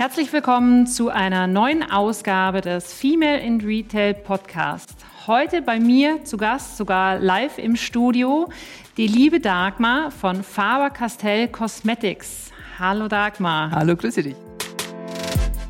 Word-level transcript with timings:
Herzlich 0.00 0.32
willkommen 0.32 0.86
zu 0.86 1.10
einer 1.10 1.46
neuen 1.46 1.82
Ausgabe 1.82 2.62
des 2.62 2.90
Female 2.90 3.38
in 3.38 3.60
Retail 3.60 4.14
Podcast. 4.14 4.94
Heute 5.26 5.60
bei 5.60 5.78
mir 5.78 6.24
zu 6.24 6.38
Gast, 6.38 6.78
sogar 6.78 7.18
live 7.18 7.58
im 7.58 7.76
Studio, 7.76 8.48
die 8.96 9.06
liebe 9.06 9.40
Dagmar 9.40 10.10
von 10.10 10.42
Faber-Castell 10.42 11.48
Cosmetics. 11.48 12.50
Hallo 12.78 13.08
Dagmar. 13.08 13.72
Hallo, 13.72 13.94
grüße 13.94 14.22
dich. 14.22 14.36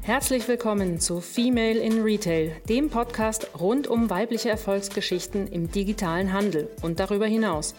Herzlich 0.02 0.46
willkommen 0.46 1.00
zu 1.00 1.20
Female 1.20 1.80
in 1.80 2.00
Retail, 2.00 2.52
dem 2.68 2.88
Podcast 2.88 3.48
rund 3.58 3.88
um 3.88 4.10
weibliche 4.10 4.48
Erfolgsgeschichten 4.48 5.48
im 5.48 5.72
digitalen 5.72 6.32
Handel 6.32 6.70
und 6.82 7.00
darüber 7.00 7.26
hinaus. 7.26 7.74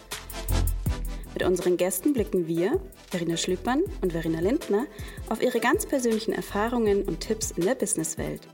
Mit 1.42 1.50
unseren 1.50 1.76
Gästen 1.76 2.14
blicken 2.14 2.48
wir, 2.48 2.80
Verena 3.10 3.36
Schlüppmann 3.36 3.82
und 4.02 4.12
Verena 4.12 4.42
Lindner, 4.42 4.86
auf 5.28 5.42
ihre 5.42 5.60
ganz 5.60 5.88
persönlichen 5.88 6.34
Erfahrungen 6.34 7.02
und 7.02 7.20
Tipps 7.20 7.50
in 7.50 7.65
der 7.65 7.74
Businesswelt. 7.74 8.48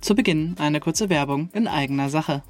Zu 0.00 0.14
Beginn 0.14 0.54
eine 0.58 0.80
kurze 0.80 1.10
Werbung 1.10 1.50
in 1.52 1.68
eigener 1.68 2.08
Sache. 2.08 2.42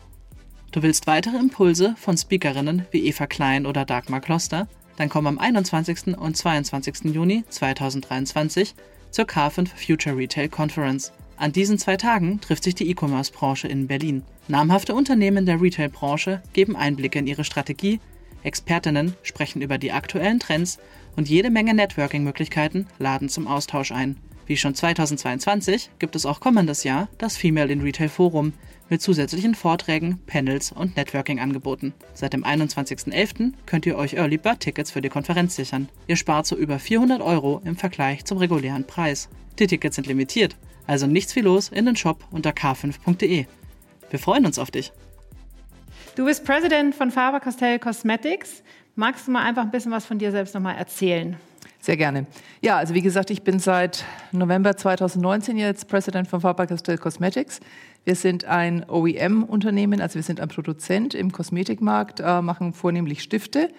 Du 0.70 0.84
willst 0.84 1.08
weitere 1.08 1.36
Impulse 1.36 1.96
von 1.98 2.16
Speakerinnen 2.16 2.86
wie 2.92 3.08
Eva 3.08 3.26
Klein 3.26 3.66
oder 3.66 3.84
Dagmar 3.84 4.20
Kloster? 4.20 4.68
Dann 4.96 5.08
komm 5.08 5.26
am 5.26 5.40
21. 5.40 6.16
und 6.16 6.36
22. 6.36 7.12
Juni 7.12 7.42
2023 7.48 8.76
zur 9.10 9.24
K5 9.24 9.66
Future 9.74 10.16
Retail 10.16 10.48
Conference. 10.48 11.12
An 11.36 11.52
diesen 11.52 11.78
zwei 11.78 11.96
Tagen 11.96 12.40
trifft 12.40 12.64
sich 12.64 12.74
die 12.74 12.88
E-Commerce-Branche 12.90 13.68
in 13.68 13.86
Berlin. 13.86 14.22
Namhafte 14.46 14.94
Unternehmen 14.94 15.46
der 15.46 15.60
Retail-Branche 15.60 16.42
geben 16.52 16.76
Einblicke 16.76 17.18
in 17.18 17.26
ihre 17.26 17.44
Strategie, 17.44 18.00
Expertinnen 18.44 19.14
sprechen 19.22 19.62
über 19.62 19.78
die 19.78 19.92
aktuellen 19.92 20.38
Trends 20.38 20.78
und 21.16 21.28
jede 21.28 21.50
Menge 21.50 21.74
Networking-Möglichkeiten 21.74 22.86
laden 22.98 23.28
zum 23.28 23.48
Austausch 23.48 23.90
ein. 23.90 24.16
Wie 24.46 24.58
schon 24.58 24.74
2022 24.74 25.90
gibt 25.98 26.14
es 26.14 26.26
auch 26.26 26.40
kommendes 26.40 26.84
Jahr 26.84 27.08
das 27.16 27.36
Female 27.36 27.72
in 27.72 27.80
Retail 27.80 28.10
Forum 28.10 28.52
mit 28.90 29.00
zusätzlichen 29.00 29.54
Vorträgen, 29.54 30.18
Panels 30.26 30.70
und 30.70 30.96
Networking-Angeboten. 30.96 31.94
Seit 32.12 32.34
dem 32.34 32.44
21.11. 32.44 33.54
könnt 33.64 33.86
ihr 33.86 33.96
euch 33.96 34.12
Early 34.12 34.36
Bird 34.36 34.60
Tickets 34.60 34.90
für 34.90 35.00
die 35.00 35.08
Konferenz 35.08 35.56
sichern. 35.56 35.88
Ihr 36.06 36.16
spart 36.16 36.46
so 36.46 36.54
über 36.54 36.78
400 36.78 37.22
Euro 37.22 37.62
im 37.64 37.76
Vergleich 37.76 38.26
zum 38.26 38.36
regulären 38.36 38.86
Preis. 38.86 39.30
Die 39.58 39.66
Tickets 39.66 39.96
sind 39.96 40.06
limitiert, 40.06 40.56
also 40.86 41.06
nichts 41.06 41.34
wie 41.36 41.40
los 41.40 41.68
in 41.68 41.86
den 41.86 41.96
Shop 41.96 42.24
unter 42.30 42.50
k5.de. 42.50 43.46
Wir 44.10 44.18
freuen 44.18 44.46
uns 44.46 44.58
auf 44.58 44.70
dich. 44.70 44.92
Du 46.14 46.24
bist 46.24 46.44
Präsident 46.44 46.94
von 46.94 47.10
Faber-Castell 47.10 47.78
Cosmetics. 47.78 48.62
Magst 48.94 49.26
du 49.26 49.32
mal 49.32 49.42
einfach 49.42 49.62
ein 49.62 49.70
bisschen 49.70 49.90
was 49.90 50.06
von 50.06 50.18
dir 50.18 50.30
selbst 50.30 50.54
nochmal 50.54 50.76
erzählen? 50.76 51.36
Sehr 51.80 51.96
gerne. 51.96 52.26
Ja, 52.62 52.78
also 52.78 52.94
wie 52.94 53.02
gesagt, 53.02 53.30
ich 53.30 53.42
bin 53.42 53.58
seit 53.58 54.04
November 54.32 54.76
2019 54.76 55.58
jetzt 55.58 55.88
Präsident 55.88 56.28
von 56.28 56.40
Faber-Castell 56.40 56.98
Cosmetics. 56.98 57.60
Wir 58.04 58.14
sind 58.14 58.44
ein 58.44 58.88
OEM-Unternehmen, 58.88 60.00
also 60.00 60.14
wir 60.14 60.22
sind 60.22 60.40
ein 60.40 60.48
Produzent 60.48 61.14
im 61.14 61.32
Kosmetikmarkt, 61.32 62.20
äh, 62.20 62.40
machen 62.40 62.72
vornehmlich 62.72 63.22
Stifte 63.22 63.70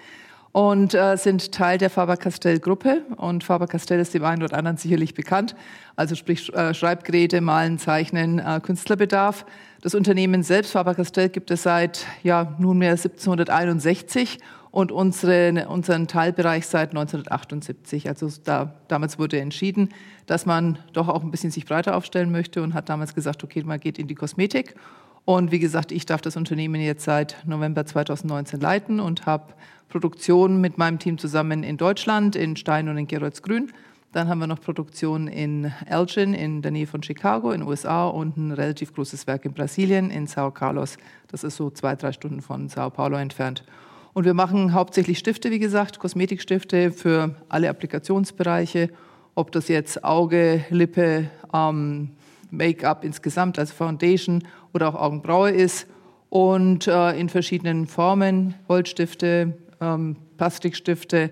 und 0.55 0.93
äh, 0.93 1.17
sind 1.17 1.51
Teil 1.51 1.77
der 1.77 1.89
Faber-Castell-Gruppe. 1.89 3.01
Und 3.17 3.43
Faber-Castell 3.43 3.99
ist 3.99 4.13
dem 4.13 4.23
einen 4.23 4.41
oder 4.41 4.57
anderen 4.57 4.77
sicherlich 4.77 5.13
bekannt. 5.13 5.53
Also 5.97 6.15
sprich 6.15 6.53
äh, 6.53 6.73
Schreibgeräte, 6.73 7.41
Malen, 7.41 7.77
Zeichnen, 7.77 8.39
äh, 8.39 8.61
Künstlerbedarf. 8.63 9.45
Das 9.81 9.95
Unternehmen 9.95 10.43
selbst, 10.43 10.71
Faber-Castell, 10.71 11.27
gibt 11.27 11.51
es 11.51 11.63
seit 11.63 12.05
ja, 12.23 12.55
nunmehr 12.57 12.91
1761 12.91 14.37
und 14.71 14.93
unsere, 14.93 15.67
unseren 15.67 16.07
Teilbereich 16.07 16.67
seit 16.67 16.91
1978. 16.91 18.07
Also 18.07 18.29
da, 18.45 18.75
damals 18.87 19.19
wurde 19.19 19.41
entschieden, 19.41 19.89
dass 20.25 20.45
man 20.45 20.79
doch 20.93 21.09
auch 21.09 21.21
ein 21.21 21.31
bisschen 21.31 21.51
sich 21.51 21.65
breiter 21.65 21.97
aufstellen 21.97 22.31
möchte 22.31 22.63
und 22.63 22.73
hat 22.73 22.87
damals 22.87 23.13
gesagt, 23.13 23.43
okay, 23.43 23.61
man 23.65 23.81
geht 23.81 23.99
in 23.99 24.07
die 24.07 24.15
Kosmetik. 24.15 24.75
Und 25.25 25.51
wie 25.51 25.59
gesagt, 25.59 25.91
ich 25.91 26.05
darf 26.05 26.21
das 26.21 26.37
Unternehmen 26.37 26.79
jetzt 26.81 27.03
seit 27.03 27.35
November 27.45 27.85
2019 27.85 28.59
leiten 28.59 28.99
und 28.99 29.25
habe 29.25 29.53
Produktion 29.89 30.61
mit 30.61 30.77
meinem 30.77 30.99
Team 30.99 31.17
zusammen 31.17 31.63
in 31.63 31.77
Deutschland, 31.77 32.35
in 32.35 32.55
Stein 32.55 32.89
und 32.89 32.97
in 32.97 33.07
Geroldsgrün 33.07 33.71
dann 34.15 34.29
haben 34.29 34.39
wir 34.39 34.47
noch 34.47 34.61
Produktion 34.61 35.27
in 35.27 35.73
Elgin 35.89 36.33
in 36.33 36.61
der 36.61 36.71
Nähe 36.71 36.87
von 36.87 37.03
Chicago 37.03 37.51
in 37.51 37.59
den 37.59 37.67
USA 37.67 38.07
und 38.07 38.37
ein 38.37 38.53
relativ 38.53 38.93
großes 38.93 39.27
Werk 39.27 39.43
in 39.43 39.51
Brasilien 39.51 40.09
in 40.09 40.25
Sao 40.25 40.51
Carlos. 40.51 40.97
Das 41.27 41.43
ist 41.43 41.57
so 41.57 41.69
zwei, 41.69 41.97
drei 41.97 42.13
Stunden 42.13 42.39
von 42.39 42.69
Sao 42.69 42.89
Paulo 42.89 43.17
entfernt. 43.17 43.65
Und 44.13 44.23
wir 44.23 44.33
machen 44.33 44.71
hauptsächlich 44.71 45.19
Stifte, 45.19 45.51
wie 45.51 45.59
gesagt, 45.59 45.99
Kosmetikstifte 45.99 46.91
für 46.91 47.35
alle 47.49 47.67
Applikationsbereiche, 47.67 48.89
ob 49.35 49.51
das 49.51 49.67
jetzt 49.67 50.05
Auge, 50.05 50.63
Lippe, 50.69 51.29
ähm, 51.53 52.11
Make-up 52.51 53.03
insgesamt, 53.03 53.59
also 53.59 53.73
Foundation 53.73 54.43
oder 54.75 54.89
auch 54.89 54.95
Augenbraue 54.95 55.49
ist. 55.49 55.87
Und 56.29 56.87
äh, 56.87 57.17
in 57.17 57.29
verschiedenen 57.29 57.87
Formen, 57.87 58.55
Holzstifte, 58.67 59.57
ähm, 59.81 60.17
Plastikstifte 60.37 61.31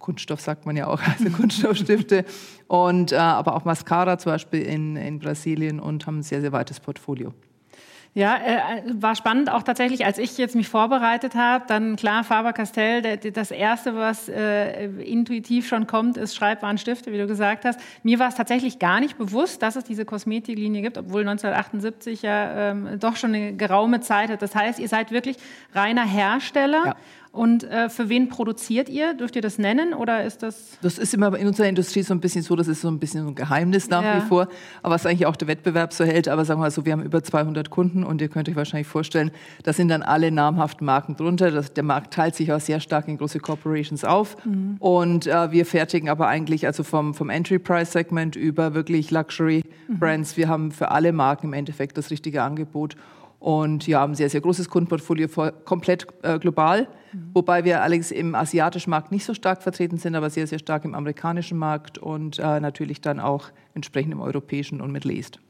Kunststoff 0.00 0.40
sagt 0.40 0.66
man 0.66 0.76
ja 0.76 0.88
auch, 0.88 1.00
also 1.18 1.30
Kunststoffstifte 1.30 2.24
und 2.66 3.12
äh, 3.12 3.16
aber 3.16 3.54
auch 3.54 3.64
Mascara 3.64 4.18
zum 4.18 4.32
Beispiel 4.32 4.62
in, 4.62 4.96
in 4.96 5.20
Brasilien 5.20 5.78
und 5.78 6.06
haben 6.06 6.18
ein 6.18 6.22
sehr, 6.24 6.40
sehr 6.40 6.50
weites 6.50 6.80
Portfolio. 6.80 7.32
Ja, 8.12 8.36
äh, 8.36 8.82
war 9.00 9.14
spannend 9.14 9.50
auch 9.50 9.62
tatsächlich, 9.62 10.04
als 10.04 10.18
ich 10.18 10.36
jetzt 10.36 10.56
mich 10.56 10.68
vorbereitet 10.68 11.36
habe, 11.36 11.64
dann 11.68 11.94
klar 11.94 12.24
Faber-Castell, 12.24 13.18
das 13.18 13.52
erste, 13.52 13.94
was 13.94 14.28
äh, 14.28 14.86
intuitiv 14.86 15.68
schon 15.68 15.86
kommt, 15.86 16.16
ist 16.16 16.34
Schreibwarenstifte, 16.34 17.12
wie 17.12 17.18
du 17.18 17.28
gesagt 17.28 17.64
hast. 17.64 17.78
Mir 18.02 18.18
war 18.18 18.26
es 18.26 18.34
tatsächlich 18.34 18.80
gar 18.80 18.98
nicht 18.98 19.16
bewusst, 19.16 19.62
dass 19.62 19.76
es 19.76 19.84
diese 19.84 20.04
Kosmetiklinie 20.04 20.82
gibt, 20.82 20.98
obwohl 20.98 21.20
1978 21.20 22.22
ja 22.22 22.70
ähm, 22.70 22.98
doch 22.98 23.14
schon 23.14 23.32
eine 23.32 23.52
geraume 23.54 24.00
Zeit 24.00 24.30
hat. 24.30 24.42
Das 24.42 24.56
heißt, 24.56 24.80
ihr 24.80 24.88
seid 24.88 25.12
wirklich 25.12 25.36
reiner 25.72 26.04
Hersteller. 26.04 26.82
Ja. 26.86 26.96
Und 27.32 27.62
äh, 27.62 27.88
für 27.88 28.08
wen 28.08 28.28
produziert 28.28 28.88
ihr? 28.88 29.14
Dürft 29.14 29.36
ihr 29.36 29.42
das 29.42 29.56
nennen 29.56 29.94
oder 29.94 30.24
ist 30.24 30.42
das? 30.42 30.78
Das 30.82 30.98
ist 30.98 31.14
immer 31.14 31.36
in 31.38 31.46
unserer 31.46 31.68
Industrie 31.68 32.02
so 32.02 32.12
ein 32.12 32.18
bisschen 32.18 32.42
so, 32.42 32.56
das 32.56 32.66
ist 32.66 32.80
so 32.80 32.88
ein 32.88 32.98
bisschen 32.98 33.24
ein 33.28 33.34
Geheimnis 33.36 33.88
nach 33.88 34.02
ja. 34.02 34.16
wie 34.16 34.26
vor, 34.26 34.48
aber 34.82 34.94
was 34.94 35.06
eigentlich 35.06 35.26
auch 35.26 35.36
der 35.36 35.46
Wettbewerb 35.46 35.92
so 35.92 36.04
hält. 36.04 36.26
Aber 36.26 36.44
sagen 36.44 36.58
wir 36.58 36.64
mal 36.64 36.70
so, 36.72 36.84
wir 36.84 36.92
haben 36.92 37.04
über 37.04 37.22
200 37.22 37.70
Kunden 37.70 38.02
und 38.02 38.20
ihr 38.20 38.28
könnt 38.28 38.48
euch 38.48 38.56
wahrscheinlich 38.56 38.88
vorstellen, 38.88 39.30
da 39.62 39.72
sind 39.72 39.88
dann 39.88 40.02
alle 40.02 40.32
namhaften 40.32 40.84
Marken 40.84 41.14
drunter. 41.14 41.52
Das, 41.52 41.72
der 41.72 41.84
Markt 41.84 42.12
teilt 42.12 42.34
sich 42.34 42.52
auch 42.52 42.60
sehr 42.60 42.80
stark 42.80 43.06
in 43.06 43.16
große 43.16 43.38
Corporations 43.38 44.04
auf 44.04 44.36
mhm. 44.44 44.76
und 44.80 45.28
äh, 45.28 45.52
wir 45.52 45.66
fertigen 45.66 46.08
aber 46.08 46.26
eigentlich 46.26 46.66
also 46.66 46.82
vom, 46.82 47.14
vom 47.14 47.30
Entry-Price-Segment 47.30 48.34
über 48.34 48.74
wirklich 48.74 49.12
Luxury-Brands. 49.12 50.32
Mhm. 50.32 50.36
Wir 50.36 50.48
haben 50.48 50.72
für 50.72 50.90
alle 50.90 51.12
Marken 51.12 51.46
im 51.46 51.52
Endeffekt 51.52 51.96
das 51.96 52.10
richtige 52.10 52.42
Angebot 52.42 52.96
und 53.38 53.86
ja, 53.86 54.00
haben 54.00 54.12
ein 54.12 54.16
sehr, 54.16 54.30
sehr 54.30 54.42
großes 54.42 54.68
Kundenportfolio 54.68 55.28
komplett 55.64 56.06
äh, 56.22 56.38
global, 56.38 56.86
mhm. 57.12 57.30
wobei 57.34 57.64
wir 57.64 57.82
allerdings 57.82 58.10
im 58.10 58.34
asiatischen 58.34 58.90
Markt 58.90 59.12
nicht 59.12 59.24
so 59.24 59.34
stark 59.34 59.62
vertreten 59.62 59.98
sind, 59.98 60.14
aber 60.14 60.30
sehr, 60.30 60.46
sehr 60.46 60.58
stark 60.58 60.84
im 60.84 60.94
amerikanischen 60.94 61.58
Markt 61.58 61.98
und 61.98 62.38
äh, 62.38 62.60
natürlich 62.60 63.00
dann 63.00 63.20
auch 63.20 63.48
entsprechend 63.74 64.12
im 64.12 64.20
europäischen 64.20 64.80
und 64.80 64.92
Middle 64.92 65.12
East. 65.12 65.40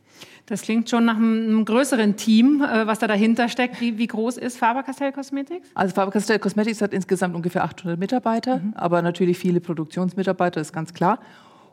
Das 0.47 0.63
klingt 0.63 0.91
schon 0.91 1.05
nach 1.05 1.17
einem 1.17 1.65
größeren 1.65 2.17
Team, 2.17 2.63
äh, 2.63 2.87
was 2.87 2.99
da 2.99 3.07
dahinter 3.07 3.49
steckt. 3.49 3.81
Wie, 3.81 3.99
wie 3.99 4.07
groß 4.07 4.37
ist 4.37 4.59
Faber-Castell 4.59 5.13
Cosmetics? 5.13 5.69
Also 5.75 5.95
Faber-Castell 5.95 6.39
Cosmetics 6.39 6.83
hat 6.83 6.93
insgesamt 6.93 7.35
ungefähr 7.35 7.65
800 7.65 7.99
Mitarbeiter, 7.99 8.59
mhm. 8.59 8.75
aber 8.75 9.03
natürlich 9.03 9.39
viele 9.39 9.61
Produktionsmitarbeiter, 9.61 10.61
ist 10.61 10.73
ganz 10.73 10.93
klar. 10.93 11.21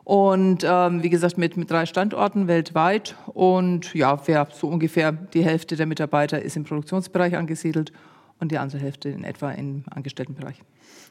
Und 0.04 0.64
ähm, 0.66 1.02
wie 1.02 1.10
gesagt, 1.10 1.36
mit, 1.36 1.58
mit 1.58 1.70
drei 1.70 1.84
Standorten 1.84 2.48
weltweit. 2.48 3.14
Und 3.26 3.92
ja, 3.94 4.18
wer 4.26 4.48
so 4.50 4.68
ungefähr 4.68 5.12
die 5.12 5.44
Hälfte 5.44 5.76
der 5.76 5.84
Mitarbeiter 5.84 6.40
ist 6.40 6.56
im 6.56 6.64
Produktionsbereich 6.64 7.36
angesiedelt 7.36 7.92
und 8.40 8.52
die 8.52 8.58
andere 8.58 8.78
Hälfte 8.78 9.08
in 9.08 9.24
etwa 9.24 9.50
im 9.50 9.84
Angestelltenbereich. 9.90 10.62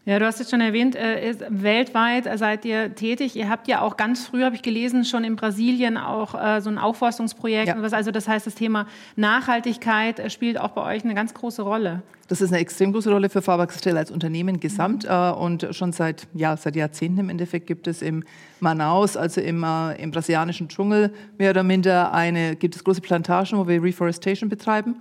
Ja, 0.06 0.20
du 0.20 0.26
hast 0.26 0.40
es 0.40 0.50
schon 0.50 0.62
erwähnt, 0.62 0.96
äh, 0.96 1.36
weltweit 1.50 2.30
seid 2.40 2.64
ihr 2.64 2.96
tätig. 2.96 3.36
Ihr 3.36 3.50
habt 3.50 3.68
ja 3.68 3.82
auch 3.82 3.98
ganz 3.98 4.26
früh, 4.26 4.44
habe 4.44 4.56
ich 4.56 4.62
gelesen, 4.62 5.04
schon 5.04 5.26
in 5.26 5.36
Brasilien 5.36 5.98
auch 5.98 6.34
äh, 6.34 6.62
so 6.62 6.70
ein 6.70 6.78
Aufforstungsprojekt. 6.78 7.68
Ja. 7.68 7.76
Also 7.76 8.12
das 8.12 8.28
heißt, 8.28 8.48
das 8.48 8.56
Thema 8.56 8.88
Nachhaltigkeit 9.18 10.20
äh, 10.20 10.30
spielt 10.30 10.62
auch 10.62 10.70
bei 10.70 10.96
euch 10.96 11.04
eine 11.04 11.14
ganz 11.14 11.34
große 11.34 11.62
Rolle. 11.62 12.04
Das 12.30 12.40
ist 12.40 12.52
eine 12.54 12.62
extrem 12.62 12.94
große 12.94 13.12
Rolle 13.12 13.30
für 13.30 13.42
Faber-Castell 13.42 13.98
als 13.98 14.10
Unternehmen 14.10 14.62
gesamt. 14.62 15.04
Mhm. 15.04 15.10
Äh, 15.10 15.32
und 15.32 15.68
schon 15.72 15.92
seit, 15.92 16.28
ja, 16.34 16.56
seit 16.56 16.78
Jahrzehnten 16.78 17.20
im 17.20 17.30
Endeffekt 17.30 17.68
gibt 17.68 17.88
es 17.88 18.02
im 18.02 18.24
Manaus, 18.62 19.18
also 19.18 19.42
im, 19.42 19.62
äh, 19.64 20.02
im 20.02 20.12
brasilianischen 20.12 20.70
Dschungel, 20.70 21.14
mehr 21.38 21.50
oder 21.50 21.64
minder 21.64 22.14
eine, 22.14 22.56
gibt 22.56 22.78
es 22.78 22.84
große 22.86 23.02
Plantagen, 23.02 23.58
wo 23.58 23.68
wir 23.68 23.84
Reforestation 23.84 24.50
betreiben. 24.50 24.96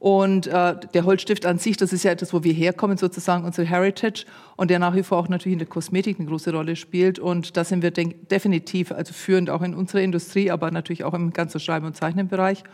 Und 0.00 0.46
äh, 0.46 0.76
der 0.94 1.04
Holzstift 1.04 1.44
an 1.44 1.58
sich, 1.58 1.76
das 1.76 1.92
ist 1.92 2.04
ja 2.04 2.10
etwas, 2.10 2.32
wo 2.32 2.42
wir 2.42 2.54
herkommen, 2.54 2.96
sozusagen 2.96 3.44
unsere 3.44 3.68
Heritage 3.68 4.24
und 4.56 4.70
der 4.70 4.78
nach 4.78 4.96
wie 4.96 5.02
vor 5.02 5.18
auch 5.18 5.28
natürlich 5.28 5.52
in 5.52 5.58
der 5.58 5.68
Kosmetik 5.68 6.18
eine 6.18 6.26
große 6.26 6.52
Rolle 6.52 6.74
spielt. 6.74 7.18
Und 7.18 7.58
da 7.58 7.64
sind 7.64 7.82
wir 7.82 7.90
definitiv 7.90 8.92
also 8.92 9.12
führend 9.12 9.50
auch 9.50 9.60
in 9.60 9.74
unserer 9.74 10.00
Industrie, 10.00 10.50
aber 10.50 10.70
natürlich 10.70 11.04
auch 11.04 11.12
im 11.12 11.34
ganzen 11.34 11.60
Schreiben- 11.60 11.84
und 11.84 11.96
Zeichnenbereich. 11.96 12.64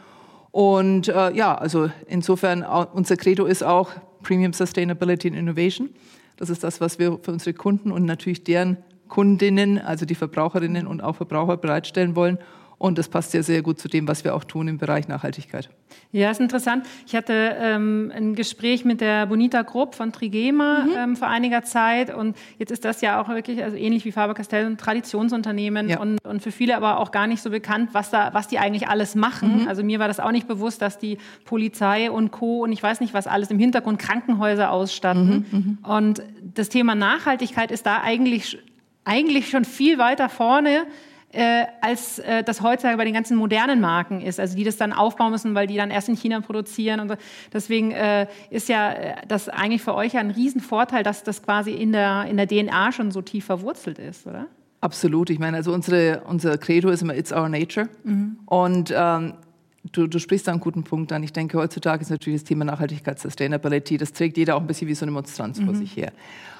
Und 0.52 1.08
äh, 1.08 1.32
ja, 1.32 1.56
also 1.56 1.90
insofern, 2.06 2.62
unser 2.62 3.17
Credo 3.17 3.44
ist 3.44 3.64
auch 3.64 3.90
Premium 4.22 4.52
Sustainability 4.52 5.26
and 5.26 5.37
Innovation. 5.37 5.90
Das 6.37 6.49
ist 6.49 6.62
das, 6.62 6.81
was 6.81 7.00
wir 7.00 7.19
für 7.20 7.32
unsere 7.32 7.55
Kunden 7.55 7.90
und 7.90 8.05
natürlich 8.05 8.44
deren 8.44 8.76
Kundinnen, 9.08 9.79
also 9.79 10.06
die 10.06 10.14
Verbraucherinnen 10.14 10.87
und 10.87 11.02
auch 11.02 11.17
Verbraucher 11.17 11.56
bereitstellen 11.56 12.14
wollen. 12.14 12.38
Und 12.78 12.99
das 12.99 13.08
passt 13.08 13.31
sehr, 13.31 13.43
sehr 13.43 13.62
gut 13.62 13.78
zu 13.78 13.88
dem, 13.88 14.06
was 14.06 14.23
wir 14.23 14.34
auch 14.34 14.44
tun 14.44 14.69
im 14.69 14.76
Bereich 14.76 15.08
Nachhaltigkeit. 15.08 15.70
Ja, 16.12 16.31
ist 16.31 16.40
interessant. 16.40 16.84
Ich 17.06 17.17
hatte 17.17 17.56
ähm, 17.58 18.12
ein 18.14 18.34
Gespräch 18.34 18.84
mit 18.84 19.00
der 19.00 19.25
Bonita 19.26 19.62
Grupp 19.62 19.94
von 19.94 20.12
Trigema 20.12 20.84
mhm. 20.84 20.93
ähm, 20.96 21.17
vor 21.17 21.28
einiger 21.28 21.62
Zeit. 21.62 22.14
Und 22.14 22.37
jetzt 22.58 22.70
ist 22.70 22.84
das 22.84 23.00
ja 23.00 23.20
auch 23.20 23.28
wirklich, 23.28 23.62
also 23.62 23.76
ähnlich 23.76 24.05
wie 24.05 24.12
Faber-Castell, 24.12 24.67
ein 24.67 24.76
Traditionsunternehmen 24.76 25.88
ja. 25.88 26.00
und, 26.00 26.19
und 26.26 26.43
für 26.43 26.52
viele 26.52 26.76
aber 26.76 27.00
auch 27.00 27.12
gar 27.12 27.26
nicht 27.26 27.43
so 27.43 27.49
bekannt, 27.49 27.90
was, 27.93 28.11
da, 28.11 28.34
was 28.34 28.46
die 28.46 28.58
eigentlich 28.58 28.88
alles 28.88 29.14
machen. 29.14 29.62
Mhm. 29.62 29.69
Also 29.69 29.82
mir 29.82 29.99
war 29.99 30.08
das 30.08 30.20
auch 30.20 30.32
nicht 30.32 30.46
bewusst, 30.46 30.82
dass 30.82 30.99
die 30.99 31.17
Polizei 31.46 32.11
und 32.11 32.31
Co. 32.31 32.62
und 32.62 32.72
ich 32.72 32.82
weiß 32.82 33.00
nicht, 33.00 33.14
was 33.14 33.26
alles 33.26 33.50
im 33.50 33.58
Hintergrund 33.58 33.99
Krankenhäuser 33.99 34.70
ausstatten. 34.70 35.46
Mhm. 35.50 35.58
mhm. 35.58 35.79
Und 35.82 36.22
das 36.55 36.69
Thema 36.69 36.94
Nachhaltigkeit 36.94 37.70
ist 37.70 37.87
da 37.87 38.02
eigentlich, 38.02 38.58
eigentlich 39.05 39.49
schon 39.49 39.64
viel 39.64 39.96
weiter 39.96 40.29
vorne 40.29 40.84
äh, 41.32 41.67
als 41.81 42.19
äh, 42.20 42.43
das 42.43 42.62
heutzutage 42.62 42.96
bei 42.96 43.05
den 43.05 43.14
ganzen 43.14 43.37
modernen 43.37 43.81
Marken 43.81 44.20
ist, 44.20 44.40
also 44.40 44.56
die 44.56 44.64
das 44.64 44.76
dann 44.76 44.93
aufbauen 44.93 45.32
müssen, 45.32 45.55
weil 45.55 45.67
die 45.67 45.76
dann 45.76 45.90
erst 45.90 46.08
in 46.08 46.17
China 46.17 46.40
produzieren. 46.40 47.00
Und 47.00 47.08
so. 47.08 47.14
Deswegen 47.52 47.90
äh, 47.90 48.26
ist 48.50 48.69
ja 48.69 48.93
äh, 48.93 49.14
das 49.28 49.49
eigentlich 49.49 49.82
für 49.82 49.94
euch 49.94 50.17
ein 50.17 50.31
Riesenvorteil, 50.31 51.02
dass 51.02 51.25
das 51.25 51.43
quasi 51.43 51.73
in 51.73 51.93
der, 51.93 52.26
in 52.26 52.37
der 52.37 52.46
DNA 52.46 52.93
schon 52.93 53.11
so 53.11 53.23
tief 53.23 53.44
verwurzelt 53.44 53.99
ist, 53.99 54.26
oder? 54.26 54.46
Absolut. 54.81 55.31
Ich 55.31 55.38
meine, 55.38 55.56
also 55.56 55.73
unsere, 55.73 56.23
unser 56.26 56.58
Credo 56.58 56.90
ist 56.90 57.02
immer 57.02 57.17
It's 57.17 57.32
our 57.32 57.49
nature. 57.49 57.88
Mhm. 58.05 58.38
Und 58.46 58.94
ähm, 58.96 59.34
Du, 59.93 60.08
du, 60.08 60.19
sprichst 60.19 60.49
da 60.49 60.52
einen 60.52 60.61
guten 60.61 60.82
Punkt 60.82 61.12
an. 61.12 61.22
Ich 61.22 61.32
denke, 61.32 61.58
heutzutage 61.58 62.02
ist 62.02 62.11
natürlich 62.11 62.40
das 62.40 62.49
Thema 62.49 62.64
Nachhaltigkeit, 62.64 63.20
Sustainability, 63.20 63.96
das 63.99 64.12
trägt 64.12 64.37
jeder 64.37 64.56
auch 64.56 64.61
ein 64.61 64.67
bisschen 64.67 64.88
wie 64.88 64.94
so 64.94 65.05
eine 65.05 65.12
Monstranz 65.12 65.61
mhm. 65.61 65.67
vor 65.67 65.75
sich 65.76 65.96
her. 65.96 66.12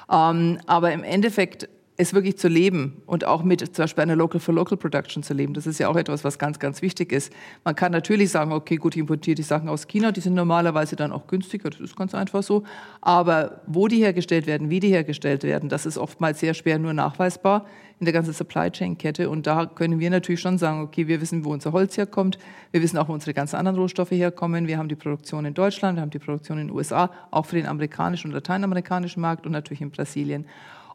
Ähm, 0.09 0.59
aber 0.65 0.93
im 0.93 1.03
Endeffekt 1.03 1.67
es 1.99 2.13
wirklich 2.13 2.37
zu 2.37 2.47
leben 2.47 3.01
und 3.07 3.25
auch 3.25 3.43
mit 3.43 3.59
zum 3.59 3.83
Beispiel 3.83 4.03
einer 4.03 4.15
Local 4.15 4.39
for 4.39 4.53
Local 4.53 4.77
Production 4.77 5.23
zu 5.23 5.33
leben. 5.33 5.55
Das 5.55 5.65
ist 5.65 5.79
ja 5.79 5.89
auch 5.89 5.95
etwas, 5.95 6.23
was 6.23 6.37
ganz, 6.37 6.59
ganz 6.59 6.83
wichtig 6.83 7.11
ist. 7.11 7.33
Man 7.63 7.75
kann 7.75 7.91
natürlich 7.91 8.29
sagen, 8.29 8.51
okay, 8.51 8.75
gut, 8.75 8.95
ich 8.95 8.99
importiere 8.99 9.33
die 9.33 9.41
Sachen 9.43 9.67
aus 9.67 9.87
China, 9.87 10.11
die 10.11 10.21
sind 10.21 10.35
normalerweise 10.35 10.95
dann 10.95 11.11
auch 11.11 11.25
günstiger, 11.25 11.71
das 11.71 11.79
ist 11.79 11.95
ganz 11.95 12.13
einfach 12.13 12.43
so. 12.43 12.63
Aber 13.01 13.61
wo 13.65 13.87
die 13.87 13.97
hergestellt 13.97 14.45
werden, 14.45 14.69
wie 14.69 14.79
die 14.79 14.89
hergestellt 14.89 15.43
werden, 15.43 15.69
das 15.69 15.87
ist 15.87 15.97
oftmals 15.97 16.39
sehr 16.39 16.53
schwer 16.53 16.77
nur 16.77 16.93
nachweisbar 16.93 17.65
in 17.99 18.05
der 18.05 18.13
ganzen 18.13 18.33
Supply 18.33 18.69
Chain 18.69 18.99
Kette. 18.99 19.27
Und 19.27 19.47
da 19.47 19.65
können 19.65 19.99
wir 19.99 20.11
natürlich 20.11 20.41
schon 20.41 20.59
sagen, 20.59 20.81
okay, 20.81 21.07
wir 21.07 21.19
wissen, 21.19 21.45
wo 21.45 21.51
unser 21.51 21.71
Holz 21.71 21.97
herkommt. 21.97 22.37
Wir 22.69 22.83
wissen 22.83 22.99
auch, 22.99 23.09
wo 23.09 23.13
unsere 23.13 23.33
ganzen 23.33 23.55
anderen 23.55 23.79
Rohstoffe 23.79 24.11
herkommen. 24.11 24.67
Wir 24.67 24.77
haben 24.77 24.87
die 24.87 24.95
Produktion 24.95 25.45
in 25.45 25.55
Deutschland, 25.55 25.97
wir 25.97 26.03
haben 26.03 26.11
die 26.11 26.19
Produktion 26.19 26.59
in 26.59 26.67
den 26.67 26.75
USA, 26.75 27.09
auch 27.31 27.47
für 27.47 27.55
den 27.55 27.65
amerikanischen 27.65 28.27
und 28.27 28.33
lateinamerikanischen 28.33 29.19
Markt 29.19 29.47
und 29.47 29.51
natürlich 29.51 29.81
in 29.81 29.89
Brasilien. 29.89 30.45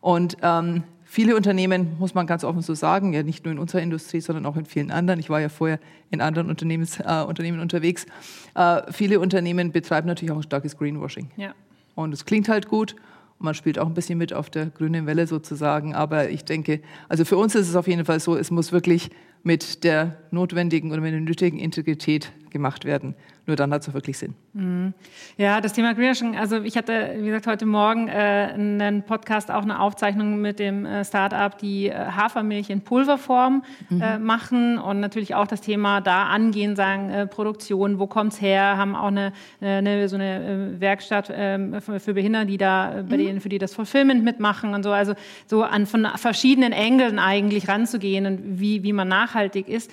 Und 0.03 0.37
ähm, 0.43 0.83
viele 1.05 1.35
Unternehmen, 1.35 1.97
muss 1.99 2.13
man 2.13 2.27
ganz 2.27 2.45
offen 2.45 2.61
so 2.61 2.75
sagen, 2.75 3.15
ja 3.15 3.23
nicht 3.23 3.47
nur 3.47 3.53
in 3.53 3.59
unserer 3.59 3.81
Industrie, 3.81 4.21
sondern 4.21 4.45
auch 4.45 4.59
in 4.59 4.67
vielen 4.67 4.91
anderen, 4.91 5.19
ich 5.19 5.31
war 5.31 5.41
ja 5.41 5.49
vorher 5.49 5.79
in 6.11 6.21
anderen 6.21 6.51
Unternehmens, 6.51 7.01
äh, 7.01 7.25
Unternehmen 7.27 7.61
unterwegs, 7.61 8.05
äh, 8.55 8.83
viele 8.93 9.19
Unternehmen 9.19 9.73
betreiben 9.73 10.07
natürlich 10.07 10.33
auch 10.33 10.37
ein 10.37 10.43
starkes 10.43 10.77
Greenwashing. 10.77 11.31
Ja. 11.37 11.55
Und 11.95 12.13
es 12.13 12.27
klingt 12.27 12.51
halt 12.51 12.69
gut 12.69 12.97
man 13.43 13.55
spielt 13.55 13.79
auch 13.79 13.87
ein 13.87 13.95
bisschen 13.95 14.19
mit 14.19 14.33
auf 14.33 14.51
der 14.51 14.67
grünen 14.67 15.07
Welle 15.07 15.27
sozusagen. 15.27 15.95
Aber 15.95 16.31
ich 16.31 16.45
denke, 16.45 16.81
also 17.09 17.25
für 17.25 17.37
uns 17.37 17.55
ist 17.55 17.69
es 17.69 17.77
auf 17.77 17.89
jeden 17.89 18.05
Fall 18.05 18.21
so, 18.21 18.37
es 18.37 18.51
muss 18.51 18.73
wirklich 18.73 19.11
mit 19.43 19.85
der 19.85 20.17
notwendigen 20.31 20.93
oder 20.93 21.01
mit 21.01 21.13
der 21.13 21.21
nötigen 21.21 21.59
Integrität 21.59 22.33
gemacht 22.53 22.85
werden. 22.85 23.17
Nur 23.47 23.57
dann 23.57 23.73
hat 23.73 23.83
es 23.83 23.89
auch 23.89 23.95
wirklich 23.95 24.19
Sinn. 24.19 24.35
Mhm. 24.53 24.95
Ja, 25.37 25.61
das 25.61 25.73
Thema 25.73 25.95
Greenwashing, 25.95 26.37
also 26.37 26.63
ich 26.63 26.77
hatte, 26.77 27.17
wie 27.19 27.27
gesagt, 27.27 27.49
heute 27.49 27.67
Morgen 27.67 28.07
äh, 28.07 28.13
einen 28.55 29.03
Podcast, 29.03 29.51
auch 29.51 29.63
eine 29.63 29.81
Aufzeichnung 29.81 30.41
mit 30.41 30.61
dem 30.61 30.87
äh, 30.87 31.05
Start-up, 31.05 31.59
die 31.59 31.89
äh, 31.89 31.95
Hafermilch 31.95 32.71
in 32.71 32.83
Pulverform 32.83 33.65
mhm. 33.91 34.01
äh, 34.01 34.19
machen 34.21 34.79
und 34.79 35.01
natürlich 35.01 35.35
auch 35.35 35.49
das 35.49 35.61
Thema 35.61 36.01
da 36.01 36.27
angehen, 36.27 36.77
sagen, 36.77 37.11
äh, 37.11 37.27
Produktion, 37.27 37.99
wo 37.99 38.07
kommt 38.07 38.35
es 38.35 38.41
her, 38.41 38.77
haben 38.77 38.95
auch 38.95 39.09
eine, 39.09 39.33
äh, 39.61 39.79
eine 39.79 40.09
so 40.09 40.15
eine 40.15 40.77
Werkstatt 40.79 41.33
ähm, 41.35 41.81
für, 41.81 41.99
für 41.99 42.15
Behinderte, 42.15 42.47
die 42.47 42.59
da, 42.59 43.03
bei 43.09 43.17
mhm. 43.17 43.21
denen, 43.21 43.41
für 43.41 43.49
die 43.49 43.59
das 43.59 43.75
Fulfillment 43.75 44.23
mitmachen 44.23 44.73
und 44.75 44.85
so, 44.85 44.93
also 44.93 45.15
so 45.47 45.65
an 45.65 45.87
von 45.87 46.07
verschiedenen 46.15 46.73
Engeln 46.73 47.19
eigentlich 47.19 47.67
ranzugehen 47.67 48.27
und 48.27 48.61
wie, 48.61 48.85
wie 48.85 48.93
man 48.93 49.09
nachhaltig 49.09 49.69
ist. 49.69 49.91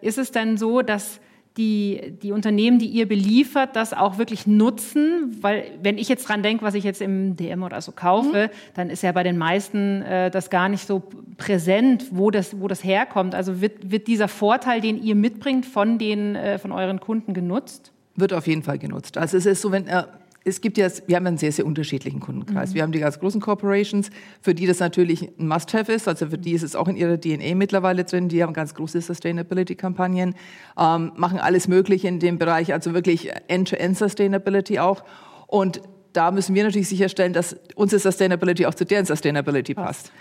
ist 0.00 0.18
es 0.18 0.32
denn 0.32 0.56
so, 0.56 0.82
dass 0.82 1.20
die, 1.56 2.14
die 2.22 2.32
Unternehmen, 2.32 2.78
die 2.78 2.86
ihr 2.86 3.06
beliefert, 3.06 3.76
das 3.76 3.92
auch 3.92 4.18
wirklich 4.18 4.46
nutzen? 4.46 5.36
Weil 5.40 5.64
wenn 5.82 5.98
ich 5.98 6.08
jetzt 6.08 6.28
dran 6.28 6.42
denke, 6.42 6.64
was 6.64 6.74
ich 6.74 6.84
jetzt 6.84 7.00
im 7.00 7.36
DM 7.36 7.62
oder 7.62 7.80
so 7.80 7.92
kaufe, 7.92 8.50
mhm. 8.50 8.74
dann 8.74 8.90
ist 8.90 9.02
ja 9.02 9.12
bei 9.12 9.22
den 9.22 9.38
meisten 9.38 10.02
äh, 10.02 10.30
das 10.30 10.50
gar 10.50 10.68
nicht 10.68 10.86
so 10.86 11.02
präsent, 11.36 12.06
wo 12.10 12.30
das, 12.30 12.60
wo 12.60 12.68
das 12.68 12.84
herkommt. 12.84 13.34
Also 13.34 13.60
wird, 13.60 13.90
wird 13.90 14.06
dieser 14.06 14.28
Vorteil, 14.28 14.80
den 14.80 15.02
ihr 15.02 15.14
mitbringt, 15.14 15.66
von, 15.66 15.98
den, 15.98 16.36
äh, 16.36 16.58
von 16.58 16.72
euren 16.72 17.00
Kunden 17.00 17.34
genutzt? 17.34 17.92
Wird 18.16 18.32
auf 18.32 18.46
jeden 18.46 18.62
Fall 18.62 18.78
genutzt. 18.78 19.16
Also 19.16 19.36
es 19.36 19.46
ist 19.46 19.62
so, 19.62 19.72
wenn, 19.72 19.86
äh, 19.86 20.04
es 20.44 20.60
gibt 20.60 20.78
ja, 20.78 20.88
wir 21.06 21.16
haben 21.16 21.26
einen 21.26 21.38
sehr, 21.38 21.52
sehr 21.52 21.66
unterschiedlichen 21.66 22.20
Kundenkreis. 22.20 22.70
Mhm. 22.70 22.74
Wir 22.74 22.82
haben 22.82 22.92
die 22.92 22.98
ganz 22.98 23.18
großen 23.18 23.40
Corporations, 23.40 24.10
für 24.40 24.54
die 24.54 24.66
das 24.66 24.80
natürlich 24.80 25.30
ein 25.38 25.46
Must-Have 25.46 25.92
ist. 25.92 26.08
Also 26.08 26.26
für 26.26 26.38
die 26.38 26.52
ist 26.52 26.62
es 26.62 26.74
auch 26.74 26.88
in 26.88 26.96
ihrer 26.96 27.20
DNA 27.20 27.54
mittlerweile 27.54 28.04
drin. 28.04 28.28
Die 28.28 28.42
haben 28.42 28.52
ganz 28.52 28.74
große 28.74 29.00
Sustainability-Kampagnen, 29.00 30.34
ähm, 30.78 31.12
machen 31.16 31.38
alles 31.38 31.68
Mögliche 31.68 32.08
in 32.08 32.18
dem 32.18 32.38
Bereich, 32.38 32.72
also 32.72 32.94
wirklich 32.94 33.30
End-to-End-Sustainability 33.48 34.78
auch. 34.78 35.04
Und 35.46 35.80
da 36.12 36.30
müssen 36.30 36.54
wir 36.54 36.64
natürlich 36.64 36.88
sicherstellen, 36.88 37.32
dass 37.32 37.56
unsere 37.74 38.00
Sustainability 38.00 38.66
auch 38.66 38.74
zu 38.74 38.84
deren 38.84 39.06
Sustainability 39.06 39.74
passt. 39.74 40.12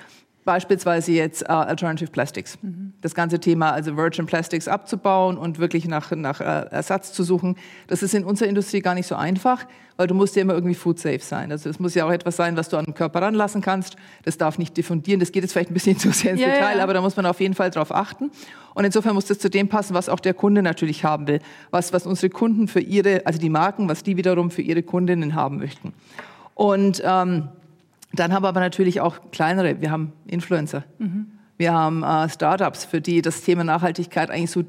Beispielsweise 0.44 1.12
jetzt 1.12 1.44
uh, 1.44 1.54
Alternative 1.54 2.10
Plastics. 2.10 2.58
Mhm. 2.62 2.94
Das 3.02 3.14
ganze 3.14 3.40
Thema, 3.40 3.72
also 3.72 3.96
Virgin 3.96 4.26
Plastics 4.26 4.68
abzubauen 4.68 5.38
und 5.38 5.60
wirklich 5.60 5.88
nach, 5.88 6.12
nach 6.12 6.40
uh, 6.40 6.44
Ersatz 6.44 7.14
zu 7.14 7.24
suchen, 7.24 7.58
das 7.88 8.02
ist 8.02 8.16
in 8.16 8.24
unserer 8.24 8.50
Industrie 8.50 8.82
gar 8.82 8.96
nicht 8.96 9.06
so 9.06 9.16
einfach, 9.16 9.66
weil 9.98 10.08
du 10.08 10.16
musst 10.16 10.36
ja 10.36 10.42
immer 10.42 10.54
irgendwie 10.54 10.74
food 10.74 10.98
safe 10.98 11.20
sein. 11.20 11.52
Also 11.52 11.70
es 11.70 11.80
muss 11.80 11.94
ja 11.94 12.06
auch 12.06 12.12
etwas 12.12 12.36
sein, 12.38 12.58
was 12.58 12.70
du 12.70 12.78
an 12.78 12.86
den 12.86 12.96
Körper 12.96 13.22
ranlassen 13.22 13.62
kannst. 13.62 13.98
Das 14.24 14.38
darf 14.38 14.58
nicht 14.58 14.76
diffundieren. 14.76 15.20
Das 15.20 15.32
geht 15.32 15.44
jetzt 15.44 15.52
vielleicht 15.54 15.70
ein 15.70 15.76
bisschen 15.76 15.98
zu 16.00 16.12
sehr 16.12 16.32
ins 16.32 16.42
ja, 16.42 16.48
Detail, 16.48 16.78
ja. 16.78 16.84
aber 16.84 16.96
da 16.96 17.02
muss 17.02 17.16
man 17.16 17.28
auf 17.28 17.40
jeden 17.40 17.54
Fall 17.54 17.70
drauf 17.70 17.94
achten. 17.94 18.32
Und 18.74 18.84
insofern 18.84 19.14
muss 19.14 19.26
das 19.26 19.38
zu 19.38 19.50
dem 19.50 19.70
passen, 19.70 19.94
was 19.94 20.10
auch 20.10 20.20
der 20.20 20.34
Kunde 20.34 20.64
natürlich 20.64 21.04
haben 21.04 21.28
will. 21.28 21.40
Was, 21.70 21.94
was 21.94 22.08
unsere 22.08 22.32
Kunden 22.32 22.68
für 22.68 22.80
ihre, 22.80 23.28
also 23.28 23.38
die 23.38 23.50
Marken, 23.50 23.88
was 23.90 24.02
die 24.02 24.18
wiederum 24.18 24.50
für 24.50 24.64
ihre 24.64 24.82
Kundinnen 24.82 25.36
haben 25.36 25.60
möchten. 25.60 25.94
Und 26.56 27.02
ähm, 27.06 27.50
dann 28.14 28.34
haben 28.34 28.44
wir 28.44 28.50
aber 28.50 28.60
natürlich 28.60 29.02
auch 29.02 29.32
kleinere. 29.32 29.82
Wir 29.82 29.92
haben 29.92 30.14
Influencer. 30.28 30.84
Mhm. 31.00 31.28
Wir 31.58 31.74
haben 31.74 32.04
äh, 32.04 32.28
Startups, 32.30 32.86
für 32.86 33.02
die 33.02 33.22
das 33.22 33.42
Thema 33.42 33.64
Nachhaltigkeit 33.64 34.30
eigentlich 34.30 34.52
so 34.52 34.64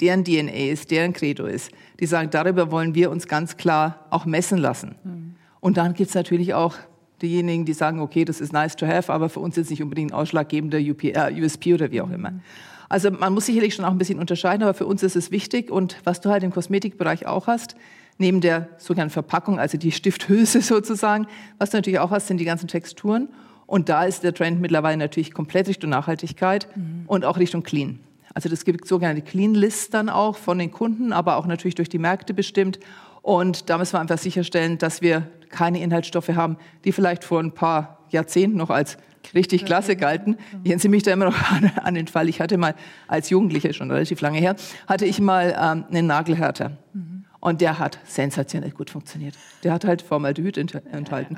deren 0.00 0.24
DNA 0.24 0.70
ist, 0.70 0.90
deren 0.90 1.12
Credo 1.12 1.46
ist. 1.46 1.70
Die 2.00 2.06
sagen, 2.06 2.30
darüber 2.30 2.70
wollen 2.70 2.94
wir 2.94 3.10
uns 3.10 3.26
ganz 3.26 3.56
klar 3.56 4.06
auch 4.10 4.26
messen 4.26 4.58
lassen. 4.58 4.96
Mhm. 5.02 5.34
Und 5.60 5.76
dann 5.76 5.94
gibt 5.94 6.10
es 6.10 6.14
natürlich 6.14 6.54
auch 6.54 6.74
diejenigen, 7.22 7.64
die 7.64 7.72
sagen, 7.72 8.00
okay, 8.00 8.24
das 8.24 8.40
ist 8.40 8.52
nice 8.52 8.76
to 8.76 8.86
have, 8.86 9.12
aber 9.12 9.28
für 9.28 9.40
uns 9.40 9.56
ist 9.56 9.70
nicht 9.70 9.82
unbedingt 9.82 10.12
ein 10.12 10.14
ausschlaggebender 10.14 10.78
UP, 10.78 11.04
äh, 11.04 11.42
USP 11.42 11.74
oder 11.74 11.90
wie 11.90 12.00
auch 12.00 12.10
immer. 12.10 12.32
Mhm. 12.32 12.40
Also 12.88 13.10
man 13.10 13.32
muss 13.32 13.46
sicherlich 13.46 13.74
schon 13.74 13.84
auch 13.84 13.90
ein 13.90 13.98
bisschen 13.98 14.18
unterscheiden, 14.18 14.62
aber 14.62 14.74
für 14.74 14.86
uns 14.86 15.02
ist 15.02 15.16
es 15.16 15.30
wichtig. 15.30 15.70
Und 15.70 15.96
was 16.04 16.20
du 16.20 16.30
halt 16.30 16.42
im 16.42 16.50
Kosmetikbereich 16.50 17.26
auch 17.26 17.46
hast, 17.46 17.76
neben 18.18 18.40
der 18.40 18.68
sogenannten 18.78 19.12
Verpackung, 19.12 19.58
also 19.58 19.78
die 19.78 19.92
Stifthülse 19.92 20.60
sozusagen. 20.62 21.26
Was 21.58 21.70
du 21.70 21.78
natürlich 21.78 21.98
auch 21.98 22.10
hast, 22.10 22.28
sind 22.28 22.38
die 22.38 22.44
ganzen 22.44 22.68
Texturen. 22.68 23.28
Und 23.66 23.88
da 23.88 24.04
ist 24.04 24.22
der 24.22 24.34
Trend 24.34 24.60
mittlerweile 24.60 24.98
natürlich 24.98 25.32
komplett 25.32 25.68
Richtung 25.68 25.90
Nachhaltigkeit 25.90 26.68
mhm. 26.76 27.04
und 27.06 27.24
auch 27.24 27.38
Richtung 27.38 27.62
Clean. 27.62 27.98
Also 28.34 28.48
das 28.48 28.64
gibt 28.64 28.86
sogenannte 28.86 29.22
Clean 29.22 29.54
Lists 29.54 29.90
dann 29.90 30.08
auch 30.08 30.36
von 30.36 30.58
den 30.58 30.70
Kunden, 30.70 31.12
aber 31.12 31.36
auch 31.36 31.46
natürlich 31.46 31.76
durch 31.76 31.88
die 31.88 31.98
Märkte 31.98 32.34
bestimmt. 32.34 32.80
Und 33.22 33.70
da 33.70 33.78
müssen 33.78 33.94
wir 33.94 34.00
einfach 34.00 34.18
sicherstellen, 34.18 34.76
dass 34.76 35.00
wir 35.00 35.26
keine 35.48 35.80
Inhaltsstoffe 35.80 36.30
haben, 36.30 36.58
die 36.84 36.92
vielleicht 36.92 37.24
vor 37.24 37.40
ein 37.40 37.52
paar 37.52 38.00
Jahrzehnten 38.10 38.58
noch 38.58 38.70
als 38.70 38.98
richtig 39.32 39.64
klasse 39.64 39.96
galten. 39.96 40.36
Ich 40.62 40.70
erinnere 40.70 40.88
mich 40.88 41.04
da 41.04 41.12
immer 41.12 41.26
noch 41.26 41.50
an, 41.50 41.70
an, 41.82 41.94
den 41.94 42.08
Fall. 42.08 42.28
Ich 42.28 42.40
hatte 42.40 42.58
mal 42.58 42.74
als 43.08 43.30
Jugendlicher, 43.30 43.72
schon 43.72 43.90
relativ 43.90 44.20
lange 44.20 44.38
her, 44.38 44.56
hatte 44.86 45.06
ich 45.06 45.20
mal 45.20 45.54
ähm, 45.58 45.84
einen 45.88 46.06
Nagelhärter. 46.06 46.72
Mhm. 46.92 47.13
Und 47.44 47.60
der 47.60 47.78
hat 47.78 47.98
sensationell 48.06 48.70
gut 48.70 48.88
funktioniert. 48.88 49.34
Der 49.64 49.74
hat 49.74 49.84
halt 49.84 50.00
Formaldehyd 50.00 50.56
enthalten. 50.56 51.36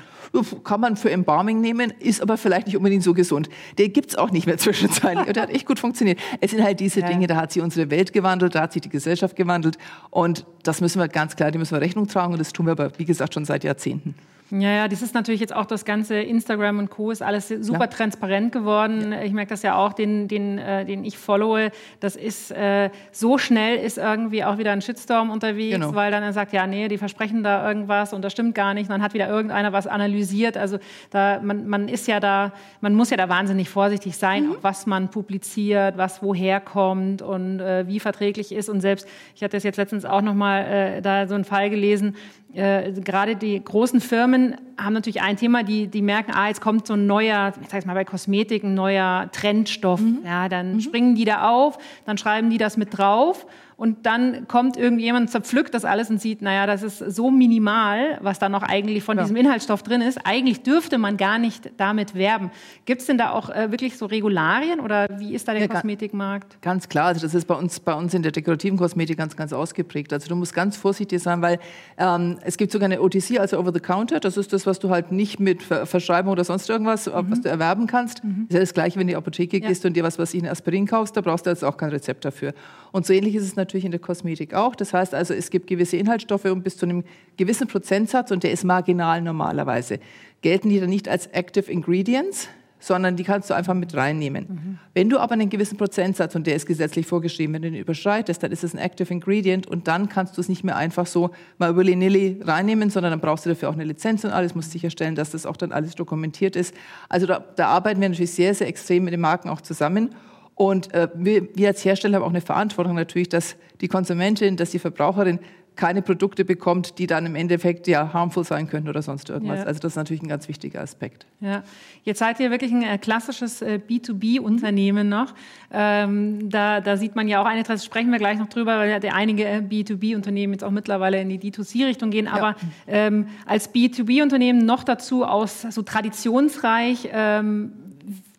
Kann 0.63 0.79
man 0.79 0.95
für 0.95 1.11
Embalming 1.11 1.59
nehmen, 1.59 1.91
ist 1.99 2.21
aber 2.21 2.37
vielleicht 2.37 2.67
nicht 2.67 2.77
unbedingt 2.77 3.03
so 3.03 3.13
gesund. 3.13 3.49
Der 3.77 3.89
gibt's 3.89 4.15
auch 4.15 4.31
nicht 4.31 4.47
mehr 4.47 4.57
zwischenzeitlich. 4.57 5.27
Und 5.27 5.35
der 5.35 5.43
hat 5.43 5.49
echt 5.49 5.65
gut 5.65 5.79
funktioniert. 5.79 6.17
Es 6.39 6.51
sind 6.51 6.63
halt 6.63 6.79
diese 6.79 7.01
Dinge, 7.01 7.27
da 7.27 7.35
hat 7.35 7.51
sich 7.51 7.61
unsere 7.61 7.91
Welt 7.91 8.13
gewandelt, 8.13 8.55
da 8.55 8.61
hat 8.61 8.71
sich 8.71 8.81
die 8.81 8.89
Gesellschaft 8.89 9.35
gewandelt. 9.35 9.77
Und 10.09 10.45
das 10.63 10.79
müssen 10.79 11.01
wir 11.01 11.09
ganz 11.09 11.35
klar, 11.35 11.51
die 11.51 11.57
müssen 11.57 11.73
wir 11.73 11.81
Rechnung 11.81 12.07
tragen. 12.07 12.31
Und 12.31 12.39
das 12.39 12.53
tun 12.53 12.67
wir 12.67 12.71
aber, 12.71 12.97
wie 12.97 13.05
gesagt, 13.05 13.33
schon 13.33 13.43
seit 13.43 13.65
Jahrzehnten. 13.65 14.15
Ja, 14.49 14.71
ja, 14.71 14.87
das 14.87 15.01
ist 15.01 15.13
natürlich 15.13 15.41
jetzt 15.41 15.53
auch 15.53 15.65
das 15.65 15.83
ganze 15.83 16.15
Instagram 16.15 16.79
und 16.79 16.89
Co. 16.89 17.11
ist 17.11 17.21
alles 17.21 17.49
super 17.49 17.81
ja. 17.81 17.87
transparent 17.87 18.53
geworden. 18.53 19.11
Ja. 19.11 19.21
Ich 19.23 19.33
merke 19.33 19.49
das 19.49 19.61
ja 19.61 19.75
auch, 19.75 19.91
den, 19.91 20.29
den, 20.29 20.57
äh, 20.57 20.85
den 20.85 21.03
ich 21.03 21.17
followe. 21.17 21.71
Das 21.99 22.15
ist 22.15 22.51
äh, 22.51 22.89
so 23.11 23.37
schnell 23.37 23.77
ist 23.77 23.97
irgendwie 23.97 24.45
auch 24.45 24.57
wieder 24.57 24.71
ein 24.71 24.81
Shitstorm 24.81 25.31
unterwegs, 25.31 25.75
genau. 25.75 25.95
weil 25.95 26.11
dann 26.11 26.23
er 26.23 26.31
sagt, 26.31 26.53
ja, 26.53 26.65
nee, 26.65 26.87
die 26.87 26.97
versprechen 26.97 27.43
da 27.43 27.67
irgendwas 27.67 28.13
und 28.13 28.21
das 28.21 28.31
stimmt 28.31 28.55
gar 28.55 28.73
nicht. 28.73 28.83
Und 28.83 28.91
dann 28.91 29.01
hat 29.01 29.13
wieder 29.13 29.27
irgendeiner 29.27 29.73
was 29.73 29.85
analysiert. 29.85 30.55
Also 30.55 30.79
da, 31.09 31.41
man, 31.43 31.67
man 31.67 31.89
ist 31.89 32.07
ja 32.07 32.21
da, 32.21 32.53
man 32.79 32.93
muss 32.95 33.09
ja 33.09 33.17
da 33.17 33.27
wahnsinnig 33.27 33.69
vorsichtig 33.69 34.17
sein, 34.17 34.47
mhm. 34.47 34.57
was 34.61 34.85
man 34.85 35.09
publiziert, 35.09 35.97
was 35.97 36.23
woher 36.23 36.61
kommt 36.61 37.21
und 37.21 37.59
äh, 37.59 37.85
wie 37.87 37.99
verträglich 37.99 38.53
ist. 38.53 38.69
Und 38.69 38.79
selbst, 38.79 39.07
ich 39.35 39.43
hatte 39.43 39.57
das 39.57 39.63
jetzt 39.63 39.77
letztens 39.77 40.05
auch 40.05 40.21
nochmal 40.21 40.65
äh, 40.65 41.01
da 41.01 41.27
so 41.27 41.35
einen 41.35 41.43
Fall 41.43 41.69
gelesen, 41.69 42.15
äh, 42.57 42.91
gerade 42.91 43.35
die 43.35 43.63
großen 43.63 44.01
Firmen 44.01 44.55
haben 44.77 44.93
natürlich 44.93 45.21
ein 45.21 45.37
Thema, 45.37 45.63
die, 45.63 45.87
die 45.87 46.01
merken, 46.01 46.31
ah, 46.33 46.47
jetzt 46.47 46.59
kommt 46.59 46.87
so 46.87 46.93
ein 46.93 47.05
neuer, 47.05 47.53
ich 47.61 47.69
sage 47.69 47.85
mal 47.85 47.93
bei 47.93 48.03
Kosmetik, 48.03 48.63
ein 48.63 48.73
neuer 48.73 49.29
Trendstoff. 49.31 50.01
Mhm. 50.01 50.19
Ja, 50.25 50.49
dann 50.49 50.73
mhm. 50.73 50.81
springen 50.81 51.15
die 51.15 51.25
da 51.25 51.49
auf, 51.49 51.77
dann 52.05 52.17
schreiben 52.17 52.49
die 52.49 52.57
das 52.57 52.75
mit 52.75 52.97
drauf 52.97 53.45
und 53.77 54.07
dann 54.07 54.47
kommt 54.47 54.75
irgendjemand, 54.75 55.29
zerpflückt 55.29 55.75
das 55.75 55.85
alles 55.85 56.09
und 56.09 56.19
sieht, 56.19 56.41
naja, 56.41 56.65
das 56.65 56.81
ist 56.81 56.97
so 56.97 57.29
minimal, 57.29 58.17
was 58.21 58.39
da 58.39 58.49
noch 58.49 58.63
eigentlich 58.63 59.03
von 59.03 59.17
ja. 59.17 59.23
diesem 59.23 59.35
Inhaltsstoff 59.35 59.83
drin 59.83 60.01
ist. 60.01 60.17
Eigentlich 60.25 60.63
dürfte 60.63 60.97
man 60.97 61.15
gar 61.15 61.37
nicht 61.37 61.69
damit 61.77 62.15
werben. 62.15 62.49
Gibt 62.85 63.01
es 63.01 63.07
denn 63.07 63.19
da 63.19 63.29
auch 63.29 63.51
äh, 63.51 63.69
wirklich 63.69 63.95
so 63.95 64.07
Regularien 64.07 64.79
oder 64.79 65.07
wie 65.19 65.35
ist 65.35 65.47
da 65.47 65.51
der 65.53 65.61
ja, 65.61 65.67
Kosmetikmarkt? 65.67 66.59
Ganz 66.63 66.89
klar, 66.89 67.05
also 67.05 67.21
das 67.21 67.35
ist 67.35 67.45
bei 67.45 67.53
uns, 67.53 67.79
bei 67.79 67.93
uns 67.93 68.15
in 68.15 68.23
der 68.23 68.31
dekorativen 68.31 68.79
Kosmetik 68.79 69.15
ganz, 69.15 69.35
ganz 69.35 69.53
ausgeprägt. 69.53 70.11
Also 70.11 70.27
du 70.27 70.35
musst 70.35 70.55
ganz 70.55 70.75
vorsichtig 70.75 71.21
sein, 71.21 71.43
weil 71.43 71.59
ähm, 71.99 72.39
es 72.41 72.57
gibt 72.57 72.71
sogar 72.71 72.85
eine 72.85 72.99
OTC, 72.99 73.39
also 73.39 73.59
Over 73.59 73.71
the 73.71 73.79
Counter. 73.79 74.19
Das 74.19 74.37
ist 74.37 74.53
das, 74.53 74.65
was 74.65 74.79
du 74.79 74.89
halt 74.89 75.11
nicht 75.11 75.39
mit 75.39 75.61
Verschreibung 75.61 76.31
oder 76.31 76.43
sonst 76.43 76.67
irgendwas, 76.67 77.05
äh, 77.05 77.21
mhm. 77.21 77.29
was 77.29 77.41
du 77.41 77.49
erwerben 77.49 77.85
kannst. 77.85 78.23
Mhm. 78.23 78.47
Das 78.49 78.49
ist 78.49 78.53
ja 78.53 78.59
das 78.61 78.73
Gleiche, 78.73 78.95
wenn 78.95 79.05
du 79.05 79.11
in 79.11 79.15
die 79.15 79.15
Apotheke 79.15 79.59
ja. 79.59 79.67
gehst 79.67 79.85
und 79.85 79.93
dir 79.93 80.03
was, 80.03 80.17
was 80.17 80.33
ich 80.33 80.41
in 80.41 80.49
Aspirin 80.49 80.87
kaufst, 80.87 81.15
da 81.15 81.21
brauchst 81.21 81.45
du 81.45 81.51
jetzt 81.51 81.63
auch 81.63 81.77
kein 81.77 81.89
Rezept 81.89 82.25
dafür. 82.25 82.55
Und 82.91 83.05
so 83.05 83.13
ähnlich 83.13 83.35
ist 83.35 83.43
es 83.43 83.55
natürlich 83.55 83.66
in 83.73 83.91
der 83.91 83.99
Kosmetik 83.99 84.53
auch. 84.53 84.75
Das 84.75 84.93
heißt 84.93 85.13
also, 85.13 85.33
es 85.33 85.49
gibt 85.49 85.67
gewisse 85.67 85.97
Inhaltsstoffe 85.97 86.45
und 86.45 86.63
bis 86.63 86.77
zu 86.77 86.85
einem 86.85 87.03
gewissen 87.37 87.67
Prozentsatz, 87.67 88.31
und 88.31 88.43
der 88.43 88.51
ist 88.51 88.63
marginal 88.63 89.21
normalerweise, 89.21 89.99
gelten 90.41 90.69
die 90.69 90.79
dann 90.79 90.89
nicht 90.89 91.07
als 91.09 91.27
Active 91.27 91.71
Ingredients, 91.71 92.49
sondern 92.79 93.15
die 93.15 93.23
kannst 93.23 93.49
du 93.49 93.53
einfach 93.53 93.73
mit 93.73 93.95
reinnehmen. 93.95 94.45
Mhm. 94.47 94.79
Wenn 94.93 95.09
du 95.09 95.17
aber 95.17 95.33
einen 95.33 95.49
gewissen 95.49 95.77
Prozentsatz, 95.77 96.35
und 96.35 96.45
der 96.45 96.55
ist 96.55 96.65
gesetzlich 96.65 97.07
vorgeschrieben, 97.07 97.55
wenn 97.55 97.63
du 97.63 97.71
den 97.71 97.79
überschreitest, 97.79 98.43
dann 98.43 98.51
ist 98.51 98.63
es 98.63 98.73
ein 98.73 98.77
Active 98.77 99.11
Ingredient 99.11 99.67
und 99.67 99.87
dann 99.87 100.09
kannst 100.09 100.37
du 100.37 100.41
es 100.41 100.49
nicht 100.49 100.63
mehr 100.63 100.75
einfach 100.75 101.07
so 101.07 101.31
mal 101.57 101.75
willy-nilly 101.75 102.41
reinnehmen, 102.43 102.89
sondern 102.89 103.11
dann 103.11 103.19
brauchst 103.19 103.45
du 103.45 103.49
dafür 103.49 103.69
auch 103.69 103.73
eine 103.73 103.83
Lizenz 103.83 104.23
und 104.23 104.31
alles, 104.31 104.53
musst 104.53 104.71
sicherstellen, 104.71 105.15
dass 105.15 105.31
das 105.31 105.45
auch 105.45 105.57
dann 105.57 105.71
alles 105.71 105.95
dokumentiert 105.95 106.55
ist. 106.55 106.75
Also 107.09 107.25
da, 107.25 107.43
da 107.55 107.67
arbeiten 107.67 107.99
wir 107.99 108.09
natürlich 108.09 108.31
sehr, 108.31 108.53
sehr 108.53 108.67
extrem 108.67 109.05
mit 109.05 109.13
den 109.13 109.21
Marken 109.21 109.49
auch 109.49 109.61
zusammen 109.61 110.13
und 110.57 110.91
äh, 110.93 111.07
wir, 111.13 111.47
wir 111.55 111.67
als 111.67 111.85
Hersteller 111.85 112.17
haben 112.17 112.23
auch 112.23 112.29
eine 112.29 112.41
Verantwortung 112.41 112.95
natürlich, 112.95 113.29
dass 113.29 113.55
die 113.79 113.87
Konsumentin, 113.87 114.57
dass 114.57 114.71
die 114.71 114.79
Verbraucherin 114.79 115.39
keine 115.75 116.01
Produkte 116.01 116.43
bekommt, 116.43 116.97
die 116.97 117.05
dann 117.05 117.27
im 117.27 117.35
Endeffekt 117.35 117.87
ja 117.87 118.11
harmful 118.11 118.43
sein 118.43 118.67
könnten 118.67 118.89
oder 118.89 119.03
sonst 119.03 119.29
irgendwas. 119.29 119.59
Ja. 119.59 119.65
Also 119.65 119.79
das 119.79 119.91
ist 119.91 119.95
natürlich 119.95 120.23
ein 120.23 120.27
ganz 120.27 120.47
wichtiger 120.47 120.81
Aspekt. 120.81 121.27
Ja, 121.39 121.61
jetzt 122.03 122.17
seid 122.17 122.39
ihr 122.39 122.49
wirklich 122.49 122.71
ein 122.71 122.81
äh, 122.81 122.97
klassisches 122.97 123.61
äh, 123.61 123.79
B2B-Unternehmen 123.87 125.07
noch. 125.07 125.35
Ähm, 125.71 126.49
da, 126.49 126.81
da 126.81 126.97
sieht 126.97 127.15
man 127.15 127.27
ja 127.27 127.39
auch 127.39 127.45
eine, 127.45 127.61
das 127.61 127.85
sprechen 127.85 128.11
wir 128.11 128.17
gleich 128.17 128.39
noch 128.39 128.49
drüber, 128.49 128.79
weil 128.79 128.89
ja 128.89 129.13
einige 129.13 129.45
äh, 129.45 129.59
B2B-Unternehmen 129.59 130.53
jetzt 130.53 130.63
auch 130.63 130.71
mittlerweile 130.71 131.21
in 131.21 131.29
die 131.29 131.39
D2C-Richtung 131.39 132.09
gehen. 132.09 132.27
Aber 132.27 132.55
ja. 132.87 132.93
ähm, 133.07 133.27
als 133.45 133.71
B2B-Unternehmen 133.71 134.65
noch 134.65 134.83
dazu 134.83 135.23
aus 135.23 135.61
so 135.61 135.83
traditionsreich 135.83 137.09
ähm, 137.13 137.71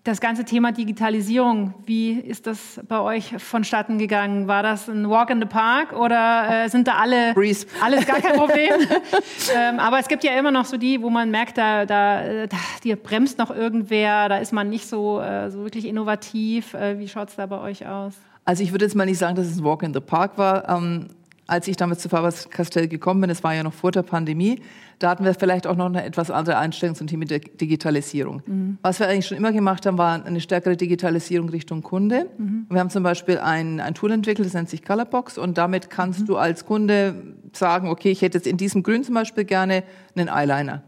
das 0.09 0.23
ganze 0.23 0.45
Thema 0.45 0.73
Digitalisierung, 0.73 1.75
wie 1.85 2.13
ist 2.13 2.47
das 2.47 2.81
bei 2.89 2.99
euch 2.99 3.35
vonstatten 3.37 3.99
gegangen? 3.99 4.49
War 4.49 4.63
das 4.63 4.89
ein 4.89 5.09
Walk 5.11 5.29
in 5.29 5.39
the 5.39 5.47
Park 5.47 5.93
oder 5.93 6.65
äh, 6.65 6.69
sind 6.71 6.89
da 6.89 6.95
alle 6.95 7.35
Breeze. 7.35 7.67
alles 7.83 8.07
gar 8.07 8.19
kein 8.19 8.37
Problem? 8.37 8.73
ähm, 9.55 9.79
aber 9.79 9.99
es 9.99 10.09
gibt 10.09 10.25
ja 10.25 10.33
immer 10.39 10.51
noch 10.51 10.65
so 10.65 10.79
die, 10.79 11.03
wo 11.03 11.11
man 11.11 11.31
merkt, 11.31 11.59
da, 11.59 11.85
da, 11.85 12.47
da 12.47 12.57
die 12.83 12.97
bremst 12.97 13.39
noch 13.39 13.51
irgendwer, 13.51 14.31
da 14.31 14.39
ist 14.39 14.53
man 14.53 14.71
nicht 14.71 14.87
so, 14.87 15.21
äh, 15.21 15.51
so 15.51 15.59
wirklich 15.63 15.85
innovativ. 15.85 16.73
Äh, 16.73 16.99
wie 16.99 17.07
schaut 17.07 17.29
es 17.29 17.37
da 17.37 17.45
bei 17.45 17.61
euch 17.61 17.87
aus? 17.87 18.15
Also 18.47 18.63
ich 18.63 18.73
würde 18.73 18.87
jetzt 18.87 18.95
mal 18.95 19.05
nicht 19.05 19.19
sagen, 19.19 19.37
dass 19.37 19.47
es 19.47 19.59
ein 19.59 19.65
Walk 19.65 19.83
in 19.83 19.93
the 19.93 20.01
Park 20.01 20.39
war. 20.39 20.67
Ähm, 20.71 21.09
als 21.49 21.67
ich 21.67 21.77
damals 21.77 22.01
zu 22.01 22.11
Faber-Castell 22.11 22.89
gekommen 22.89 23.23
bin, 23.23 23.29
das 23.29 23.43
war 23.43 23.55
ja 23.55 23.63
noch 23.63 23.73
vor 23.73 23.91
der 23.91 24.03
Pandemie, 24.03 24.61
da 24.99 25.09
hatten 25.09 25.25
wir 25.25 25.33
vielleicht 25.33 25.67
auch 25.67 25.77
noch 25.77 25.87
eine 25.87 26.05
etwas 26.05 26.31
andere 26.31 26.59
Einstellung 26.59 26.95
zum 26.95 27.07
Thema 27.07 27.25
der 27.25 27.39
Digitalisierung. 27.39 28.43
Mhm. 28.47 28.79
Was 28.83 29.01
wir 29.01 29.09
eigentlich 29.09 29.27
schon 29.27 29.39
immer 29.39 29.51
gemacht 29.51 29.87
haben, 29.87 29.97
war 29.97 30.25
eine 30.25 30.41
stärkere 30.41 30.77
Digitalisierung 30.77 31.49
Richtung 31.49 31.83
Kunde. 31.83 32.29
Mhm. 32.37 32.67
Wir 32.69 32.79
haben 32.79 32.91
zum 32.91 33.03
Beispiel 33.03 33.39
ein, 33.39 33.81
ein 33.81 33.95
Tool 33.95 34.13
entwickelt, 34.13 34.47
das 34.47 34.53
nennt 34.53 34.69
sich 34.69 34.85
Colorbox 34.85 35.39
und 35.39 35.57
damit 35.57 35.89
kannst 35.89 36.21
mhm. 36.21 36.27
du 36.27 36.37
als 36.37 36.67
Kunde 36.67 37.15
sagen, 37.55 37.89
okay, 37.89 38.11
ich 38.11 38.21
hätte 38.21 38.37
jetzt 38.37 38.47
in 38.47 38.59
diesem 38.59 38.83
Grün 38.83 39.03
zum 39.03 39.15
Beispiel 39.15 39.45
gerne 39.45 39.85
einen 40.15 40.29
Eyeliner. 40.29 40.83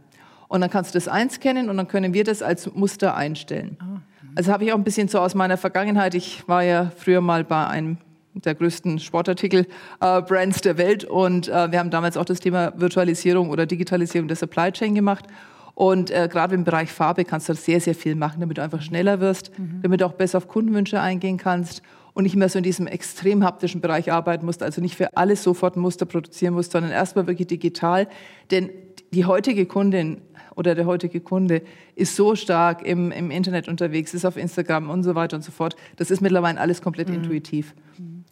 Und 0.48 0.60
dann 0.60 0.68
kannst 0.68 0.94
du 0.94 0.98
das 0.98 1.08
einscannen 1.08 1.70
und 1.70 1.76
dann 1.78 1.88
können 1.88 2.12
wir 2.12 2.24
das 2.24 2.42
als 2.42 2.74
Muster 2.74 3.16
einstellen. 3.16 3.78
Oh. 3.80 3.98
Also 4.34 4.52
habe 4.52 4.64
ich 4.64 4.72
auch 4.72 4.76
ein 4.76 4.84
bisschen 4.84 5.08
so 5.08 5.20
aus 5.20 5.34
meiner 5.34 5.56
Vergangenheit. 5.56 6.14
Ich 6.14 6.46
war 6.48 6.62
ja 6.62 6.92
früher 6.96 7.22
mal 7.22 7.44
bei 7.44 7.66
einem 7.66 7.96
der 8.34 8.54
größten 8.54 8.98
Sportartikel-Brands 8.98 10.58
äh, 10.58 10.62
der 10.62 10.78
Welt. 10.78 11.04
Und 11.04 11.48
äh, 11.48 11.70
wir 11.70 11.78
haben 11.78 11.90
damals 11.90 12.16
auch 12.16 12.24
das 12.24 12.40
Thema 12.40 12.72
Virtualisierung 12.76 13.50
oder 13.50 13.66
Digitalisierung 13.66 14.28
der 14.28 14.36
Supply 14.36 14.72
Chain 14.72 14.94
gemacht. 14.94 15.26
Und 15.74 16.10
äh, 16.10 16.28
gerade 16.30 16.54
im 16.54 16.64
Bereich 16.64 16.92
Farbe 16.92 17.24
kannst 17.24 17.48
du 17.48 17.54
sehr, 17.54 17.80
sehr 17.80 17.94
viel 17.94 18.14
machen, 18.14 18.40
damit 18.40 18.58
du 18.58 18.62
einfach 18.62 18.82
schneller 18.82 19.20
wirst, 19.20 19.58
mhm. 19.58 19.80
damit 19.82 20.00
du 20.00 20.06
auch 20.06 20.12
besser 20.12 20.38
auf 20.38 20.48
Kundenwünsche 20.48 21.00
eingehen 21.00 21.38
kannst 21.38 21.82
und 22.12 22.24
nicht 22.24 22.36
mehr 22.36 22.48
so 22.48 22.58
in 22.58 22.64
diesem 22.64 22.86
extrem 22.86 23.44
haptischen 23.44 23.80
Bereich 23.80 24.12
arbeiten 24.12 24.44
musst, 24.44 24.62
also 24.62 24.80
nicht 24.80 24.96
für 24.96 25.16
alles 25.16 25.42
sofort 25.42 25.76
ein 25.76 25.80
Muster 25.80 26.06
produzieren 26.06 26.54
musst, 26.54 26.72
sondern 26.72 26.92
erstmal 26.92 27.26
wirklich 27.26 27.48
digital. 27.48 28.08
Denn 28.50 28.70
die 29.12 29.24
heutige 29.24 29.66
Kundin 29.66 30.20
oder 30.54 30.74
der 30.74 30.86
heutige 30.86 31.20
Kunde 31.20 31.62
ist 31.94 32.16
so 32.16 32.34
stark 32.34 32.82
im, 32.82 33.12
im 33.12 33.30
Internet 33.30 33.68
unterwegs, 33.68 34.12
ist 34.12 34.24
auf 34.24 34.36
Instagram 34.36 34.90
und 34.90 35.02
so 35.02 35.14
weiter 35.14 35.36
und 35.36 35.42
so 35.42 35.52
fort. 35.52 35.76
Das 35.96 36.10
ist 36.10 36.20
mittlerweile 36.20 36.60
alles 36.60 36.82
komplett 36.82 37.08
mhm. 37.08 37.16
intuitiv. 37.16 37.74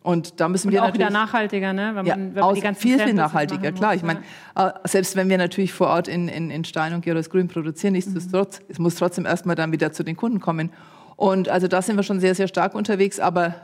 Und 0.09 0.41
da 0.41 0.49
müssen 0.49 0.69
und 0.69 0.73
wir 0.73 0.85
auch 0.85 0.95
wieder 0.95 1.11
nachhaltiger, 1.11 1.75
ne? 1.75 1.89
Wenn 1.89 1.95
man, 1.97 2.07
ja, 2.07 2.17
wenn 2.17 2.33
man 2.33 2.55
die 2.55 2.63
ganzen 2.63 2.81
viel, 2.81 2.99
viel 2.99 3.13
nachhaltiger, 3.13 3.73
klar. 3.73 3.95
Ich 3.95 4.03
meine, 4.03 4.21
äh, 4.57 4.71
selbst 4.85 5.17
wenn 5.17 5.29
wir 5.29 5.37
natürlich 5.37 5.75
vor 5.75 5.89
Ort 5.89 6.09
in, 6.09 6.29
in, 6.29 6.51
in 6.51 6.65
Stein 6.65 6.95
und 6.95 7.05
Geros 7.05 7.29
Grün 7.29 7.47
produzieren, 7.47 7.93
nichtsdestotrotz, 7.93 8.61
mhm. 8.61 8.67
es 8.71 8.79
muss 8.79 8.95
trotzdem 8.95 9.27
erstmal 9.27 9.55
dann 9.55 9.71
wieder 9.71 9.93
zu 9.93 10.05
den 10.05 10.17
Kunden 10.17 10.41
kommen. 10.41 10.71
Und 11.17 11.51
also 11.51 11.69
da 11.69 11.83
sind 11.83 11.97
wir 11.97 12.05
schon 12.05 12.21
sehr, 12.21 12.35
sehr 12.35 12.49
stark 12.49 12.75
unterwegs, 12.75 13.21
aber 13.21 13.57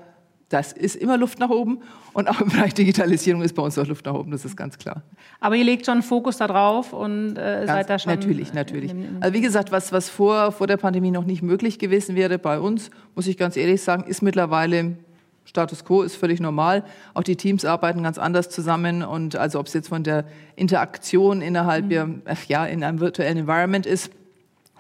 das 0.50 0.74
ist 0.74 0.96
immer 0.96 1.16
Luft 1.16 1.38
nach 1.38 1.48
oben 1.48 1.78
und 2.12 2.28
auch 2.28 2.42
im 2.42 2.50
Bereich 2.50 2.74
Digitalisierung 2.74 3.40
ist 3.40 3.54
bei 3.54 3.62
uns 3.62 3.78
auch 3.78 3.86
Luft 3.86 4.04
nach 4.04 4.12
oben, 4.12 4.30
das 4.30 4.44
ist 4.44 4.54
ganz 4.54 4.76
klar. 4.76 5.02
Aber 5.40 5.56
ihr 5.56 5.64
legt 5.64 5.86
schon 5.86 6.02
Fokus 6.02 6.36
darauf 6.36 6.92
und 6.92 7.38
äh, 7.38 7.66
seid 7.66 7.88
da 7.88 7.98
schon. 7.98 8.12
Natürlich, 8.12 8.52
natürlich. 8.52 8.94
Also 9.20 9.32
wie 9.32 9.40
gesagt, 9.40 9.72
was, 9.72 9.92
was 9.92 10.10
vor, 10.10 10.52
vor 10.52 10.66
der 10.66 10.76
Pandemie 10.76 11.10
noch 11.10 11.24
nicht 11.24 11.40
möglich 11.40 11.78
gewesen 11.78 12.16
wäre 12.16 12.38
bei 12.38 12.60
uns, 12.60 12.90
muss 13.14 13.26
ich 13.28 13.38
ganz 13.38 13.56
ehrlich 13.56 13.80
sagen, 13.80 14.04
ist 14.04 14.20
mittlerweile 14.20 14.98
Status 15.44 15.84
quo 15.84 16.02
ist 16.02 16.16
völlig 16.16 16.40
normal. 16.40 16.84
Auch 17.12 17.22
die 17.22 17.36
Teams 17.36 17.64
arbeiten 17.64 18.02
ganz 18.02 18.18
anders 18.18 18.48
zusammen 18.48 19.02
und 19.02 19.36
also 19.36 19.60
ob 19.60 19.66
es 19.66 19.74
jetzt 19.74 19.88
von 19.88 20.02
der 20.02 20.24
Interaktion 20.56 21.42
innerhalb 21.42 21.86
mhm. 21.86 22.22
ja 22.48 22.64
in 22.66 22.82
einem 22.82 23.00
virtuellen 23.00 23.38
Environment 23.38 23.86
ist 23.86 24.10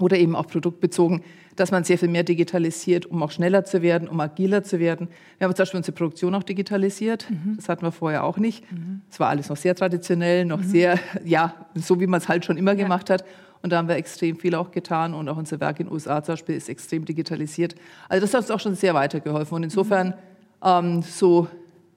oder 0.00 0.16
eben 0.16 0.34
auch 0.34 0.46
produktbezogen, 0.46 1.22
dass 1.56 1.70
man 1.70 1.84
sehr 1.84 1.98
viel 1.98 2.08
mehr 2.08 2.24
digitalisiert, 2.24 3.06
um 3.06 3.22
auch 3.22 3.30
schneller 3.30 3.64
zu 3.64 3.82
werden, 3.82 4.08
um 4.08 4.18
agiler 4.18 4.64
zu 4.64 4.80
werden. 4.80 5.08
Wir 5.38 5.46
haben 5.46 5.54
zum 5.54 5.62
Beispiel 5.62 5.78
unsere 5.78 5.94
Produktion 5.94 6.34
auch 6.34 6.42
digitalisiert. 6.42 7.30
Mhm. 7.30 7.56
Das 7.56 7.68
hatten 7.68 7.82
wir 7.82 7.92
vorher 7.92 8.24
auch 8.24 8.38
nicht. 8.38 8.70
Mhm. 8.72 9.02
Es 9.08 9.20
war 9.20 9.28
alles 9.28 9.48
noch 9.48 9.56
sehr 9.56 9.74
traditionell, 9.76 10.44
noch 10.44 10.58
mhm. 10.58 10.64
sehr, 10.64 10.98
ja, 11.24 11.54
so 11.74 12.00
wie 12.00 12.06
man 12.06 12.18
es 12.18 12.28
halt 12.28 12.44
schon 12.44 12.56
immer 12.56 12.72
ja. 12.72 12.82
gemacht 12.82 13.10
hat. 13.10 13.24
Und 13.62 13.70
da 13.70 13.78
haben 13.78 13.88
wir 13.88 13.96
extrem 13.96 14.36
viel 14.36 14.54
auch 14.56 14.72
getan 14.72 15.14
und 15.14 15.28
auch 15.28 15.36
unser 15.36 15.58
Werk 15.60 15.80
in 15.80 15.86
den 15.86 15.92
USA 15.92 16.22
zum 16.22 16.34
Beispiel 16.34 16.56
ist 16.56 16.68
extrem 16.68 17.04
digitalisiert. 17.04 17.74
Also 18.08 18.22
das 18.22 18.34
hat 18.34 18.42
uns 18.42 18.50
auch 18.50 18.60
schon 18.60 18.74
sehr 18.74 18.92
weitergeholfen. 18.94 19.54
Und 19.54 19.62
insofern 19.62 20.08
mhm 20.08 20.14
ähm, 20.64 21.02
so, 21.02 21.48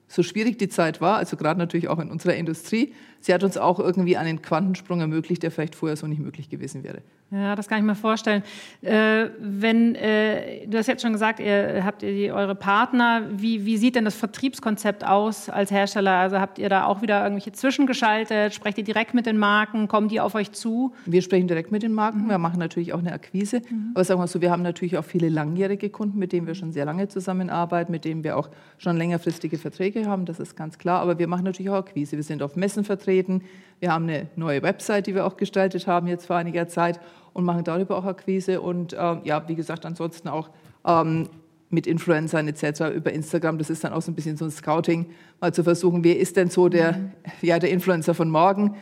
so 0.07 0.23
schwierig 0.23 0.57
die 0.57 0.69
Zeit 0.69 1.01
war, 1.01 1.17
also 1.17 1.37
gerade 1.37 1.59
natürlich 1.59 1.87
auch 1.87 1.99
in 1.99 2.11
unserer 2.11 2.35
Industrie, 2.35 2.93
sie 3.19 3.33
hat 3.33 3.43
uns 3.43 3.57
auch 3.57 3.79
irgendwie 3.79 4.17
einen 4.17 4.41
Quantensprung 4.41 5.01
ermöglicht, 5.01 5.43
der 5.43 5.51
vielleicht 5.51 5.75
vorher 5.75 5.95
so 5.95 6.07
nicht 6.07 6.21
möglich 6.21 6.49
gewesen 6.49 6.83
wäre. 6.83 7.01
Ja, 7.29 7.57
das 7.57 7.67
kann 7.67 7.79
ich 7.79 7.83
mir 7.83 7.95
vorstellen. 7.95 8.41
Äh, 8.81 9.25
wenn, 9.39 9.95
äh, 9.95 10.65
du 10.65 10.77
hast 10.77 10.87
jetzt 10.87 11.01
schon 11.01 11.11
gesagt, 11.11 11.41
ihr 11.41 11.83
habt 11.83 12.01
ihr 12.01 12.13
die, 12.13 12.31
eure 12.31 12.55
Partner. 12.55 13.23
Wie, 13.35 13.65
wie 13.65 13.75
sieht 13.75 13.95
denn 13.95 14.05
das 14.05 14.15
Vertriebskonzept 14.15 15.05
aus 15.05 15.49
als 15.49 15.69
Hersteller? 15.69 16.11
Also 16.11 16.39
habt 16.39 16.57
ihr 16.57 16.69
da 16.69 16.85
auch 16.85 17.01
wieder 17.01 17.21
irgendwelche 17.21 17.51
zwischengeschaltet? 17.51 18.53
Sprecht 18.53 18.77
ihr 18.77 18.85
direkt 18.85 19.13
mit 19.13 19.25
den 19.25 19.37
Marken? 19.37 19.89
Kommen 19.89 20.07
die 20.07 20.21
auf 20.21 20.35
euch 20.35 20.53
zu? 20.53 20.93
Wir 21.05 21.21
sprechen 21.21 21.49
direkt 21.49 21.69
mit 21.69 21.83
den 21.83 21.91
Marken. 21.91 22.23
Mhm. 22.23 22.29
Wir 22.29 22.37
machen 22.37 22.59
natürlich 22.59 22.93
auch 22.93 22.99
eine 22.99 23.11
Akquise. 23.11 23.61
Mhm. 23.69 23.91
Aber 23.93 24.05
sagen 24.05 24.21
wir 24.21 24.27
so, 24.27 24.39
wir 24.39 24.51
haben 24.51 24.63
natürlich 24.63 24.97
auch 24.97 25.03
viele 25.03 25.27
langjährige 25.27 25.89
Kunden, 25.89 26.17
mit 26.19 26.31
denen 26.31 26.47
wir 26.47 26.55
schon 26.55 26.71
sehr 26.71 26.85
lange 26.85 27.09
zusammenarbeiten, 27.09 27.91
mit 27.91 28.05
denen 28.05 28.23
wir 28.23 28.37
auch 28.37 28.49
schon 28.77 28.95
längerfristige 28.95 29.57
Verträge 29.57 30.05
haben. 30.05 30.23
Das 30.23 30.39
ist 30.39 30.55
ganz 30.55 30.77
klar. 30.77 31.01
Aber 31.01 31.19
wir 31.19 31.27
machen 31.27 31.43
natürlich 31.43 31.69
auch 31.71 31.79
Akquise. 31.79 32.15
Wir 32.15 32.23
sind 32.23 32.41
auf 32.41 32.55
Messen 32.55 32.85
vertreten 32.85 33.06
vertreten. 33.07 33.41
Wir 33.79 33.93
haben 33.93 34.03
eine 34.03 34.27
neue 34.35 34.61
Website, 34.63 35.07
die 35.07 35.15
wir 35.15 35.25
auch 35.25 35.37
gestaltet 35.37 35.87
haben 35.87 36.07
jetzt 36.07 36.25
vor 36.25 36.35
einiger 36.35 36.67
Zeit 36.67 36.99
und 37.33 37.45
machen 37.45 37.63
darüber 37.63 37.97
auch 37.97 38.05
Akquise. 38.05 38.59
Und 38.59 38.93
äh, 38.93 38.97
ja, 39.23 39.47
wie 39.47 39.55
gesagt, 39.55 39.85
ansonsten 39.85 40.27
auch 40.27 40.49
ähm, 40.85 41.29
mit 41.69 41.87
Influencern 41.87 42.47
etc. 42.47 42.93
über 42.93 43.13
Instagram. 43.13 43.59
Das 43.59 43.69
ist 43.69 43.83
dann 43.83 43.93
auch 43.93 44.01
so 44.01 44.11
ein 44.11 44.15
bisschen 44.15 44.35
so 44.35 44.45
ein 44.45 44.51
Scouting, 44.51 45.05
mal 45.39 45.53
zu 45.53 45.63
versuchen, 45.63 46.03
wer 46.03 46.19
ist 46.19 46.35
denn 46.35 46.49
so 46.49 46.67
der, 46.67 46.93
mhm. 46.93 47.11
ja, 47.41 47.59
der 47.59 47.69
Influencer 47.69 48.13
von 48.13 48.29
morgen 48.29 48.75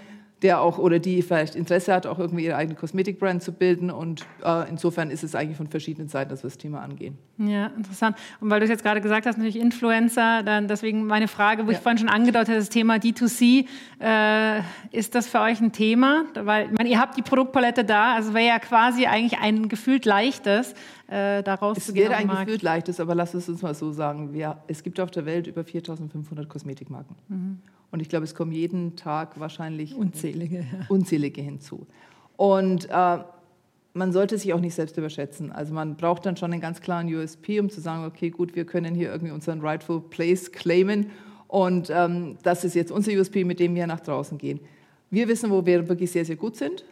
der 0.46 0.62
auch 0.62 0.78
oder 0.78 1.00
die 1.00 1.24
vielleicht 1.24 1.56
Interesse 1.56 1.92
hat, 1.92 2.06
auch 2.06 2.20
irgendwie 2.20 2.46
ihre 2.46 2.56
eigene 2.56 2.75
Kosmetikbrand 2.78 3.42
zu 3.42 3.52
bilden. 3.52 3.90
Und 3.90 4.28
äh, 4.44 4.70
insofern 4.70 5.10
ist 5.10 5.24
es 5.24 5.34
eigentlich 5.34 5.58
von 5.58 5.66
verschiedenen 5.66 6.08
Seiten, 6.08 6.30
dass 6.30 6.44
wir 6.44 6.52
das 6.52 6.60
Thema 6.60 6.82
angehen. 6.82 7.18
Ja, 7.40 7.68
interessant. 7.75 8.16
Und 8.40 8.52
weil 8.52 8.60
du 8.60 8.66
es 8.66 8.70
jetzt 8.70 8.84
gerade 8.84 9.02
gesagt 9.02 9.25
hast, 9.25 9.38
natürlich 9.38 9.60
Influencer, 9.60 10.44
dann 10.44 10.68
deswegen 10.68 11.08
meine 11.08 11.28
Frage, 11.28 11.66
wo 11.66 11.72
ja. 11.72 11.78
ich 11.78 11.82
vorhin 11.82 11.98
schon 11.98 12.10
angedeutet 12.10 12.50
habe, 12.50 12.60
das 12.60 12.70
Thema 12.70 12.98
D2C, 12.98 13.66
äh, 14.00 14.62
ist 14.92 15.16
das 15.16 15.28
für 15.28 15.40
euch 15.40 15.60
ein 15.62 15.72
Thema? 15.72 16.25
Weil 16.36 16.68
ich 16.68 16.78
meine, 16.78 16.90
ihr 16.90 17.00
habt 17.00 17.18
die 17.18 17.24
Produktpalette 17.24 17.84
da, 17.84 18.14
also 18.14 18.36
wäre 18.36 18.46
ja 18.46 18.60
quasi 18.60 19.08
eigentlich 19.08 19.40
ein 19.40 19.68
gefühlt 19.68 20.06
leichtes, 20.06 20.75
äh, 21.08 21.42
daraus 21.42 21.78
es 21.80 21.88
zu 21.88 21.94
gehen. 21.94 22.04
Es 22.04 22.10
wäre 22.12 22.20
ein 22.20 22.46
gefühlt 22.46 22.62
leichtes, 22.62 23.00
aber 23.00 23.16
lass 23.16 23.34
es 23.34 23.50
uns 23.50 23.64
mal 23.64 23.74
so 23.74 23.92
sagen. 23.92 24.32
Wir, 24.32 24.58
es 24.68 24.84
gibt 24.84 25.00
auf 25.00 25.10
der 25.10 25.25
Welt 25.25 25.48
über 25.48 25.64
4500 25.64 26.48
Kosmetikmarken. 26.48 27.16
Mhm. 27.30 27.62
Und 27.92 28.01
ich 28.01 28.10
glaube, 28.10 28.25
es 28.25 28.36
kommen 28.36 28.51
jeden 28.51 28.96
Tag 28.96 29.39
wahrscheinlich 29.39 29.96
unzählige, 29.96 30.60
ja. 30.60 30.86
unzählige 30.89 31.42
hinzu. 31.42 31.86
Und 32.38 32.89
äh, 32.89 33.18
man 33.94 34.12
sollte 34.12 34.38
sich 34.38 34.54
auch 34.54 34.60
nicht 34.60 34.75
selbst 34.75 34.98
überschätzen. 34.98 35.51
Also 35.51 35.74
man 35.74 35.96
braucht 35.96 36.25
dann 36.25 36.36
schon 36.36 36.51
einen 36.51 36.62
ganz 36.62 36.82
klaren 36.82 37.08
USP, 37.13 37.60
um 37.60 37.70
zu 37.70 37.80
sagen, 37.80 38.04
okay, 38.06 38.30
gut, 38.30 38.56
wir 38.56 38.65
können 38.65 38.94
hier 38.94 39.10
irgendwie 39.10 39.32
unseren 39.32 39.62
rightful 39.62 40.01
place 40.01 40.51
claimen. 40.51 41.12
Und 41.48 41.89
ähm, 41.89 42.38
das 42.44 42.65
ist 42.65 42.75
jetzt 42.75 42.92
unser 42.92 43.13
USP, 43.13 43.46
mit 43.46 43.60
dem 43.60 43.74
wir 43.74 43.88
nach 43.88 44.01
draußen 44.01 44.38
gehen. 44.38 44.60
Wir 45.10 45.27
wissen, 45.30 45.50
wo 45.50 45.65
wir 45.65 45.88
wirklich 45.88 46.12
sehr, 46.12 46.25
sehr 46.25 46.36
gut 46.36 46.58
sind. 46.58 46.84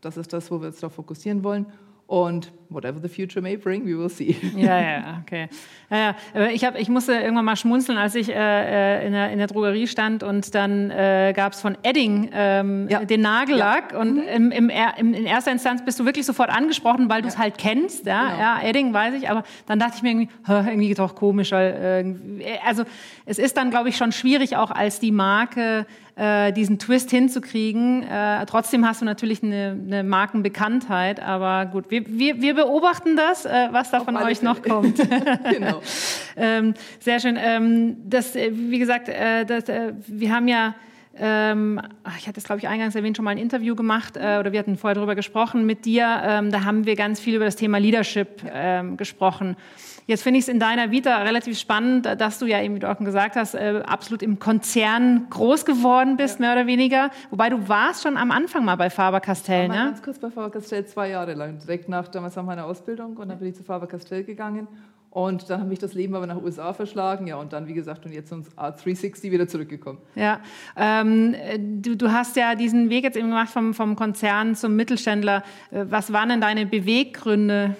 Das 0.00 0.16
ist 0.16 0.32
das, 0.32 0.50
wo 0.50 0.60
wir 0.60 0.68
uns 0.68 0.78
darauf 0.78 0.94
fokussieren 0.94 1.42
wollen. 1.42 1.66
Und 2.06 2.52
whatever 2.68 3.00
the 3.00 3.08
future 3.08 3.40
may 3.40 3.56
bring, 3.56 3.86
we 3.86 3.96
will 3.96 4.08
see. 4.08 4.36
Ja, 4.56 4.80
ja, 4.80 5.22
okay. 5.22 5.48
Ja, 5.90 6.14
ja. 6.34 6.46
Ich, 6.48 6.64
hab, 6.64 6.78
ich 6.78 6.88
musste 6.88 7.14
irgendwann 7.14 7.44
mal 7.44 7.56
schmunzeln, 7.56 7.98
als 7.98 8.14
ich 8.14 8.28
äh, 8.28 8.34
äh, 8.34 9.06
in, 9.06 9.12
der, 9.12 9.30
in, 9.30 9.38
der, 9.38 9.46
Drogerie 9.46 9.86
stand 9.86 10.22
und 10.22 10.54
dann 10.54 10.90
äh, 10.90 11.32
gab 11.34 11.52
es 11.52 11.60
von 11.60 11.76
Edding 11.82 12.30
ähm, 12.32 12.88
ja. 12.88 13.04
den 13.04 13.20
Nagellack. 13.20 13.92
Ja. 13.92 13.98
Und 13.98 14.16
mhm. 14.16 14.22
im, 14.22 14.50
im, 14.50 14.70
im, 14.98 15.14
in 15.14 15.24
erster 15.24 15.52
Instanz 15.52 15.84
bist 15.84 16.00
du 16.00 16.04
wirklich 16.04 16.26
sofort 16.26 16.50
angesprochen, 16.50 17.08
weil 17.08 17.22
du 17.22 17.28
es 17.28 17.38
halt 17.38 17.58
kennst. 17.58 18.06
Ja? 18.06 18.28
Genau. 18.28 18.40
ja, 18.40 18.62
Edding 18.62 18.92
weiß 18.92 19.14
ich, 19.14 19.30
aber 19.30 19.44
dann 19.66 19.78
dachte 19.78 19.94
ich 19.96 20.02
mir 20.02 20.10
irgendwie, 20.10 20.28
irgendwie 20.46 20.90
ist 20.90 20.98
doch 20.98 21.14
komisch. 21.14 21.52
Weil, 21.52 22.14
äh, 22.40 22.58
also 22.66 22.84
es 23.26 23.38
ist 23.38 23.56
dann, 23.56 23.70
glaube 23.70 23.88
ich, 23.88 23.96
schon 23.96 24.12
schwierig, 24.12 24.56
auch 24.56 24.70
als 24.70 25.00
die 25.00 25.12
Marke 25.12 25.86
äh, 26.16 26.52
diesen 26.52 26.78
Twist 26.78 27.10
hinzukriegen. 27.10 28.02
Äh, 28.02 28.44
trotzdem 28.46 28.86
hast 28.86 29.00
du 29.00 29.04
natürlich 29.04 29.42
eine, 29.42 29.78
eine 29.86 30.04
Markenbekanntheit, 30.04 31.20
aber 31.20 31.66
gut, 31.66 31.90
wir, 31.90 32.04
wir, 32.06 32.42
wir 32.42 32.54
beobachten 32.54 33.16
das, 33.16 33.44
äh, 33.44 33.68
was 33.70 33.90
da 33.90 33.98
Auf 33.98 34.04
von 34.04 34.16
euch 34.16 34.42
noch 34.42 34.62
kommt. 34.62 34.98
genau. 35.50 35.80
ähm, 36.36 36.74
sehr 37.00 37.20
schön. 37.20 37.38
Ähm, 37.40 37.96
das, 38.04 38.36
äh, 38.36 38.50
wie 38.52 38.78
gesagt, 38.78 39.08
äh, 39.08 39.44
das, 39.46 39.68
äh, 39.68 39.94
wir 40.06 40.34
haben 40.34 40.48
ja 40.48 40.74
ähm, 41.14 41.80
ich 42.18 42.26
hatte 42.26 42.40
es, 42.40 42.44
glaube 42.44 42.60
ich, 42.60 42.68
eingangs 42.68 42.94
erwähnt, 42.94 43.16
schon 43.16 43.24
mal 43.24 43.32
ein 43.32 43.38
Interview 43.38 43.74
gemacht 43.74 44.16
äh, 44.16 44.38
oder 44.38 44.52
wir 44.52 44.58
hatten 44.58 44.78
vorher 44.78 44.94
darüber 44.94 45.14
gesprochen 45.14 45.66
mit 45.66 45.84
dir. 45.84 46.22
Ähm, 46.24 46.50
da 46.50 46.64
haben 46.64 46.86
wir 46.86 46.96
ganz 46.96 47.20
viel 47.20 47.34
über 47.34 47.44
das 47.44 47.56
Thema 47.56 47.78
Leadership 47.78 48.42
ähm, 48.50 48.96
gesprochen. 48.96 49.56
Jetzt 50.06 50.22
finde 50.22 50.38
ich 50.38 50.44
es 50.44 50.48
in 50.48 50.58
deiner 50.58 50.90
Vita 50.90 51.16
relativ 51.18 51.58
spannend, 51.58 52.06
dass 52.06 52.38
du 52.38 52.46
ja 52.46 52.60
eben, 52.60 52.74
wie 52.74 52.80
du 52.80 52.90
auch 52.90 52.98
gesagt 52.98 53.36
hast, 53.36 53.54
äh, 53.54 53.82
absolut 53.86 54.22
im 54.22 54.38
Konzern 54.38 55.26
groß 55.30 55.64
geworden 55.64 56.16
bist, 56.16 56.38
ja. 56.38 56.46
mehr 56.46 56.52
oder 56.54 56.66
weniger. 56.66 57.10
Wobei 57.30 57.50
du 57.50 57.68
warst 57.68 58.02
schon 58.02 58.16
am 58.16 58.30
Anfang 58.30 58.64
mal 58.64 58.76
bei 58.76 58.90
Faber-Castell, 58.90 59.68
ne? 59.68 59.74
Ganz 59.74 60.02
kurz 60.02 60.18
bei 60.18 60.30
Faber-Castell, 60.30 60.86
zwei 60.86 61.10
Jahre 61.10 61.34
lang, 61.34 61.58
direkt 61.58 61.88
nach 61.88 62.08
damals 62.08 62.36
nach 62.36 62.44
meiner 62.44 62.66
Ausbildung. 62.66 63.16
Und 63.16 63.28
dann 63.28 63.38
bin 63.38 63.48
ich 63.48 63.54
zu 63.54 63.62
Faber-Castell 63.62 64.24
gegangen. 64.24 64.66
Und 65.12 65.50
dann 65.50 65.60
hat 65.60 65.68
mich 65.68 65.78
das 65.78 65.92
Leben 65.92 66.14
aber 66.14 66.26
nach 66.26 66.40
USA 66.40 66.72
verschlagen, 66.72 67.26
ja, 67.26 67.36
und 67.36 67.52
dann, 67.52 67.68
wie 67.68 67.74
gesagt, 67.74 68.06
und 68.06 68.12
jetzt 68.12 68.32
ins 68.32 68.50
A360 68.56 69.30
wieder 69.30 69.46
zurückgekommen. 69.46 69.98
Ja, 70.14 70.40
ähm, 70.74 71.34
du, 71.82 71.98
du 71.98 72.10
hast 72.10 72.34
ja 72.36 72.54
diesen 72.54 72.88
Weg 72.88 73.04
jetzt 73.04 73.18
eben 73.18 73.28
gemacht 73.28 73.50
vom, 73.50 73.74
vom 73.74 73.94
Konzern 73.94 74.54
zum 74.54 74.74
Mittelständler. 74.74 75.42
Äh, 75.70 75.84
was 75.90 76.14
waren 76.14 76.30
denn 76.30 76.40
deine 76.40 76.64
Beweggründe? 76.64 77.76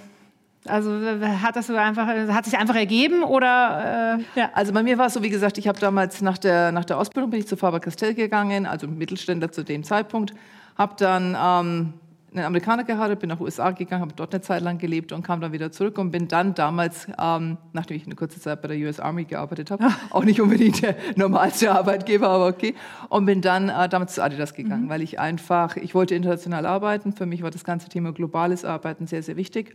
Also 0.66 0.90
hat 0.90 1.56
das 1.56 1.66
so 1.66 1.74
einfach, 1.74 2.06
hat 2.06 2.44
sich 2.44 2.56
einfach 2.56 2.76
ergeben 2.76 3.24
oder? 3.24 4.18
Äh, 4.36 4.40
ja. 4.40 4.50
Also 4.54 4.72
bei 4.72 4.84
mir 4.84 4.96
war 4.96 5.06
es 5.06 5.14
so, 5.14 5.22
wie 5.22 5.30
gesagt, 5.30 5.58
ich 5.58 5.66
habe 5.66 5.80
damals 5.80 6.22
nach 6.22 6.38
der, 6.38 6.70
nach 6.70 6.84
der 6.84 6.98
Ausbildung 6.98 7.30
bin 7.30 7.40
ich 7.40 7.48
zu 7.48 7.56
Faber-Castell 7.56 8.14
gegangen, 8.14 8.66
also 8.66 8.86
Mittelständler 8.86 9.50
zu 9.50 9.64
dem 9.64 9.82
Zeitpunkt, 9.82 10.34
habe 10.78 10.94
dann 10.96 11.36
ähm, 11.36 11.94
einen 12.32 12.44
Amerikaner 12.46 12.84
geheiratet, 12.84 13.18
bin 13.18 13.28
nach 13.28 13.40
USA 13.40 13.72
gegangen, 13.72 14.02
habe 14.02 14.12
dort 14.14 14.32
eine 14.32 14.40
Zeit 14.40 14.62
lang 14.62 14.78
gelebt 14.78 15.10
und 15.10 15.24
kam 15.24 15.40
dann 15.40 15.50
wieder 15.50 15.72
zurück 15.72 15.98
und 15.98 16.12
bin 16.12 16.28
dann 16.28 16.54
damals, 16.54 17.08
ähm, 17.20 17.58
nachdem 17.72 17.96
ich 17.96 18.06
eine 18.06 18.14
kurze 18.14 18.40
Zeit 18.40 18.62
bei 18.62 18.68
der 18.68 18.78
US 18.86 19.00
Army 19.00 19.24
gearbeitet 19.24 19.72
habe, 19.72 19.88
auch 20.10 20.24
nicht 20.24 20.40
unbedingt 20.40 20.80
der 20.80 20.94
normalste 21.16 21.72
Arbeitgeber, 21.72 22.28
aber 22.28 22.46
okay, 22.46 22.76
und 23.08 23.26
bin 23.26 23.40
dann 23.40 23.68
äh, 23.68 23.88
damals 23.88 24.14
zu 24.14 24.22
Adidas 24.22 24.54
gegangen, 24.54 24.84
mhm. 24.84 24.88
weil 24.90 25.02
ich 25.02 25.18
einfach, 25.18 25.76
ich 25.76 25.92
wollte 25.96 26.14
international 26.14 26.66
arbeiten, 26.66 27.12
für 27.12 27.26
mich 27.26 27.42
war 27.42 27.50
das 27.50 27.64
ganze 27.64 27.88
Thema 27.88 28.12
globales 28.12 28.64
Arbeiten 28.64 29.08
sehr, 29.08 29.24
sehr 29.24 29.36
wichtig 29.36 29.74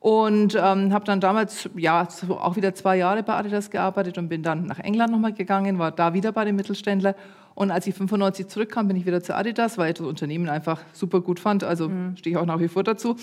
und 0.00 0.54
ähm, 0.54 0.92
habe 0.92 1.04
dann 1.04 1.20
damals 1.20 1.68
ja 1.76 2.06
auch 2.28 2.56
wieder 2.56 2.74
zwei 2.74 2.96
Jahre 2.96 3.22
bei 3.22 3.34
Adidas 3.34 3.70
gearbeitet 3.70 4.16
und 4.16 4.28
bin 4.28 4.42
dann 4.42 4.66
nach 4.66 4.78
England 4.78 5.10
nochmal 5.12 5.32
gegangen, 5.32 5.78
war 5.78 5.90
da 5.90 6.14
wieder 6.14 6.32
bei 6.32 6.44
den 6.44 6.56
Mittelständlern. 6.56 7.14
Und 7.54 7.72
als 7.72 7.88
ich 7.88 7.94
95 7.96 8.46
zurückkam, 8.46 8.86
bin 8.86 8.96
ich 8.96 9.04
wieder 9.04 9.20
zu 9.20 9.34
Adidas, 9.34 9.78
weil 9.78 9.88
ich 9.90 9.98
das 9.98 10.06
Unternehmen 10.06 10.48
einfach 10.48 10.80
super 10.92 11.20
gut 11.20 11.40
fand. 11.40 11.64
Also 11.64 11.88
mhm. 11.88 12.16
stehe 12.16 12.36
ich 12.36 12.40
auch 12.40 12.46
nach 12.46 12.60
wie 12.60 12.68
vor 12.68 12.84
dazu. 12.84 13.16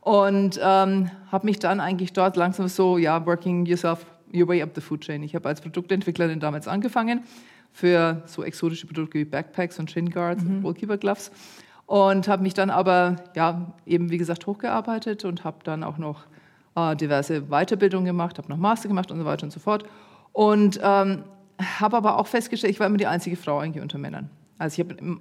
Und 0.00 0.58
ähm, 0.62 1.10
habe 1.30 1.46
mich 1.46 1.58
dann 1.58 1.80
eigentlich 1.80 2.14
dort 2.14 2.36
langsam 2.36 2.68
so, 2.68 2.96
ja, 2.96 3.26
working 3.26 3.66
yourself 3.66 4.06
your 4.34 4.48
way 4.48 4.62
up 4.62 4.70
the 4.74 4.80
food 4.80 5.02
chain. 5.02 5.22
Ich 5.22 5.34
habe 5.34 5.46
als 5.46 5.60
Produktentwicklerin 5.60 6.40
damals 6.40 6.66
angefangen 6.66 7.24
für 7.70 8.22
so 8.26 8.42
exotische 8.42 8.86
Produkte 8.86 9.18
wie 9.18 9.24
Backpacks 9.24 9.78
und 9.78 9.90
Shin 9.90 10.10
Guards 10.10 10.42
mhm. 10.42 10.56
und 10.56 10.62
Goalkeeper 10.62 10.96
Gloves 10.96 11.30
und 11.92 12.26
habe 12.26 12.42
mich 12.42 12.54
dann 12.54 12.70
aber 12.70 13.16
ja 13.36 13.70
eben 13.84 14.10
wie 14.10 14.16
gesagt 14.16 14.46
hochgearbeitet 14.46 15.26
und 15.26 15.44
habe 15.44 15.58
dann 15.62 15.84
auch 15.84 15.98
noch 15.98 16.24
äh, 16.74 16.96
diverse 16.96 17.42
Weiterbildungen 17.50 18.06
gemacht, 18.06 18.38
habe 18.38 18.48
noch 18.48 18.56
Master 18.56 18.88
gemacht 18.88 19.10
und 19.10 19.18
so 19.18 19.26
weiter 19.26 19.42
und 19.44 19.50
so 19.50 19.60
fort. 19.60 19.84
Und 20.32 20.80
ähm, 20.82 21.24
habe 21.58 21.98
aber 21.98 22.18
auch 22.18 22.26
festgestellt, 22.26 22.72
ich 22.72 22.80
war 22.80 22.86
immer 22.86 22.96
die 22.96 23.06
einzige 23.06 23.36
Frau 23.36 23.58
eigentlich 23.58 23.82
unter 23.82 23.98
Männern. 23.98 24.30
Also 24.56 24.80
ich 24.80 24.88
habe 24.88 25.18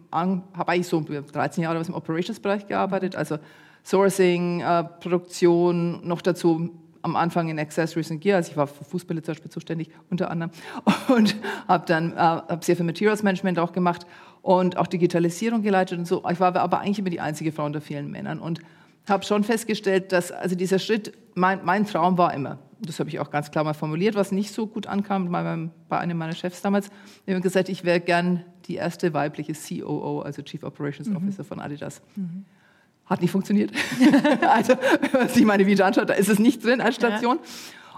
hab 0.58 0.70
eigentlich 0.70 0.88
so 0.88 1.02
13 1.02 1.62
Jahre 1.62 1.78
was 1.78 1.90
im 1.90 1.94
Operations-Bereich 1.94 2.68
gearbeitet, 2.68 3.18
also 3.18 3.38
Sourcing, 3.84 4.62
äh, 4.62 4.86
Produktion, 5.02 6.08
noch 6.08 6.22
dazu 6.22 6.70
am 7.02 7.18
Anfang 7.18 7.50
in 7.50 7.60
Accessories 7.60 8.12
and 8.12 8.22
Gear, 8.22 8.38
also 8.38 8.52
ich 8.52 8.56
war 8.56 8.68
für 8.68 8.86
Fußbälle 8.86 9.22
zum 9.22 9.34
Beispiel 9.34 9.52
zuständig 9.52 9.90
unter 10.10 10.32
anderem. 10.32 10.52
Und 11.10 11.36
habe 11.68 11.86
dann 11.86 12.14
äh, 12.14 12.16
hab 12.16 12.64
sehr 12.64 12.78
viel 12.78 12.86
Materials 12.86 13.24
Management 13.24 13.60
auch 13.60 13.74
gemacht 13.74 14.06
und 14.42 14.78
auch 14.78 14.88
Digitalisierung 14.88 15.62
geleitet 15.62 16.00
und 16.00 16.06
so. 16.06 16.24
Ich 16.30 16.40
war 16.40 16.56
aber 16.56 16.80
eigentlich 16.80 17.00
immer 17.00 17.10
die 17.10 17.20
einzige 17.20 17.52
Frau 17.52 17.66
unter 17.66 17.82
vielen 17.82 18.10
Männern 18.10 18.40
und 18.40 18.60
habe 19.08 19.24
schon 19.26 19.44
festgestellt, 19.44 20.12
dass 20.12 20.32
also 20.32 20.56
dieser 20.56 20.80
Schritt, 20.80 21.14
mein, 21.36 21.64
mein 21.64 21.86
Traum 21.86 22.18
war 22.18 22.34
immer, 22.34 22.60
das 22.80 23.00
habe 23.00 23.10
ich 23.10 23.20
auch 23.20 23.30
ganz 23.30 23.52
klar 23.52 23.64
mal 23.64 23.74
formuliert, 23.74 24.16
was 24.16 24.32
nicht 24.32 24.52
so 24.52 24.66
gut 24.68 24.88
ankam 24.88 25.32
bei, 25.32 25.44
meinem, 25.44 25.72
bei 25.88 26.00
einem 26.00 26.18
meiner 26.18 26.34
Chefs 26.34 26.62
damals. 26.62 26.90
Ich 27.26 27.34
habe 27.34 27.42
gesagt, 27.42 27.70
ich 27.70 27.84
wäre 27.84 28.00
gern 28.00 28.44
die 28.66 28.76
erste 28.76 29.14
weibliche 29.14 29.54
COO, 29.54 30.22
also 30.22 30.42
Chief 30.42 30.64
Operations 30.64 31.10
mhm. 31.10 31.18
Officer 31.18 31.44
von 31.44 31.60
Adidas. 31.60 32.02
Mhm. 32.16 32.46
Hat 33.06 33.22
nicht 33.22 33.32
funktioniert. 33.32 33.72
also, 34.42 34.74
wenn 35.12 35.22
man 35.22 35.30
sich 35.30 35.46
meine 35.46 35.68
Vita 35.68 35.86
anschaut, 35.86 36.10
da 36.10 36.14
ist 36.14 36.30
es 36.30 36.40
nicht 36.40 36.64
drin 36.64 36.82
als 36.82 36.96
Station. 36.96 37.38
Ja. 37.38 37.50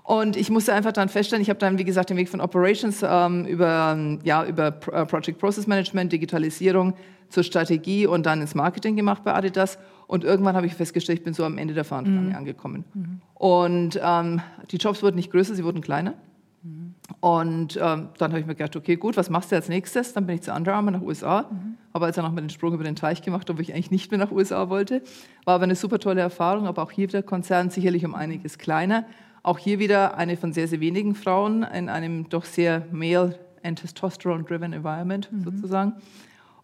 Und 0.04 0.36
ich 0.36 0.50
musste 0.50 0.74
einfach 0.74 0.92
dann 0.92 1.08
feststellen, 1.08 1.42
ich 1.42 1.50
habe 1.50 1.60
dann, 1.60 1.78
wie 1.78 1.86
gesagt, 1.86 2.10
den 2.10 2.18
Weg 2.18 2.28
von 2.28 2.42
Operations 2.42 3.04
ähm, 3.08 3.46
über, 3.46 3.98
ja, 4.24 4.46
über 4.46 4.68
äh, 4.92 5.06
Project 5.06 5.40
Process 5.40 5.66
Management, 5.66 6.12
Digitalisierung 6.12 6.94
zur 7.30 7.44
Strategie 7.44 8.06
und 8.06 8.26
dann 8.26 8.42
ins 8.42 8.54
Marketing 8.54 8.98
gemacht 8.98 9.24
bei 9.24 9.34
Adidas. 9.34 9.80
Und 10.08 10.26
irgendwann 10.26 10.56
habe 10.56 10.68
ich 10.68 10.76
festgestellt, 10.76 11.20
ich 11.20 11.24
bin 11.24 11.34
so 11.34 11.46
am 11.46 11.58
Ende 11.58 11.74
der 11.74 11.86
Fahnenstange 11.86 12.30
mhm. 12.30 12.36
angekommen. 12.36 12.84
Mhm. 12.94 13.22
Und 13.34 14.00
ähm, 14.04 14.42
die 14.72 14.78
Jobs 14.78 15.02
wurden 15.02 15.16
nicht 15.16 15.32
größer, 15.32 15.56
sie 15.56 15.64
wurden 15.64 15.82
kleiner. 15.82 16.16
Mhm. 16.64 16.96
Und 17.22 17.78
ähm, 17.78 18.10
dann 18.18 18.32
habe 18.32 18.40
ich 18.40 18.46
mir 18.46 18.56
gedacht, 18.56 18.76
okay, 18.76 18.98
gut, 18.98 19.16
was 19.16 19.30
machst 19.30 19.52
du 19.52 19.56
als 19.56 19.70
nächstes? 19.70 20.12
Dann 20.12 20.26
bin 20.26 20.36
ich 20.36 20.42
zu 20.42 20.54
Under 20.54 20.76
Armour 20.76 20.92
nach 20.92 21.02
USA. 21.02 21.50
Mhm. 21.50 21.76
Habe 21.94 22.06
also 22.06 22.22
noch 22.22 22.32
mal 22.32 22.42
den 22.42 22.50
Sprung 22.50 22.74
über 22.74 22.84
den 22.84 22.98
Teich 22.98 23.22
gemacht, 23.22 23.50
obwohl 23.50 23.64
ich 23.64 23.74
eigentlich 23.74 23.92
nicht 23.92 24.12
mehr 24.12 24.20
nach 24.20 24.32
USA 24.32 24.70
wollte. 24.70 25.02
War 25.46 25.56
aber 25.56 25.64
eine 25.64 25.76
super 25.76 26.00
tolle 26.00 26.22
Erfahrung, 26.22 26.68
aber 26.68 26.84
auch 26.84 26.92
hier 26.92 27.08
wieder 27.08 27.24
Konzern 27.24 27.70
sicherlich 27.70 28.06
um 28.06 28.16
einiges 28.16 28.58
kleiner. 28.58 29.06
Auch 29.44 29.58
hier 29.58 29.78
wieder 29.78 30.18
eine 30.18 30.38
von 30.38 30.54
sehr, 30.54 30.68
sehr 30.68 30.80
wenigen 30.80 31.16
Frauen 31.16 31.64
in 31.64 31.90
einem 31.90 32.30
doch 32.30 32.46
sehr 32.46 32.88
male 32.92 33.38
and 33.62 33.80
testosterone-driven 33.80 34.74
environment 34.74 35.32
mhm. 35.32 35.44
sozusagen. 35.44 35.94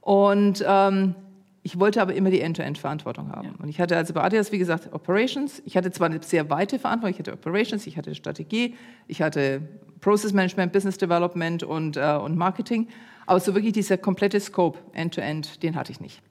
Und 0.01 0.63
ähm, 0.65 1.15
ich 1.61 1.77
wollte 1.79 2.01
aber 2.01 2.13
immer 2.13 2.29
die 2.29 2.39
End-to-End-Verantwortung 2.39 3.31
haben. 3.31 3.47
Ja. 3.47 3.53
Und 3.61 3.67
ich 3.69 3.81
hatte 3.81 3.97
also 3.97 4.13
bei 4.13 4.21
Adidas, 4.23 4.51
wie 4.51 4.57
gesagt, 4.57 4.93
Operations. 4.93 5.61
Ich 5.65 5.75
hatte 5.75 5.91
zwar 5.91 6.09
eine 6.09 6.23
sehr 6.23 6.49
weite 6.49 6.79
Verantwortung, 6.79 7.13
ich 7.13 7.19
hatte 7.19 7.33
Operations, 7.33 7.85
ich 7.85 7.97
hatte 7.97 8.15
Strategie, 8.15 8.75
ich 9.07 9.21
hatte 9.21 9.61
Process 9.99 10.31
Management, 10.31 10.71
Business 10.71 10.97
Development 10.97 11.63
und, 11.63 11.97
äh, 11.97 12.15
und 12.15 12.37
Marketing. 12.37 12.87
Aber 13.25 13.39
so 13.39 13.53
wirklich 13.53 13.73
dieser 13.73 13.97
komplette 13.97 14.39
Scope, 14.39 14.79
End-to-End, 14.93 15.61
den 15.61 15.75
hatte 15.75 15.91
ich 15.91 15.99
nicht. 15.99 16.21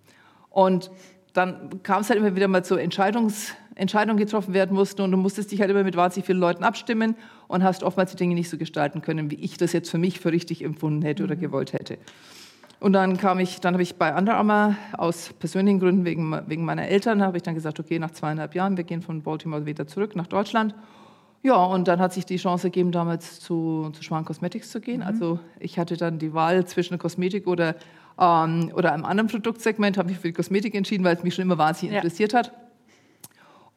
Und 0.50 0.90
dann 1.34 1.82
kam 1.82 2.00
es 2.00 2.08
halt 2.08 2.18
immer 2.18 2.34
wieder 2.34 2.48
mal 2.48 2.64
zu 2.64 2.76
Entscheidungs, 2.76 3.54
Entscheidungen 3.78 4.18
getroffen 4.18 4.54
werden 4.54 4.74
mussten 4.74 5.02
und 5.02 5.12
du 5.12 5.16
musstest 5.16 5.52
dich 5.52 5.60
halt 5.60 5.70
immer 5.70 5.84
mit 5.84 5.96
wahnsinnig 5.96 6.26
vielen 6.26 6.40
Leuten 6.40 6.64
abstimmen 6.64 7.16
und 7.46 7.62
hast 7.62 7.82
oftmals 7.82 8.10
die 8.10 8.16
Dinge 8.16 8.34
nicht 8.34 8.50
so 8.50 8.58
gestalten 8.58 9.02
können, 9.02 9.30
wie 9.30 9.36
ich 9.36 9.56
das 9.56 9.72
jetzt 9.72 9.90
für 9.90 9.98
mich 9.98 10.20
für 10.20 10.32
richtig 10.32 10.64
empfunden 10.64 11.02
hätte 11.02 11.24
oder 11.24 11.36
mhm. 11.36 11.40
gewollt 11.40 11.72
hätte. 11.72 11.98
Und 12.80 12.92
dann 12.92 13.16
kam 13.16 13.40
ich, 13.40 13.60
dann 13.60 13.74
habe 13.74 13.82
ich 13.82 13.96
bei 13.96 14.16
Under 14.16 14.36
Armour 14.36 14.76
aus 14.96 15.32
persönlichen 15.40 15.80
Gründen 15.80 16.04
wegen, 16.04 16.40
wegen 16.46 16.64
meiner 16.64 16.86
Eltern, 16.86 17.22
habe 17.22 17.36
ich 17.36 17.42
dann 17.42 17.54
gesagt, 17.54 17.80
okay, 17.80 17.98
nach 17.98 18.12
zweieinhalb 18.12 18.54
Jahren, 18.54 18.76
wir 18.76 18.84
gehen 18.84 19.02
von 19.02 19.22
Baltimore 19.22 19.66
wieder 19.66 19.86
zurück 19.86 20.14
nach 20.14 20.28
Deutschland. 20.28 20.74
Ja, 21.42 21.56
und 21.64 21.88
dann 21.88 22.00
hat 22.00 22.12
sich 22.12 22.26
die 22.26 22.36
Chance 22.36 22.68
gegeben, 22.68 22.92
damals 22.92 23.40
zu, 23.40 23.90
zu 23.92 24.02
Schwan 24.02 24.24
Cosmetics 24.24 24.70
zu 24.70 24.80
gehen. 24.80 25.00
Mhm. 25.00 25.06
Also 25.06 25.40
ich 25.60 25.78
hatte 25.78 25.96
dann 25.96 26.18
die 26.18 26.34
Wahl 26.34 26.66
zwischen 26.66 26.98
Kosmetik 26.98 27.46
oder, 27.46 27.76
ähm, 28.18 28.72
oder 28.74 28.92
einem 28.92 29.04
anderen 29.04 29.28
Produktsegment, 29.28 29.98
habe 29.98 30.08
mich 30.08 30.18
für 30.18 30.28
die 30.28 30.34
Kosmetik 30.34 30.74
entschieden, 30.74 31.04
weil 31.04 31.16
es 31.16 31.22
mich 31.22 31.34
schon 31.34 31.42
immer 31.42 31.58
wahnsinnig 31.58 31.94
ja. 31.94 31.98
interessiert 32.00 32.34
hat. 32.34 32.52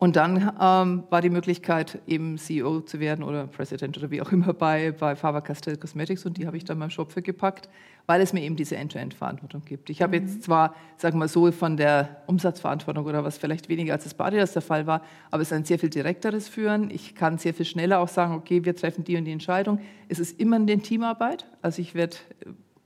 Und 0.02 0.16
dann 0.16 0.52
ähm, 0.60 1.04
war 1.12 1.22
die 1.22 1.30
Möglichkeit, 1.30 2.02
eben 2.08 2.40
CEO 2.40 2.82
zu 2.82 3.00
werden 3.00 3.24
oder 3.24 3.46
President 3.46 3.96
oder 4.00 4.10
wie 4.10 4.20
auch 4.20 4.32
immer 4.32 4.52
bei, 4.52 4.94
bei 4.94 5.16
Faber-Castell 5.16 5.78
Cosmetics 5.78 6.26
und 6.26 6.40
die 6.40 6.48
habe 6.48 6.58
ich 6.58 6.66
dann 6.66 6.80
meinem 6.80 6.90
Shop 6.90 7.12
für 7.12 7.22
gepackt, 7.22 7.70
weil 8.08 8.20
es 8.20 8.34
mir 8.34 8.42
eben 8.42 8.56
diese 8.56 8.78
End-to-End-Verantwortung 8.78 9.62
gibt. 9.64 9.92
Ich 9.92 10.02
habe 10.02 10.20
mhm. 10.20 10.26
jetzt 10.26 10.42
zwar, 10.42 10.74
sagen 10.98 11.18
wir 11.18 11.20
mal 11.20 11.28
so, 11.28 11.52
von 11.52 11.78
der 11.78 12.24
Umsatzverantwortung 12.26 13.06
oder 13.06 13.24
was 13.24 13.38
vielleicht 13.38 13.70
weniger 13.70 13.94
als 13.94 14.06
das 14.06 14.16
bei 14.16 14.26
Adidas 14.26 14.54
der 14.54 14.64
Fall 14.64 14.88
war, 14.88 15.04
aber 15.30 15.44
es 15.44 15.50
ist 15.50 15.54
ein 15.54 15.66
sehr 15.66 15.78
viel 15.78 15.92
direkteres 15.92 16.50
Führen. 16.50 16.90
Ich 16.90 17.14
kann 17.14 17.38
sehr 17.38 17.54
viel 17.54 17.68
schneller 17.68 18.00
auch 18.00 18.08
sagen, 18.08 18.34
okay, 18.34 18.66
wir 18.66 18.76
treffen 18.76 19.04
die 19.04 19.18
und 19.18 19.26
die 19.26 19.32
Entscheidung. 19.32 19.82
Es 20.10 20.18
ist 20.18 20.40
immer 20.40 20.56
eine 20.56 20.80
Teamarbeit. 20.80 21.46
Also 21.62 21.80
ich 21.80 21.94
werde 21.94 22.18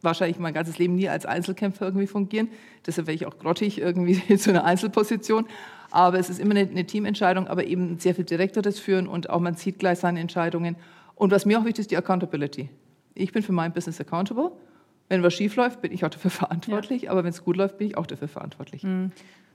wahrscheinlich 0.01 0.38
mein 0.38 0.54
ganzes 0.54 0.78
Leben 0.80 0.95
nie 0.95 1.08
als 1.08 1.25
Einzelkämpfer 1.25 1.86
irgendwie 1.86 2.08
fungieren. 2.08 2.49
Deshalb 2.86 3.08
wäre 3.08 3.15
ich 3.15 3.25
auch 3.25 3.38
grottig 3.38 3.80
irgendwie 3.80 4.38
zu 4.38 4.49
einer 4.49 4.65
Einzelposition. 4.65 5.45
Aber 5.96 6.20
es 6.20 6.30
ist 6.30 6.42
immer 6.42 6.52
eine, 6.52 6.70
eine 6.70 6.86
Teamentscheidung, 6.86 7.48
aber 7.48 7.66
eben 7.68 8.00
sehr 8.00 8.14
viel 8.14 8.26
direkteres 8.26 8.80
Führen 8.80 9.08
und 9.08 9.30
auch 9.30 9.40
man 9.40 9.56
sieht 9.56 9.80
gleich 9.80 10.00
seine 10.00 10.20
Entscheidungen. 10.20 10.76
Und 11.16 11.32
was 11.32 11.46
mir 11.46 11.58
auch 11.58 11.64
wichtig 11.64 11.84
ist, 11.84 11.92
die 11.92 11.96
Accountability. 11.96 12.70
Ich 13.14 13.32
bin 13.32 13.42
für 13.42 13.54
mein 13.54 13.72
Business 13.72 14.02
accountable. 14.02 14.52
Wenn 15.08 15.24
was 15.24 15.34
schief 15.34 15.56
läuft, 15.56 15.82
bin 15.82 15.94
ich 15.94 16.04
auch 16.04 16.10
dafür 16.10 16.32
verantwortlich, 16.32 17.04
ja. 17.04 17.12
aber 17.12 17.24
wenn 17.24 17.30
es 17.30 17.46
gut 17.46 17.56
läuft, 17.56 17.78
bin 17.78 17.88
ich 17.88 17.98
auch 17.98 18.08
dafür 18.08 18.28
verantwortlich. 18.28 18.84
Mhm. 18.84 19.14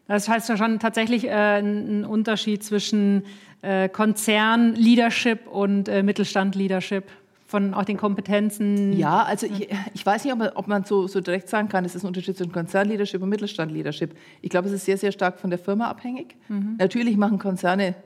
Das 0.09 0.31
heißt 0.31 0.49
ja 0.49 0.57
schon 0.57 0.79
tatsächlich 0.79 1.29
äh, 1.29 1.59
ein 1.59 2.07
Unterschied 2.07 2.65
zwischen 2.65 3.25
äh, 3.61 3.91
Konzern-Leadership 3.91 5.47
und 5.47 5.91
äh, 5.91 6.03
Mittelstand-Leadership 6.03 7.05
von 7.51 7.75
auch 7.75 7.85
den 7.85 7.97
Kompetenzen? 7.97 8.93
Ja, 8.93 9.25
also 9.25 9.47
ich, 9.47 9.69
ich 9.93 10.07
weiß 10.07 10.25
nicht, 10.25 10.33
ob 10.33 10.39
man, 10.39 10.49
ob 10.51 10.69
man 10.69 10.85
so, 10.85 11.09
so, 11.09 11.21
direkt 11.21 11.49
sagen 11.49 11.69
kann, 11.69 11.85
es 11.85 11.97
ist 11.97 12.05
ein 12.05 12.07
Unterschied 12.07 12.37
zwischen 12.37 12.53
Konzernleadership 12.53 13.21
und 13.21 13.29
Mittelstandleadership. 13.29 14.15
Ich 14.41 14.51
glaube, 14.51 14.69
es 14.69 14.75
ist 14.75 14.85
sehr, 14.85 14.97
sehr 14.97 15.11
stark 15.11 15.41
von 15.41 15.51
der 15.51 15.59
Firma 15.59 15.89
abhängig. 15.89 16.37
Mhm. 16.49 16.77
Natürlich 16.79 17.17
machen 17.17 17.41
Konzerne 17.41 17.97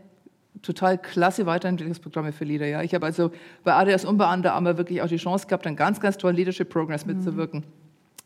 total 0.63 0.97
klasse 0.97 1.45
Weiterentwicklungsprogramme 1.45 2.33
für 2.33 2.45
Leader. 2.45 2.67
Ja. 2.67 2.83
Ich 2.83 2.95
habe 2.95 3.05
also 3.05 3.33
bei 3.65 3.75
Adidas 3.75 4.07
und 4.07 4.17
bei 4.17 4.33
Under 4.33 4.55
Armour 4.55 4.79
wirklich 4.79 5.03
auch 5.03 5.09
die 5.09 5.19
Chance 5.19 5.47
gehabt, 5.47 5.67
an 5.67 5.77
ganz, 5.77 6.01
ganz 6.01 6.17
tollen 6.17 6.37
Leadership-Programs 6.37 7.05
mhm. 7.05 7.17
mitzuwirken. 7.17 7.65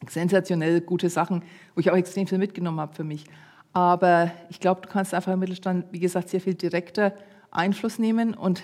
Sensationell 0.08 0.80
gute 0.80 1.10
Sachen, 1.10 1.42
wo 1.74 1.80
ich 1.80 1.90
auch 1.90 1.96
extrem 1.96 2.28
viel 2.28 2.38
mitgenommen 2.38 2.78
habe 2.78 2.94
für 2.94 3.02
mich. 3.02 3.24
Aber 3.72 4.30
ich 4.50 4.60
glaube, 4.60 4.82
du 4.82 4.88
kannst 4.88 5.14
einfach 5.14 5.32
im 5.32 5.40
Mittelstand, 5.40 5.86
wie 5.90 5.98
gesagt, 5.98 6.28
sehr 6.28 6.40
viel 6.40 6.54
direkter 6.54 7.12
Einfluss 7.50 7.98
nehmen 7.98 8.34
und 8.34 8.62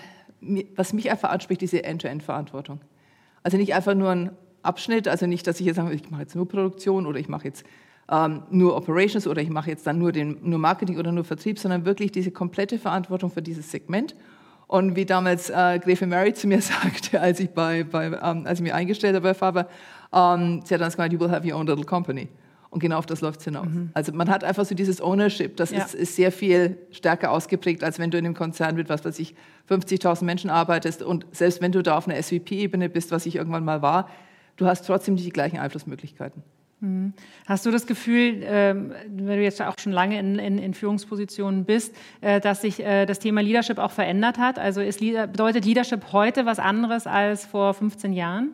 was 0.75 0.93
mich 0.93 1.09
einfach 1.11 1.29
anspricht, 1.29 1.61
diese 1.61 1.83
End-to-End-Verantwortung. 1.83 2.81
Also 3.43 3.57
nicht 3.57 3.73
einfach 3.73 3.95
nur 3.95 4.09
ein 4.09 4.31
Abschnitt, 4.61 5.07
also 5.07 5.27
nicht, 5.27 5.45
dass 5.47 5.59
ich 5.59 5.65
jetzt 5.65 5.75
sage, 5.75 5.93
ich 5.93 6.09
mache 6.09 6.21
jetzt 6.21 6.35
nur 6.35 6.47
Produktion 6.47 7.05
oder 7.05 7.19
ich 7.19 7.29
mache 7.29 7.45
jetzt 7.45 7.65
ähm, 8.11 8.43
nur 8.49 8.75
Operations 8.75 9.27
oder 9.27 9.41
ich 9.41 9.49
mache 9.49 9.69
jetzt 9.69 9.87
dann 9.87 9.97
nur, 9.97 10.11
den, 10.11 10.37
nur 10.43 10.59
Marketing 10.59 10.97
oder 10.97 11.11
nur 11.11 11.23
Vertrieb, 11.23 11.59
sondern 11.59 11.85
wirklich 11.85 12.11
diese 12.11 12.31
komplette 12.31 12.77
Verantwortung 12.77 13.31
für 13.31 13.41
dieses 13.41 13.71
Segment. 13.71 14.15
Und 14.67 14.95
wie 14.95 15.05
damals 15.05 15.49
äh, 15.49 15.79
Gräfin 15.79 16.09
Mary 16.09 16.33
zu 16.33 16.47
mir 16.47 16.61
sagte, 16.61 17.21
als 17.21 17.39
ich, 17.39 17.51
bei, 17.51 17.83
bei 17.83 18.07
ähm, 18.07 18.45
als 18.45 18.59
ich 18.59 18.63
mich 18.63 18.73
eingestellt 18.73 19.15
habe 19.15 19.29
bei 19.29 19.33
Faber, 19.33 19.67
ähm, 20.13 20.61
sie 20.65 20.73
hat 20.73 20.81
dann 20.81 20.89
gesagt, 20.89 21.13
you 21.13 21.19
will 21.19 21.29
have 21.29 21.47
your 21.47 21.59
own 21.59 21.67
little 21.67 21.85
company. 21.85 22.27
Und 22.75 22.81
genau 22.81 22.97
auf 22.97 23.05
das 23.05 23.21
läuft 23.21 23.39
es 23.39 23.45
hinaus. 23.45 23.67
Mhm. 23.67 23.91
Also 23.93 24.11
man 24.11 24.29
hat 24.29 24.43
einfach 24.43 24.65
so 24.65 24.75
dieses 24.75 25.01
Ownership, 25.01 25.55
das 25.55 25.71
ja. 25.71 25.77
ist, 25.77 25.95
ist, 25.95 26.17
sehr 26.17 26.29
viel 26.29 26.77
stärker 26.91 27.31
ausgeprägt, 27.31 27.85
als 27.85 27.99
wenn 27.99 28.11
du 28.11 28.17
in 28.17 28.25
einem 28.25 28.33
Konzern 28.33 28.75
mit, 28.75 28.89
was 28.89 29.05
weiß 29.05 29.17
ich, 29.19 29.33
50.000 29.69 30.25
Menschen 30.25 30.49
arbeitest 30.49 31.01
und 31.01 31.25
selbst 31.31 31.61
wenn 31.61 31.71
du 31.71 31.81
da 31.81 31.97
auf 31.97 32.05
einer 32.05 32.21
SVP-Ebene 32.21 32.89
bist, 32.89 33.11
was 33.11 33.25
ich 33.27 33.37
irgendwann 33.37 33.63
mal 33.63 33.81
war, 33.81 34.09
du 34.57 34.65
hast 34.65 34.85
trotzdem 34.85 35.13
nicht 35.13 35.25
die 35.25 35.31
gleichen 35.31 35.57
Einflussmöglichkeiten. 35.57 36.43
Mhm. 36.81 37.13
Hast 37.45 37.65
du 37.65 37.71
das 37.71 37.87
Gefühl, 37.87 38.41
ähm, 38.43 38.91
wenn 39.07 39.37
du 39.37 39.41
jetzt 39.41 39.61
auch 39.61 39.79
schon 39.79 39.93
lange 39.93 40.19
in, 40.19 40.37
in, 40.37 40.57
in 40.57 40.73
Führungspositionen 40.73 41.63
bist, 41.63 41.95
äh, 42.19 42.41
dass 42.41 42.59
sich 42.59 42.83
äh, 42.83 43.05
das 43.05 43.19
Thema 43.19 43.39
Leadership 43.41 43.77
auch 43.77 43.91
verändert 43.91 44.37
hat? 44.37 44.59
Also 44.59 44.81
ist, 44.81 44.99
bedeutet 44.99 45.63
Leadership 45.63 46.11
heute 46.11 46.45
was 46.45 46.59
anderes 46.59 47.07
als 47.07 47.45
vor 47.45 47.73
15 47.73 48.11
Jahren? 48.11 48.49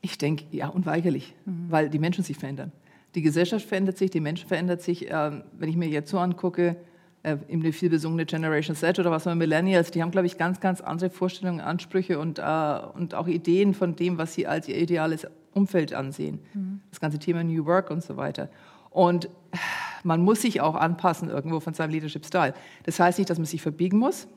Ich 0.00 0.16
denke, 0.16 0.44
ja, 0.52 0.68
unweigerlich, 0.68 1.34
mhm. 1.44 1.66
weil 1.70 1.90
die 1.90 1.98
Menschen 1.98 2.22
sich 2.22 2.36
verändern. 2.36 2.70
Die 3.14 3.22
Gesellschaft 3.22 3.66
verändert 3.66 3.96
sich, 3.96 4.10
die 4.10 4.20
Menschen 4.20 4.48
verändern 4.48 4.78
sich. 4.78 5.10
Ähm, 5.10 5.44
wenn 5.58 5.68
ich 5.68 5.76
mir 5.76 5.88
jetzt 5.88 6.10
so 6.10 6.18
angucke, 6.18 6.76
äh, 7.22 7.36
eben 7.48 7.62
die 7.62 7.72
viel 7.72 7.90
besungene 7.90 8.26
Generation 8.26 8.76
Z 8.76 8.98
oder 8.98 9.10
was 9.10 9.24
man 9.24 9.38
Millennials, 9.38 9.90
die 9.90 10.02
haben, 10.02 10.10
glaube 10.10 10.26
ich, 10.26 10.38
ganz, 10.38 10.60
ganz 10.60 10.80
andere 10.80 11.10
Vorstellungen, 11.10 11.60
Ansprüche 11.60 12.18
und, 12.18 12.38
äh, 12.38 12.78
und 12.94 13.14
auch 13.14 13.26
Ideen 13.26 13.74
von 13.74 13.96
dem, 13.96 14.18
was 14.18 14.34
sie 14.34 14.46
als 14.46 14.68
ihr 14.68 14.76
ideales 14.76 15.26
Umfeld 15.52 15.94
ansehen. 15.94 16.40
Mhm. 16.54 16.80
Das 16.90 17.00
ganze 17.00 17.18
Thema 17.18 17.42
New 17.42 17.66
Work 17.66 17.90
und 17.90 18.02
so 18.02 18.16
weiter. 18.16 18.48
Und 18.90 19.28
man 20.04 20.22
muss 20.22 20.42
sich 20.42 20.60
auch 20.60 20.74
anpassen 20.74 21.28
irgendwo 21.28 21.60
von 21.60 21.74
seinem 21.74 21.90
Leadership-Style. 21.90 22.54
Das 22.84 23.00
heißt 23.00 23.18
nicht, 23.18 23.30
dass 23.30 23.38
man 23.38 23.46
sich 23.46 23.62
verbiegen 23.62 23.98
muss, 23.98 24.28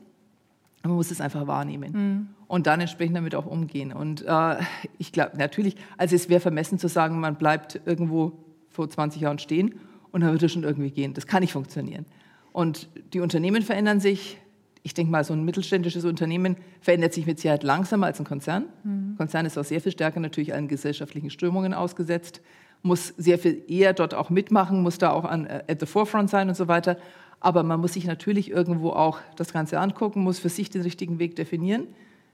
man 0.82 0.94
muss 0.94 1.10
es 1.10 1.20
einfach 1.20 1.46
wahrnehmen 1.46 1.92
mhm. 1.92 2.28
und 2.48 2.66
dann 2.66 2.80
entsprechend 2.80 3.16
damit 3.16 3.34
auch 3.34 3.46
umgehen. 3.46 3.92
Und 3.92 4.24
äh, 4.26 4.56
ich 4.98 5.12
glaube, 5.12 5.36
natürlich, 5.36 5.76
also 5.96 6.16
es 6.16 6.28
wäre 6.28 6.40
vermessen 6.40 6.78
zu 6.78 6.88
sagen, 6.88 7.20
man 7.20 7.36
bleibt 7.36 7.80
irgendwo 7.84 8.32
vor 8.72 8.88
20 8.88 9.22
Jahren 9.22 9.38
stehen 9.38 9.74
und 10.10 10.20
dann 10.20 10.32
wird 10.32 10.42
es 10.42 10.52
schon 10.52 10.64
irgendwie 10.64 10.90
gehen. 10.90 11.14
Das 11.14 11.26
kann 11.26 11.40
nicht 11.40 11.52
funktionieren. 11.52 12.06
Und 12.52 12.88
die 13.12 13.20
Unternehmen 13.20 13.62
verändern 13.62 14.00
sich. 14.00 14.38
Ich 14.84 14.94
denke 14.94 15.12
mal, 15.12 15.22
so 15.22 15.32
ein 15.32 15.44
mittelständisches 15.44 16.04
Unternehmen 16.04 16.56
verändert 16.80 17.14
sich 17.14 17.24
mit 17.24 17.38
Sicherheit 17.38 17.62
langsamer 17.62 18.06
als 18.06 18.18
ein 18.18 18.26
Konzern. 18.26 18.64
Mhm. 18.82 19.14
Konzern 19.16 19.46
ist 19.46 19.56
auch 19.56 19.64
sehr 19.64 19.80
viel 19.80 19.92
stärker 19.92 20.18
natürlich 20.18 20.54
allen 20.54 20.66
gesellschaftlichen 20.66 21.30
Strömungen 21.30 21.72
ausgesetzt, 21.72 22.40
muss 22.82 23.14
sehr 23.16 23.38
viel 23.38 23.62
eher 23.68 23.92
dort 23.92 24.12
auch 24.12 24.28
mitmachen, 24.28 24.82
muss 24.82 24.98
da 24.98 25.12
auch 25.12 25.24
an, 25.24 25.46
äh, 25.46 25.62
at 25.68 25.78
the 25.78 25.86
forefront 25.86 26.30
sein 26.30 26.48
und 26.48 26.56
so 26.56 26.66
weiter. 26.66 26.98
Aber 27.38 27.62
man 27.62 27.80
muss 27.80 27.92
sich 27.92 28.06
natürlich 28.06 28.50
irgendwo 28.50 28.90
auch 28.90 29.20
das 29.36 29.52
Ganze 29.52 29.78
angucken, 29.78 30.22
muss 30.22 30.40
für 30.40 30.48
sich 30.48 30.68
den 30.68 30.82
richtigen 30.82 31.20
Weg 31.20 31.36
definieren, 31.36 31.86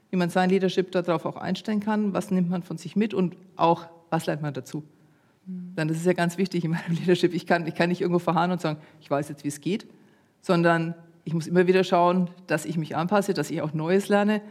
wie 0.09 0.17
man 0.17 0.31
sein 0.31 0.49
Leadership 0.49 0.91
darauf 0.91 1.25
auch 1.25 1.37
einstellen 1.37 1.81
kann, 1.81 2.13
was 2.13 2.31
nimmt 2.31 2.49
man 2.49 2.63
von 2.63 2.77
sich 2.77 2.95
mit 2.95 3.13
und 3.13 3.37
auch, 3.57 3.85
was 4.09 4.25
lernt 4.25 4.41
man 4.41 4.55
dazu. 4.55 4.83
Dann 5.75 5.87
das 5.87 5.97
ist 5.97 6.05
ja 6.05 6.13
ganz 6.13 6.37
wichtig 6.37 6.65
in 6.65 6.71
meinem 6.71 6.91
Leadership. 6.99 7.33
Ich 7.33 7.45
kann, 7.45 7.67
ich 7.67 7.75
kann 7.75 7.89
nicht 7.89 8.01
irgendwo 8.01 8.19
verharren 8.19 8.51
und 8.51 8.61
sagen, 8.61 8.79
ich 8.99 9.09
weiß 9.09 9.29
jetzt, 9.29 9.43
wie 9.43 9.47
es 9.47 9.61
geht, 9.61 9.87
sondern 10.41 10.95
ich 11.23 11.33
muss 11.33 11.47
immer 11.47 11.67
wieder 11.67 11.83
schauen, 11.83 12.29
dass 12.47 12.65
ich 12.65 12.77
mich 12.77 12.95
anpasse, 12.95 13.33
dass 13.33 13.51
ich 13.51 13.61
auch 13.61 13.73
Neues 13.73 14.09
lerne. 14.09 14.41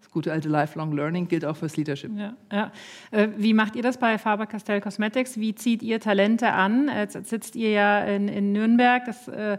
Das 0.00 0.10
gute 0.10 0.32
alte 0.32 0.48
Lifelong 0.48 0.92
Learning 0.92 1.28
gilt 1.28 1.44
auch 1.44 1.56
fürs 1.56 1.76
Leadership. 1.76 2.10
Ja, 2.16 2.36
ja. 2.52 2.72
Äh, 3.10 3.28
wie 3.36 3.52
macht 3.52 3.76
ihr 3.76 3.82
das 3.82 3.98
bei 3.98 4.16
Faber-Castell 4.16 4.80
Cosmetics? 4.80 5.38
Wie 5.38 5.54
zieht 5.54 5.82
ihr 5.82 6.00
Talente 6.00 6.52
an? 6.52 6.90
Jetzt 6.94 7.26
sitzt 7.28 7.56
ihr 7.56 7.70
ja 7.70 8.00
in, 8.04 8.28
in 8.28 8.52
Nürnberg. 8.52 9.04
Das 9.04 9.28
äh, 9.28 9.58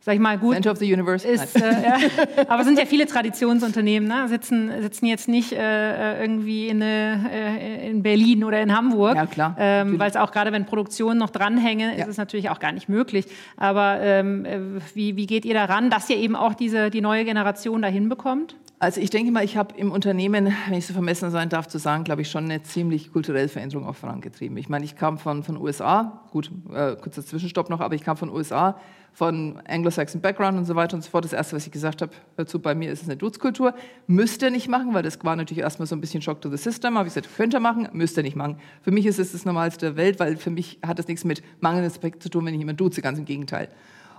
sag 0.00 0.14
ich 0.14 0.20
mal, 0.20 0.38
gut. 0.38 0.54
Center 0.54 0.72
of 0.72 0.78
the 0.78 0.92
Universe. 0.92 1.26
Ist, 1.26 1.60
äh, 1.60 1.82
ja, 1.82 1.96
aber 2.48 2.60
es 2.60 2.66
sind 2.66 2.78
ja 2.78 2.86
viele 2.86 3.06
Traditionsunternehmen, 3.06 4.08
ne? 4.08 4.28
sitzen, 4.28 4.70
sitzen 4.80 5.06
jetzt 5.06 5.28
nicht 5.28 5.52
äh, 5.52 5.58
äh 5.58 6.20
irgendwie 6.22 6.68
in, 6.68 6.82
eine, 6.82 7.30
äh, 7.30 7.90
in 7.90 8.02
Berlin 8.02 8.44
oder 8.44 8.60
in 8.60 8.74
Hamburg. 8.74 9.16
Ja, 9.16 9.26
klar. 9.26 9.56
Ähm, 9.58 9.98
Weil 9.98 10.10
es 10.10 10.16
auch 10.16 10.32
gerade, 10.32 10.52
wenn 10.52 10.64
Produktionen 10.64 11.18
noch 11.18 11.30
dranhängen, 11.30 11.96
ja. 11.96 12.04
ist 12.04 12.10
es 12.10 12.16
natürlich 12.16 12.48
auch 12.50 12.60
gar 12.60 12.72
nicht 12.72 12.88
möglich. 12.88 13.26
Aber 13.56 13.98
ähm, 14.00 14.44
äh, 14.44 14.58
wie, 14.94 15.16
wie 15.16 15.26
geht 15.26 15.44
ihr 15.44 15.54
daran, 15.54 15.90
dass 15.90 16.08
ihr 16.08 16.16
eben 16.16 16.36
auch 16.36 16.54
diese, 16.54 16.90
die 16.90 17.00
neue 17.00 17.24
Generation 17.24 17.82
dahin 17.82 18.08
bekommt? 18.08 18.56
Also 18.82 19.02
ich 19.02 19.10
denke 19.10 19.30
mal, 19.30 19.44
ich 19.44 19.58
habe 19.58 19.76
im 19.76 19.92
Unternehmen, 19.92 20.56
wenn 20.66 20.78
ich 20.78 20.86
so 20.86 20.94
vermessen 20.94 21.30
sein 21.30 21.50
darf 21.50 21.68
zu 21.68 21.78
sagen, 21.78 22.02
glaube 22.02 22.22
ich 22.22 22.30
schon 22.30 22.44
eine 22.44 22.62
ziemlich 22.62 23.12
kulturelle 23.12 23.48
Veränderung 23.48 23.86
auch 23.86 23.94
vorangetrieben. 23.94 24.56
Ich 24.56 24.70
meine, 24.70 24.86
ich 24.86 24.96
kam 24.96 25.18
von 25.18 25.42
von 25.42 25.58
USA, 25.58 26.22
gut, 26.30 26.50
äh, 26.72 26.96
kurzer 26.96 27.22
Zwischenstopp 27.22 27.68
noch, 27.68 27.80
aber 27.80 27.94
ich 27.94 28.02
kam 28.02 28.16
von 28.16 28.30
USA, 28.30 28.80
von 29.12 29.60
Anglo-Saxon 29.68 30.22
Background 30.22 30.56
und 30.56 30.64
so 30.64 30.76
weiter 30.76 30.96
und 30.96 31.02
so 31.02 31.10
fort. 31.10 31.26
Das 31.26 31.34
erste, 31.34 31.56
was 31.56 31.66
ich 31.66 31.72
gesagt 31.72 32.00
habe 32.00 32.12
dazu, 32.38 32.58
bei 32.58 32.74
mir 32.74 32.90
ist 32.90 33.02
es 33.02 33.08
eine 33.08 33.18
Dutzkultur. 33.18 33.74
Müsst 34.06 34.40
ihr 34.40 34.50
nicht 34.50 34.68
machen, 34.68 34.94
weil 34.94 35.02
das 35.02 35.22
war 35.22 35.36
natürlich 35.36 35.62
erstmal 35.62 35.86
so 35.86 35.94
ein 35.94 36.00
bisschen 36.00 36.22
Shock 36.22 36.40
to 36.40 36.48
the 36.48 36.56
System. 36.56 36.96
Aber 36.96 37.06
ich 37.06 37.12
gesagt, 37.12 37.36
könnt 37.36 37.52
ihr 37.52 37.60
machen, 37.60 37.86
müsst 37.92 38.16
ihr 38.16 38.22
nicht 38.22 38.36
machen. 38.36 38.56
Für 38.80 38.92
mich 38.92 39.04
ist 39.04 39.18
es 39.18 39.32
das 39.32 39.44
Normalste 39.44 39.88
der 39.88 39.96
Welt, 39.96 40.18
weil 40.20 40.38
für 40.38 40.50
mich 40.50 40.78
hat 40.82 40.98
das 40.98 41.06
nichts 41.06 41.24
mit 41.24 41.42
mangelndem 41.60 41.90
Respekt 41.90 42.22
zu 42.22 42.30
tun, 42.30 42.46
wenn 42.46 42.54
ich 42.54 42.60
jemanden 42.60 42.78
duze, 42.78 43.02
ganz 43.02 43.18
im 43.18 43.26
Gegenteil. 43.26 43.68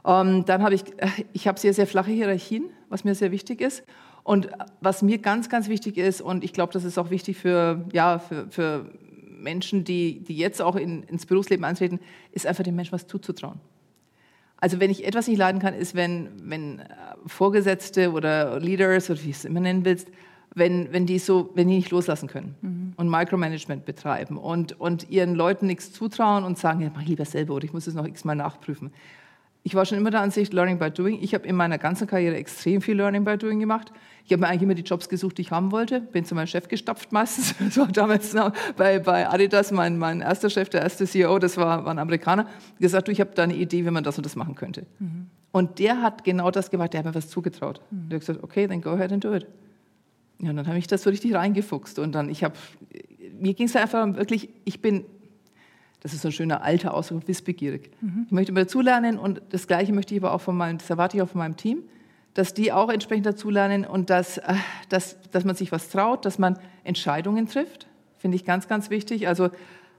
Ähm, 0.06 0.46
dann 0.46 0.62
habe 0.62 0.76
ich, 0.76 0.84
äh, 0.98 1.08
ich 1.34 1.48
habe 1.48 1.60
sehr, 1.60 1.74
sehr 1.74 1.88
flache 1.88 2.12
Hierarchien, 2.12 2.66
was 2.90 3.04
mir 3.04 3.16
sehr 3.16 3.32
wichtig 3.32 3.60
ist. 3.60 3.84
Und 4.24 4.50
was 4.82 5.02
mir 5.02 5.18
ganz, 5.18 5.50
ganz 5.50 5.68
wichtig 5.68 5.98
ist, 5.98 6.22
und 6.22 6.44
ich 6.44 6.54
glaube, 6.54 6.74
das 6.74 6.84
ist 6.84 6.98
auch 6.98 7.10
wichtig 7.10 7.38
für, 7.38 7.86
ja, 7.92 8.20
für, 8.20 8.48
für 8.50 8.86
Menschen, 9.42 9.84
die, 9.84 10.20
die 10.22 10.38
jetzt 10.38 10.62
auch 10.62 10.76
in, 10.76 11.04
ins 11.04 11.26
Berufsleben 11.26 11.66
eintreten, 11.66 12.00
ist 12.32 12.46
einfach 12.46 12.64
dem 12.64 12.76
Menschen 12.76 12.94
was 12.94 13.08
zuzutrauen. 13.08 13.60
Also 14.58 14.80
wenn 14.80 14.92
ich 14.92 15.08
etwas 15.08 15.28
nicht 15.28 15.40
leiden 15.40 15.60
kann, 15.60 15.74
ist, 15.74 15.96
wenn, 15.96 16.30
wenn 16.44 16.80
äh, 16.80 16.86
Vorgesetzte 17.26 18.12
oder 18.12 18.60
Leaders 18.60 19.10
oder 19.10 19.20
wie 19.22 19.26
du 19.26 19.32
es 19.32 19.46
immer 19.46 19.60
nennen 19.60 19.86
willst, 19.86 20.10
wenn, 20.54 20.92
wenn 20.94 21.06
die 21.06 21.18
so, 21.18 21.50
wenn 21.56 21.68
die 21.68 21.78
nicht 21.78 21.90
loslassen 21.90 22.28
können 22.28 22.56
mhm. 22.62 22.94
und 22.98 23.10
Micromanagement 23.10 23.86
betreiben 23.86 24.38
und, 24.38 24.80
und 24.80 25.10
ihren 25.10 25.34
Leuten 25.34 25.66
nichts 25.66 25.94
zutrauen 25.94 26.44
und 26.44 26.60
sagen, 26.60 26.82
ja, 26.82 26.92
mach 26.94 27.02
ich 27.02 27.08
lieber 27.08 27.26
selber 27.26 27.56
oder 27.56 27.66
ich 27.66 27.74
muss 27.74 27.88
es 27.88 27.96
noch 27.96 28.06
x-mal 28.06 28.36
nachprüfen 28.36 28.92
ich 29.64 29.76
war 29.76 29.86
schon 29.86 29.98
immer 29.98 30.10
der 30.10 30.22
Ansicht, 30.22 30.54
Learning 30.54 30.80
by 30.80 30.90
Doing. 30.90 31.20
Ich 31.22 31.34
habe 31.36 31.48
in 31.48 31.56
meiner 31.56 31.78
ganzen 31.78 32.08
Karriere 32.08 32.36
extrem 32.36 32.82
viel 32.82 32.96
Learning 32.96 33.24
by 33.24 33.38
Doing 33.38 33.60
gemacht. 33.60 33.92
Ich 34.26 34.32
habe 34.32 34.42
mir 34.42 34.48
eigentlich 34.48 34.64
immer 34.64 34.74
die 34.74 34.82
Jobs 34.82 35.08
gesucht, 35.08 35.38
die 35.38 35.44
ich 35.44 35.52
haben 35.52 35.72
wollte. 35.72 36.02
Bin 36.02 36.26
zu 36.26 36.34
meinem 36.34 36.48
Chef 36.48 36.68
gestapft 36.68 37.12
meistens. 37.12 37.54
Das 37.60 37.78
war 37.78 37.88
damals 37.88 38.36
bei, 38.76 39.00
bei 39.00 39.30
Adidas 39.30 39.72
mein, 39.72 39.98
mein 39.98 40.22
erster 40.22 40.50
Chef, 40.50 40.70
der 40.70 40.82
erste 40.82 41.06
CEO, 41.06 41.38
das 41.38 41.58
war, 41.58 41.86
war 41.86 41.92
ein 41.92 42.00
Amerikaner. 42.00 42.48
Gesagt, 42.80 43.08
du, 43.08 43.12
ich 43.12 43.20
habe 43.20 43.32
da 43.36 43.44
eine 43.44 43.56
Idee, 43.56 43.86
wie 43.86 43.92
man 43.92 44.04
das 44.04 44.18
und 44.18 44.26
das 44.26 44.36
machen 44.36 44.56
könnte. 44.56 44.86
Mhm. 45.00 45.28
Und 45.52 45.80
der 45.80 46.02
hat 46.02 46.24
genau 46.24 46.50
das 46.50 46.72
gemacht, 46.72 46.94
der 46.94 47.00
hat 47.00 47.06
mir 47.06 47.16
was 47.16 47.30
zugetraut. 47.30 47.82
Mhm. 47.92 48.10
Der 48.10 48.16
hat 48.16 48.22
gesagt, 48.22 48.44
okay, 48.44 48.68
then 48.68 48.82
go 48.82 48.92
ahead 48.92 49.12
and 49.12 49.24
do 49.24 49.34
it. 49.34 49.46
Ja, 50.40 50.50
und 50.50 50.56
dann 50.56 50.68
habe 50.68 50.80
ich 50.80 50.88
das 50.88 51.04
so 51.04 51.10
richtig 51.12 51.36
reingefuchst. 51.36 52.00
Und 52.00 52.14
dann, 52.14 52.30
ich 52.30 52.44
habe, 52.44 52.56
mir 53.40 53.54
ging 53.54 53.68
es 53.68 53.76
einfach 53.76 54.16
wirklich, 54.16 54.50
ich 54.66 54.82
bin 54.82 55.06
das 56.02 56.14
ist 56.14 56.22
so 56.22 56.30
ein 56.30 56.32
schöner 56.32 56.64
alter 56.64 56.94
Ausdruck, 56.94 57.28
wissbegierig. 57.28 57.92
Mhm. 58.02 58.24
Ich 58.26 58.32
möchte 58.32 58.52
immer 58.52 58.62
dazulernen 58.62 59.18
und 59.18 59.42
das 59.50 59.68
Gleiche 59.68 59.94
möchte 59.94 60.14
ich 60.16 60.22
aber 60.22 60.34
auch 60.34 60.42
von 60.42 60.58
meinem, 60.58 60.80
das 60.80 60.90
erwarte 60.90 61.18
ich 61.18 61.24
auch 61.24 61.30
von 61.30 61.40
meinem 61.40 61.58
Team, 61.58 61.84
dass 62.34 62.54
die 62.54 62.72
auch 62.72 62.90
entsprechend 62.90 63.26
dazulernen 63.26 63.86
und 63.86 64.10
dass, 64.10 64.40
äh, 64.40 64.56
dass, 64.90 65.18
dass 65.32 65.46
man 65.46 65.56
sich 65.56 65.72
was 65.72 65.90
traut, 65.90 66.26
dass 66.26 66.40
man 66.40 66.58
Entscheidungen 66.84 67.48
trifft, 67.48 67.88
finde 68.18 68.36
ich 68.36 68.46
ganz, 68.46 68.68
ganz 68.68 68.90
wichtig. 68.90 69.28
Also 69.28 69.50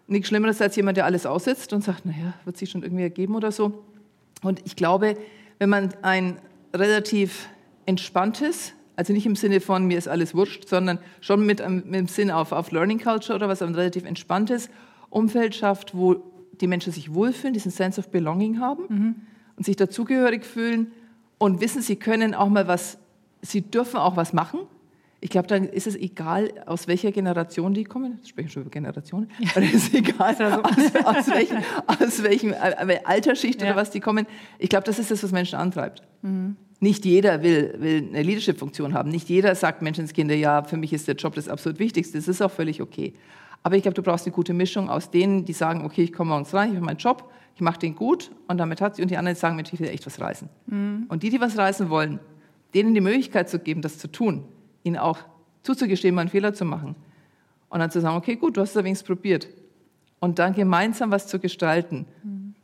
nichts 0.08 0.28
Schlimmeres 0.28 0.60
als 0.60 0.74
jemand, 0.74 0.96
der 0.96 1.04
alles 1.04 1.24
aussitzt 1.24 1.72
und 1.72 1.84
sagt, 1.84 2.04
naja, 2.04 2.34
wird 2.44 2.56
sich 2.56 2.70
schon 2.70 2.82
irgendwie 2.82 3.04
ergeben 3.04 3.36
oder 3.36 3.52
so. 3.52 3.84
Und 4.42 4.60
ich 4.64 4.74
glaube, 4.74 5.16
wenn 5.58 5.70
man 5.70 5.94
ein 6.02 6.38
relativ 6.74 7.48
entspanntes, 7.86 8.72
also 8.96 9.12
nicht 9.12 9.26
im 9.26 9.36
Sinne 9.36 9.60
von 9.60 9.84
mir 9.86 9.98
ist 9.98 10.08
alles 10.08 10.34
wurscht, 10.34 10.68
sondern 10.68 10.98
schon 11.20 11.46
mit, 11.46 11.66
mit 11.68 11.94
dem 11.94 12.08
Sinn 12.08 12.32
auf, 12.32 12.50
auf 12.50 12.72
Learning 12.72 12.98
Culture 12.98 13.36
oder 13.36 13.48
was, 13.48 13.62
ein 13.62 13.74
relativ 13.74 14.04
entspanntes 14.04 14.68
Umfeld 15.12 15.54
schafft, 15.54 15.94
wo 15.94 16.22
die 16.60 16.66
Menschen 16.66 16.92
sich 16.92 17.12
wohlfühlen, 17.14 17.54
diesen 17.54 17.70
Sense 17.70 18.00
of 18.00 18.10
Belonging 18.10 18.60
haben 18.60 18.84
mhm. 18.88 19.14
und 19.56 19.64
sich 19.64 19.76
dazugehörig 19.76 20.44
fühlen 20.44 20.92
und 21.38 21.60
wissen, 21.60 21.82
sie 21.82 21.96
können 21.96 22.34
auch 22.34 22.48
mal 22.48 22.68
was, 22.68 22.98
sie 23.42 23.62
dürfen 23.62 23.98
auch 23.98 24.16
was 24.16 24.32
machen. 24.32 24.60
Ich 25.20 25.30
glaube, 25.30 25.46
dann 25.46 25.64
ist 25.64 25.86
es 25.86 25.94
egal, 25.94 26.50
aus 26.66 26.88
welcher 26.88 27.12
Generation 27.12 27.74
die 27.74 27.84
kommen. 27.84 28.18
Ich 28.22 28.30
spreche 28.30 28.48
schon 28.48 28.62
über 28.62 28.70
Generationen. 28.70 29.30
Ja. 29.38 29.60
Ist 29.62 29.74
es 29.74 29.94
egal, 29.94 30.34
aus, 30.34 31.04
aus, 31.04 31.28
welchem, 31.28 31.58
aus 31.86 32.22
welchem 32.24 32.52
äh, 32.52 32.98
Altersschicht 33.04 33.60
ja. 33.60 33.68
oder 33.68 33.76
was 33.76 33.90
die 33.90 34.00
kommen. 34.00 34.26
Ich 34.58 34.68
glaube, 34.68 34.84
das 34.84 34.98
ist 34.98 35.12
das, 35.12 35.22
was 35.22 35.30
Menschen 35.30 35.60
antreibt. 35.60 36.02
Mhm. 36.22 36.56
Nicht 36.80 37.04
jeder 37.04 37.44
will, 37.44 37.74
will 37.78 38.08
eine 38.08 38.22
Leadership-Funktion 38.22 38.94
haben. 38.94 39.10
Nicht 39.10 39.28
jeder 39.28 39.54
sagt 39.54 39.82
Menschenskinder, 39.82 40.34
ja, 40.34 40.64
für 40.64 40.76
mich 40.76 40.92
ist 40.92 41.06
der 41.06 41.14
Job 41.14 41.36
das 41.36 41.48
absolut 41.48 41.78
Wichtigste. 41.78 42.18
Das 42.18 42.26
ist 42.26 42.42
auch 42.42 42.50
völlig 42.50 42.82
okay. 42.82 43.14
Aber 43.62 43.76
ich 43.76 43.82
glaube, 43.82 43.94
du 43.94 44.02
brauchst 44.02 44.26
eine 44.26 44.34
gute 44.34 44.54
Mischung 44.54 44.90
aus 44.90 45.10
denen, 45.10 45.44
die 45.44 45.52
sagen, 45.52 45.84
okay, 45.84 46.02
ich 46.02 46.12
komme 46.12 46.30
morgens 46.30 46.52
rein, 46.52 46.70
ich 46.70 46.76
habe 46.76 46.84
meinen 46.84 46.98
Job, 46.98 47.30
ich 47.54 47.60
mache 47.60 47.78
den 47.78 47.94
gut 47.94 48.30
und 48.48 48.58
damit 48.58 48.80
hat 48.80 48.96
sie, 48.96 49.02
und 49.02 49.10
die 49.10 49.16
anderen 49.16 49.36
sagen, 49.36 49.56
Mensch, 49.56 49.72
ich 49.72 49.80
will 49.80 49.88
echt 49.88 50.06
was 50.06 50.20
reißen. 50.20 50.48
Mhm. 50.66 51.06
Und 51.08 51.22
die, 51.22 51.30
die 51.30 51.40
was 51.40 51.56
reißen 51.56 51.90
wollen, 51.90 52.18
denen 52.74 52.94
die 52.94 53.00
Möglichkeit 53.00 53.48
zu 53.48 53.58
geben, 53.58 53.82
das 53.82 53.98
zu 53.98 54.10
tun, 54.10 54.44
ihnen 54.82 54.96
auch 54.96 55.18
zuzugestehen, 55.62 56.14
mal 56.14 56.22
einen 56.22 56.30
Fehler 56.30 56.54
zu 56.54 56.64
machen. 56.64 56.96
Und 57.68 57.80
dann 57.80 57.90
zu 57.90 58.00
sagen, 58.00 58.16
okay, 58.16 58.36
gut, 58.36 58.56
du 58.56 58.60
hast 58.60 58.74
es 58.74 58.84
wenigstens 58.84 59.06
probiert. 59.06 59.48
Und 60.20 60.38
dann 60.38 60.54
gemeinsam 60.54 61.10
was 61.10 61.26
zu 61.26 61.38
gestalten. 61.38 62.06
Mhm. 62.22 62.54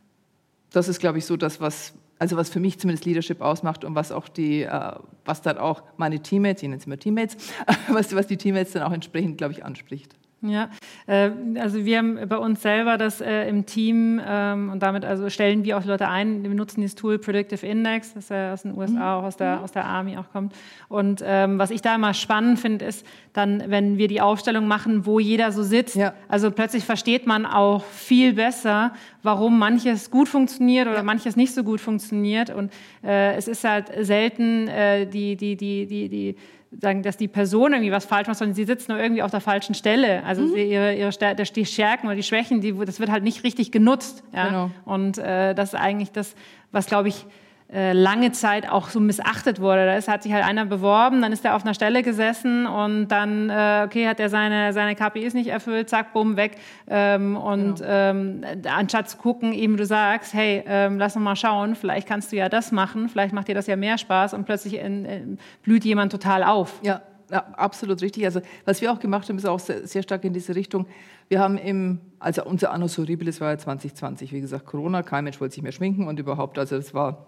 Das 0.71 0.87
ist, 0.87 0.99
glaube 0.99 1.17
ich, 1.17 1.25
so 1.25 1.35
das, 1.37 1.61
was, 1.61 1.93
also 2.19 2.35
was 2.35 2.49
für 2.49 2.59
mich 2.59 2.79
zumindest 2.79 3.05
Leadership 3.05 3.41
ausmacht 3.41 3.83
und 3.83 3.95
was 3.95 4.11
auch 4.11 4.27
die, 4.27 4.63
äh, 4.63 4.91
was 5.25 5.41
dann 5.41 5.57
auch 5.57 5.83
meine 5.97 6.21
Teammates, 6.21 6.61
ich 6.61 6.69
nenne 6.69 6.79
es 6.79 6.85
immer 6.85 6.97
Teammates, 6.97 7.37
was, 7.89 8.13
was 8.13 8.27
die 8.27 8.37
Teammates 8.37 8.73
dann 8.73 8.83
auch 8.83 8.91
entsprechend, 8.91 9.37
glaube 9.37 9.53
ich, 9.53 9.65
anspricht. 9.65 10.18
Ja, 10.41 10.69
äh, 11.05 11.31
also 11.59 11.83
wir 11.83 11.97
haben 11.97 12.17
bei 12.29 12.37
uns 12.37 12.61
selber 12.61 12.97
das 12.97 13.19
äh, 13.19 13.49
im 13.49 13.65
Team 13.65 14.21
ähm, 14.25 14.69
und 14.69 14.81
damit 14.81 15.03
also 15.03 15.29
stellen 15.29 15.65
wir 15.65 15.77
auch 15.77 15.83
Leute 15.83 16.07
ein. 16.07 16.43
Wir 16.43 16.49
nutzen 16.51 16.79
dieses 16.79 16.95
Tool 16.95 17.19
Predictive 17.19 17.65
Index, 17.65 18.13
das 18.13 18.29
ja 18.29 18.53
aus 18.53 18.61
den 18.61 18.77
USA, 18.77 18.93
mhm. 18.93 19.01
auch 19.01 19.23
aus 19.23 19.35
der, 19.35 19.57
mhm. 19.57 19.63
aus 19.63 19.71
der 19.73 19.85
Army 19.85 20.17
auch 20.17 20.31
kommt. 20.31 20.53
Und 20.87 21.21
ähm, 21.25 21.59
was 21.59 21.71
ich 21.71 21.81
da 21.81 21.95
immer 21.95 22.13
spannend 22.13 22.59
finde, 22.59 22.85
ist 22.85 23.05
dann, 23.33 23.63
wenn 23.67 23.97
wir 23.97 24.07
die 24.07 24.21
Aufstellung 24.21 24.65
machen, 24.65 25.05
wo 25.05 25.19
jeder 25.19 25.51
so 25.51 25.61
sitzt. 25.61 25.97
Ja. 25.97 26.13
Also 26.29 26.51
plötzlich 26.51 26.85
versteht 26.85 27.27
man 27.27 27.45
auch 27.45 27.83
viel 27.83 28.33
besser, 28.33 28.93
warum 29.23 29.59
manches 29.59 30.09
gut 30.09 30.29
funktioniert 30.29 30.87
oder 30.87 30.97
ja. 30.97 31.03
manches 31.03 31.35
nicht 31.35 31.53
so 31.53 31.63
gut 31.63 31.81
funktioniert. 31.81 32.49
Und 32.49 32.71
äh, 33.03 33.35
es 33.35 33.49
ist 33.49 33.65
halt 33.65 33.91
selten 33.99 34.69
äh, 34.69 35.05
die, 35.05 35.35
die, 35.35 35.57
die, 35.57 35.85
die, 35.85 36.07
die 36.07 36.35
sagen, 36.71 37.01
dass 37.01 37.17
die 37.17 37.27
Person 37.27 37.73
irgendwie 37.73 37.91
was 37.91 38.05
falsch 38.05 38.27
macht, 38.27 38.37
sondern 38.37 38.55
sie 38.55 38.65
sitzt 38.65 38.89
nur 38.89 38.99
irgendwie 38.99 39.23
auf 39.23 39.31
der 39.31 39.41
falschen 39.41 39.73
Stelle. 39.73 40.23
Also 40.23 40.43
mhm. 40.43 40.55
ihre, 40.55 40.95
ihre 40.95 41.11
die 41.11 41.65
Stärken 41.65 42.07
oder 42.07 42.15
die 42.15 42.23
Schwächen, 42.23 42.61
die, 42.61 42.73
das 42.73 42.99
wird 42.99 43.09
halt 43.09 43.23
nicht 43.23 43.43
richtig 43.43 43.71
genutzt. 43.71 44.23
Ja? 44.33 44.47
Genau. 44.47 44.71
Und 44.85 45.17
äh, 45.17 45.55
das 45.55 45.73
ist 45.73 45.79
eigentlich 45.79 46.11
das, 46.11 46.35
was, 46.71 46.85
glaube 46.85 47.09
ich, 47.09 47.25
lange 47.71 48.31
Zeit 48.31 48.67
auch 48.67 48.89
so 48.89 48.99
missachtet 48.99 49.61
wurde. 49.61 49.85
Da 49.85 49.95
ist, 49.95 50.07
hat 50.07 50.23
sich 50.23 50.33
halt 50.33 50.43
einer 50.43 50.65
beworben, 50.65 51.21
dann 51.21 51.31
ist 51.31 51.45
er 51.45 51.55
auf 51.55 51.63
einer 51.63 51.75
Stelle 51.75 52.01
gesessen 52.01 52.65
und 52.65 53.09
dann, 53.09 53.49
äh, 53.49 53.83
okay, 53.85 54.07
hat 54.07 54.19
er 54.19 54.29
seine, 54.29 54.73
seine 54.73 54.95
KPIs 54.95 55.35
nicht 55.35 55.49
erfüllt, 55.49 55.87
zack, 55.87 56.11
bumm, 56.13 56.35
weg. 56.35 56.57
Ähm, 56.87 57.37
und 57.37 57.75
genau. 57.75 57.87
ähm, 57.87 58.41
anstatt 58.67 59.09
zu 59.09 59.17
gucken, 59.17 59.53
eben 59.53 59.77
du 59.77 59.85
sagst, 59.85 60.33
hey, 60.33 60.63
ähm, 60.65 60.97
lass 60.97 61.15
uns 61.15 61.23
mal 61.23 61.35
schauen, 61.35 61.75
vielleicht 61.75 62.07
kannst 62.07 62.31
du 62.31 62.37
ja 62.37 62.49
das 62.49 62.71
machen, 62.71 63.07
vielleicht 63.07 63.33
macht 63.33 63.47
dir 63.47 63.55
das 63.55 63.67
ja 63.67 63.75
mehr 63.75 63.99
Spaß 63.99 64.33
und 64.33 64.45
plötzlich 64.45 64.75
in, 64.75 65.05
in, 65.05 65.37
blüht 65.61 65.85
jemand 65.85 66.11
total 66.11 66.43
auf. 66.43 66.79
Ja, 66.81 67.01
ja, 67.31 67.45
absolut 67.55 68.01
richtig. 68.01 68.25
Also 68.25 68.41
was 68.65 68.81
wir 68.81 68.91
auch 68.91 68.99
gemacht 68.99 69.29
haben, 69.29 69.37
ist 69.37 69.45
auch 69.45 69.59
sehr, 69.59 69.85
sehr 69.85 70.01
stark 70.01 70.23
in 70.23 70.33
diese 70.33 70.55
Richtung. 70.55 70.87
Wir 71.27 71.39
haben 71.39 71.57
im, 71.57 71.99
also 72.17 72.43
unser 72.43 72.71
Annus 72.71 72.97
Horribilis 72.97 73.39
war 73.39 73.51
ja 73.51 73.57
2020, 73.59 74.33
wie 74.33 74.41
gesagt, 74.41 74.65
Corona, 74.65 75.03
kein 75.03 75.23
Mensch 75.23 75.39
wollte 75.39 75.53
sich 75.53 75.63
mehr 75.63 75.71
schminken 75.71 76.07
und 76.07 76.19
überhaupt, 76.19 76.57
also 76.57 76.75
das 76.75 76.95
war 76.95 77.27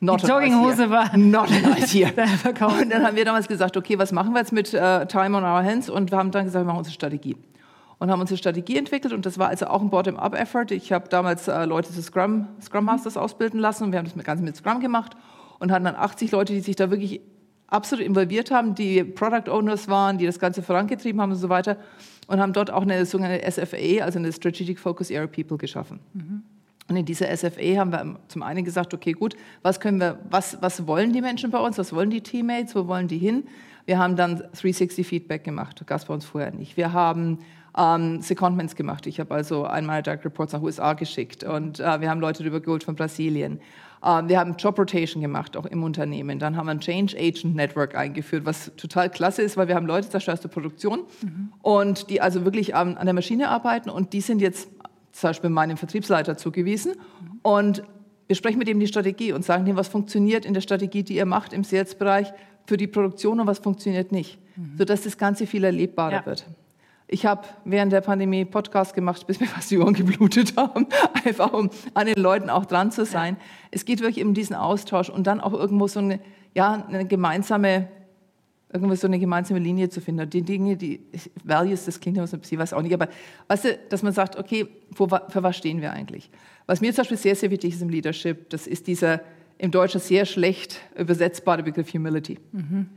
not 0.00 0.22
Die 0.22 0.26
Jogginghose 0.26 0.90
war 0.90 1.16
not 1.16 1.50
a 1.50 1.68
nice 1.68 1.94
year. 1.94 2.10
und 2.10 2.90
dann 2.90 3.06
haben 3.06 3.16
wir 3.16 3.24
damals 3.24 3.48
gesagt, 3.48 3.76
okay, 3.76 3.98
was 3.98 4.12
machen 4.12 4.32
wir 4.32 4.40
jetzt 4.40 4.52
mit 4.52 4.74
uh, 4.74 5.04
Time 5.06 5.36
on 5.36 5.44
our 5.44 5.62
hands? 5.62 5.88
Und 5.88 6.10
wir 6.10 6.18
haben 6.18 6.30
dann 6.30 6.44
gesagt, 6.44 6.64
wir 6.64 6.66
machen 6.66 6.78
unsere 6.78 6.94
Strategie. 6.94 7.36
Und 7.98 8.10
haben 8.10 8.20
unsere 8.20 8.36
Strategie 8.36 8.76
entwickelt 8.76 9.12
und 9.12 9.26
das 9.26 9.38
war 9.38 9.48
also 9.48 9.66
auch 9.66 9.80
ein 9.80 9.90
Bottom-up-Effort. 9.90 10.72
Ich 10.72 10.92
habe 10.92 11.08
damals 11.08 11.48
uh, 11.48 11.64
Leute 11.64 11.92
zu 11.92 12.02
Scrum, 12.02 12.48
Scrum 12.60 12.84
Masters 12.84 13.16
ausbilden 13.16 13.60
lassen 13.60 13.84
und 13.84 13.92
wir 13.92 13.98
haben 14.00 14.10
das 14.12 14.24
Ganze 14.24 14.42
mit 14.42 14.56
Scrum 14.56 14.80
gemacht 14.80 15.12
und 15.60 15.70
hatten 15.70 15.84
dann 15.84 15.94
80 15.94 16.32
Leute, 16.32 16.52
die 16.52 16.60
sich 16.60 16.74
da 16.74 16.90
wirklich 16.90 17.20
absolut 17.68 18.04
involviert 18.04 18.50
haben, 18.50 18.74
die 18.74 19.04
Product 19.04 19.48
Owners 19.48 19.88
waren, 19.88 20.18
die 20.18 20.26
das 20.26 20.38
Ganze 20.38 20.62
vorangetrieben 20.62 21.20
haben 21.20 21.30
und 21.30 21.38
so 21.38 21.48
weiter 21.48 21.76
und 22.26 22.40
haben 22.40 22.52
dort 22.52 22.70
auch 22.70 22.82
eine 22.82 23.04
sogenannte 23.06 23.50
SFA, 23.50 24.04
also 24.04 24.18
eine 24.18 24.32
Strategic 24.32 24.78
Focus 24.78 25.10
Area 25.10 25.26
People 25.26 25.56
geschaffen. 25.56 26.00
Mhm. 26.12 26.42
Und 26.88 26.96
in 26.96 27.04
dieser 27.04 27.34
SFA 27.34 27.76
haben 27.76 27.92
wir 27.92 28.18
zum 28.28 28.42
einen 28.42 28.64
gesagt, 28.64 28.92
okay, 28.92 29.12
gut, 29.12 29.36
was 29.62 29.80
können 29.80 30.00
wir, 30.00 30.18
was, 30.30 30.60
was 30.60 30.86
wollen 30.86 31.12
die 31.12 31.20
Menschen 31.20 31.50
bei 31.50 31.58
uns, 31.58 31.78
was 31.78 31.92
wollen 31.94 32.10
die 32.10 32.20
Teammates, 32.20 32.74
wo 32.74 32.86
wollen 32.86 33.08
die 33.08 33.18
hin? 33.18 33.44
Wir 33.86 33.98
haben 33.98 34.16
dann 34.16 34.36
360 34.36 35.06
Feedback 35.06 35.44
gemacht, 35.44 35.80
das 35.80 35.86
gab 35.86 35.98
es 35.98 36.04
bei 36.06 36.14
uns 36.14 36.24
vorher 36.24 36.52
nicht. 36.52 36.76
Wir 36.76 36.92
haben 36.92 37.38
ähm, 37.76 38.20
Secondments 38.20 38.76
gemacht. 38.76 39.06
Ich 39.06 39.18
habe 39.20 39.34
also 39.34 39.64
einmal 39.64 40.02
Direct 40.02 40.24
Reports 40.24 40.52
nach 40.52 40.62
USA 40.62 40.92
geschickt 40.92 41.44
und 41.44 41.80
äh, 41.80 42.00
wir 42.00 42.10
haben 42.10 42.20
Leute 42.20 42.42
darüber 42.42 42.60
geholt 42.60 42.84
von 42.84 42.94
Brasilien. 42.94 43.60
Ähm, 44.04 44.28
wir 44.28 44.38
haben 44.38 44.56
Job 44.56 44.78
Rotation 44.78 45.22
gemacht, 45.22 45.56
auch 45.56 45.66
im 45.66 45.82
Unternehmen. 45.82 46.38
Dann 46.38 46.56
haben 46.56 46.66
wir 46.66 46.72
ein 46.72 46.80
Change 46.80 47.16
Agent 47.16 47.54
Network 47.54 47.94
eingeführt, 47.96 48.44
was 48.44 48.72
total 48.76 49.10
klasse 49.10 49.42
ist, 49.42 49.56
weil 49.56 49.68
wir 49.68 49.74
haben 49.74 49.86
Leute 49.86 50.08
zur 50.08 50.20
der 50.20 50.48
Produktion 50.48 51.00
mhm. 51.22 51.52
und 51.62 52.10
die 52.10 52.20
also 52.20 52.44
wirklich 52.44 52.74
an, 52.74 52.96
an 52.96 53.06
der 53.06 53.14
Maschine 53.14 53.48
arbeiten 53.48 53.90
und 53.90 54.12
die 54.12 54.20
sind 54.20 54.40
jetzt 54.40 54.68
zum 55.12 55.30
Beispiel 55.30 55.50
meinem 55.50 55.76
Vertriebsleiter 55.76 56.36
zugewiesen 56.36 56.94
und 57.42 57.82
wir 58.26 58.36
sprechen 58.36 58.58
mit 58.58 58.68
ihm 58.68 58.80
die 58.80 58.86
Strategie 58.86 59.32
und 59.32 59.44
sagen 59.44 59.64
dem, 59.66 59.76
was 59.76 59.88
funktioniert 59.88 60.46
in 60.46 60.54
der 60.54 60.62
Strategie, 60.62 61.02
die 61.02 61.16
ihr 61.16 61.26
macht 61.26 61.52
im 61.52 61.64
Sales-Bereich, 61.64 62.32
für 62.66 62.76
die 62.76 62.86
Produktion 62.86 63.40
und 63.40 63.46
was 63.46 63.58
funktioniert 63.58 64.12
nicht, 64.12 64.38
mhm. 64.56 64.76
sodass 64.78 65.02
das 65.02 65.18
Ganze 65.18 65.46
viel 65.46 65.64
erlebbarer 65.64 66.12
ja. 66.12 66.26
wird. 66.26 66.46
Ich 67.08 67.26
habe 67.26 67.42
während 67.64 67.92
der 67.92 68.00
Pandemie 68.00 68.44
Podcasts 68.46 68.94
gemacht, 68.94 69.26
bis 69.26 69.38
mir 69.38 69.46
fast 69.46 69.70
die 69.70 69.78
Ohren 69.78 69.92
geblutet 69.92 70.56
haben, 70.56 70.86
einfach 71.26 71.52
um 71.52 71.68
an 71.92 72.06
den 72.06 72.16
Leuten 72.16 72.48
auch 72.48 72.64
dran 72.64 72.90
zu 72.90 73.04
sein. 73.04 73.36
Ja. 73.38 73.44
Es 73.70 73.84
geht 73.84 74.00
wirklich 74.00 74.24
um 74.24 74.32
diesen 74.32 74.56
Austausch 74.56 75.10
und 75.10 75.26
dann 75.26 75.40
auch 75.40 75.52
irgendwo 75.52 75.88
so 75.88 76.00
eine, 76.00 76.20
ja, 76.54 76.86
eine 76.88 77.04
gemeinsame, 77.04 77.88
irgendwo 78.72 78.94
so 78.94 79.06
eine 79.06 79.18
gemeinsame 79.18 79.60
Linie 79.60 79.88
zu 79.88 80.00
finden. 80.00 80.28
Die 80.28 80.42
Dinge, 80.42 80.76
die 80.76 81.00
Values, 81.44 81.84
das 81.84 82.00
klingt 82.00 82.16
immer 82.16 82.26
so 82.26 82.36
ein 82.36 82.40
bisschen, 82.40 82.58
weiß 82.58 82.72
auch 82.72 82.82
nicht, 82.82 82.94
aber 82.94 83.08
weißt 83.48 83.64
du, 83.64 83.78
dass 83.88 84.02
man 84.02 84.12
sagt, 84.12 84.36
okay, 84.36 84.66
wo, 84.90 85.06
für 85.06 85.42
was 85.42 85.56
stehen 85.56 85.80
wir 85.80 85.92
eigentlich? 85.92 86.30
Was 86.66 86.80
mir 86.80 86.92
zum 86.92 87.02
Beispiel 87.02 87.18
sehr, 87.18 87.36
sehr 87.36 87.50
wichtig 87.50 87.74
ist 87.74 87.82
im 87.82 87.88
Leadership, 87.88 88.48
das 88.50 88.66
ist 88.66 88.86
dieser 88.86 89.20
im 89.58 89.70
Deutschen 89.70 90.00
sehr 90.00 90.26
schlecht 90.26 90.80
übersetzbare 90.96 91.62
Begriff 91.62 91.92
Humility. 91.92 92.38
Mhm. 92.52 92.88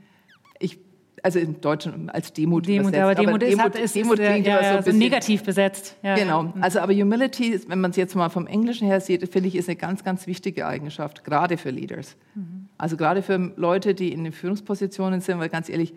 Ich 0.59 0.79
also 1.25 1.39
im 1.39 1.59
Deutschen 1.59 2.11
als 2.11 2.33
Demut, 2.33 2.67
Demut 2.67 2.89
übersetzt. 2.89 3.03
Aber 3.03 3.15
Demut, 3.15 3.33
aber 3.33 3.49
Demut, 3.49 3.65
hat, 3.65 3.75
ist, 3.79 3.95
Demut 3.95 4.19
klingt 4.19 4.45
ja, 4.45 4.61
ja, 4.61 4.83
so, 4.83 4.91
so 4.91 4.95
negativ 4.95 5.41
besetzt. 5.43 5.97
Ja, 6.03 6.13
genau. 6.13 6.43
Mhm. 6.43 6.61
Also 6.61 6.79
aber 6.81 6.93
Humility, 6.93 7.59
wenn 7.67 7.81
man 7.81 7.89
es 7.89 7.97
jetzt 7.97 8.15
mal 8.15 8.29
vom 8.29 8.45
Englischen 8.45 8.85
her 8.85 9.01
sieht, 9.01 9.27
finde 9.27 9.47
ich, 9.47 9.55
ist 9.55 9.67
eine 9.67 9.75
ganz, 9.75 10.03
ganz 10.03 10.27
wichtige 10.27 10.67
Eigenschaft, 10.67 11.23
gerade 11.23 11.57
für 11.57 11.71
Leaders. 11.71 12.15
Mhm. 12.35 12.67
Also 12.77 12.95
gerade 12.95 13.23
für 13.23 13.37
Leute, 13.55 13.95
die 13.95 14.13
in 14.13 14.23
den 14.23 14.33
Führungspositionen 14.33 15.19
sind, 15.19 15.39
weil 15.39 15.49
ganz 15.49 15.67
ehrlich, 15.67 15.95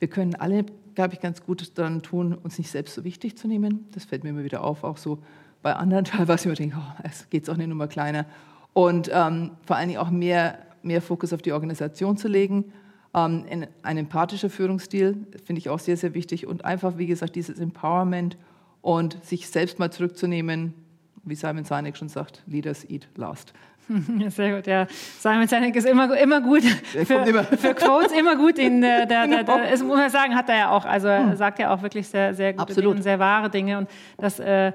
wir 0.00 0.08
können 0.08 0.34
alle, 0.34 0.66
glaube 0.96 1.14
ich, 1.14 1.20
ganz 1.20 1.44
gut 1.44 1.78
daran 1.78 2.02
tun, 2.02 2.34
uns 2.34 2.58
nicht 2.58 2.68
selbst 2.68 2.96
so 2.96 3.04
wichtig 3.04 3.38
zu 3.38 3.46
nehmen. 3.46 3.86
Das 3.92 4.04
fällt 4.04 4.24
mir 4.24 4.30
immer 4.30 4.42
wieder 4.42 4.64
auf, 4.64 4.82
auch 4.82 4.96
so 4.96 5.20
bei 5.62 5.76
anderen 5.76 6.04
teilweise, 6.04 6.50
ich 6.50 6.58
denke, 6.58 6.78
oh, 6.80 7.02
es 7.04 7.30
geht 7.30 7.48
auch 7.48 7.56
nicht 7.56 7.68
nur 7.68 7.76
mal 7.76 7.86
kleiner. 7.86 8.26
Und 8.72 9.08
ähm, 9.14 9.52
vor 9.64 9.76
allen 9.76 9.86
Dingen 9.86 10.00
auch 10.00 10.10
mehr, 10.10 10.58
mehr 10.82 11.00
Fokus 11.00 11.32
auf 11.32 11.42
die 11.42 11.52
Organisation 11.52 12.16
zu 12.16 12.26
legen 12.26 12.72
ein 13.14 13.68
empathischer 13.96 14.50
Führungsstil 14.50 15.26
finde 15.44 15.60
ich 15.60 15.68
auch 15.68 15.78
sehr, 15.78 15.96
sehr 15.96 16.14
wichtig 16.14 16.46
und 16.46 16.64
einfach, 16.64 16.98
wie 16.98 17.06
gesagt, 17.06 17.36
dieses 17.36 17.60
Empowerment 17.60 18.36
und 18.82 19.24
sich 19.24 19.48
selbst 19.48 19.78
mal 19.78 19.90
zurückzunehmen, 19.90 20.74
wie 21.22 21.34
Simon 21.36 21.64
Sinek 21.64 21.96
schon 21.96 22.08
sagt, 22.08 22.42
Leaders 22.46 22.88
eat 22.90 23.08
last. 23.16 23.54
Sehr 24.28 24.56
gut, 24.56 24.66
ja. 24.66 24.86
Simon 25.18 25.46
Sinek 25.46 25.76
ist 25.76 25.86
immer, 25.86 26.16
immer 26.18 26.40
gut 26.40 26.62
für, 26.64 27.14
immer. 27.14 27.44
für 27.44 27.74
Quotes, 27.74 28.12
immer 28.12 28.36
gut. 28.36 28.58
In, 28.58 28.80
der, 28.80 29.06
der, 29.06 29.26
der, 29.26 29.44
der, 29.44 29.70
das 29.70 29.82
muss 29.82 29.98
man 29.98 30.10
sagen, 30.10 30.34
hat 30.34 30.48
er 30.48 30.56
ja 30.56 30.70
auch. 30.70 30.84
Also 30.86 31.08
er 31.08 31.30
hm. 31.30 31.36
sagt 31.36 31.58
ja 31.58 31.72
auch 31.74 31.82
wirklich 31.82 32.08
sehr, 32.08 32.34
sehr 32.34 32.54
gute 32.54 32.74
Dinge 32.74 32.88
und 32.88 33.02
sehr 33.02 33.18
wahre 33.18 33.50
Dinge. 33.50 33.78
Und 33.78 33.90
das 34.16 34.40
äh, 34.40 34.72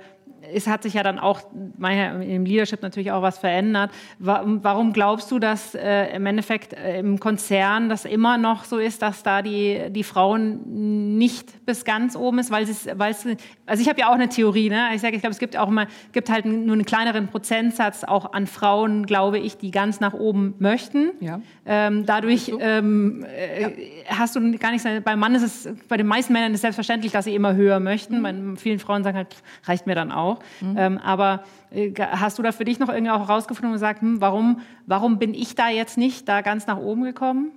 es 0.54 0.68
hat 0.68 0.84
sich 0.84 0.94
ja 0.94 1.04
dann 1.04 1.20
auch 1.20 1.42
im 1.54 2.46
Leadership 2.46 2.82
natürlich 2.82 3.12
auch 3.12 3.22
was 3.22 3.38
verändert. 3.38 3.92
Warum 4.20 4.94
glaubst 4.94 5.32
du, 5.32 5.40
dass 5.40 5.76
äh, 5.76 6.16
im 6.16 6.26
Endeffekt 6.26 6.74
äh, 6.74 7.00
im 7.00 7.20
Konzern 7.20 7.90
das 7.90 8.06
immer 8.06 8.38
noch 8.38 8.64
so 8.64 8.78
ist, 8.78 9.02
dass 9.02 9.24
da 9.24 9.42
die, 9.42 9.90
die 9.90 10.04
Frauen 10.04 11.18
nicht 11.18 11.66
bis 11.66 11.86
ganz 11.86 12.16
oben 12.16 12.40
ist? 12.40 12.52
Weil 12.52 12.64
es, 12.64 12.88
weil 12.94 13.12
es, 13.12 13.26
also 13.66 13.82
ich 13.82 13.90
habe 13.90 14.00
ja 14.00 14.10
auch 14.10 14.16
eine 14.16 14.30
Theorie. 14.30 14.70
Ne? 14.70 14.90
Ich 14.94 15.02
sage, 15.02 15.16
ich 15.16 15.22
glaube, 15.22 15.34
es 15.34 15.40
gibt 15.40 15.58
auch 15.58 15.68
immer, 15.68 15.88
gibt 16.12 16.30
halt 16.30 16.46
nur 16.46 16.74
einen 16.74 16.86
kleineren 16.86 17.28
Prozentsatz 17.28 18.04
auch 18.04 18.34
an 18.34 18.48
Frauen, 18.48 19.06
glaube 19.06 19.40
ich, 19.40 19.58
die 19.58 19.72
ganz 19.72 20.00
nach 20.00 20.14
oben 20.14 20.56
möchten. 20.60 21.12
Ja. 21.20 21.42
Ähm, 21.66 22.06
dadurch 22.06 22.52
ähm, 22.60 23.26
äh, 23.26 23.62
ja. 23.62 23.70
hast 24.18 24.36
du 24.36 24.58
gar 24.58 24.72
nichts. 24.72 24.88
Beim 25.04 25.20
Mann 25.20 25.36
ist 25.36 25.44
es, 25.44 25.74
bei 25.88 25.98
den 25.98 26.08
meisten 26.08 26.34
Männern 26.34 26.52
ist 26.52 26.58
es 26.58 26.62
selbstverständlich, 26.62 27.12
dass 27.12 27.26
sie 27.26 27.36
immer 27.36 27.56
höher 27.56 27.80
möchten. 27.80 28.20
Mhm. 28.20 28.24
Bei 28.24 28.60
vielen 28.60 28.80
Frauen 28.80 29.04
sagen 29.04 29.18
halt, 29.18 29.36
reicht 29.66 29.88
mir 29.88 29.96
dann 29.96 30.12
auch. 30.12 30.39
Mhm. 30.62 30.76
Ähm, 30.78 30.98
aber 30.98 31.44
äh, 31.72 31.94
hast 31.98 32.38
du 32.38 32.44
da 32.44 32.52
für 32.52 32.66
dich 32.66 32.80
noch 32.80 32.90
irgendwie 32.90 33.12
auch 33.12 33.28
herausgefunden 33.28 33.72
und 33.72 33.76
gesagt, 33.76 34.02
hm, 34.02 34.22
warum, 34.22 34.62
warum 34.86 35.20
bin 35.20 35.34
ich 35.34 35.56
da 35.56 35.70
jetzt 35.70 35.98
nicht 35.98 36.28
da 36.28 36.42
ganz 36.42 36.68
nach 36.68 36.78
oben 36.78 37.04
gekommen? 37.04 37.52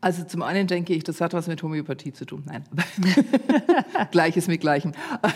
Also 0.00 0.22
zum 0.24 0.42
einen 0.42 0.66
denke 0.66 0.92
ich, 0.92 1.02
das 1.02 1.22
hat 1.22 1.32
was 1.32 1.46
mit 1.46 1.62
Homöopathie 1.62 2.12
zu 2.12 2.26
tun. 2.26 2.44
Nein, 2.44 2.64
Gleiches 4.10 4.48
mit 4.48 4.60
Gleichem. 4.60 4.92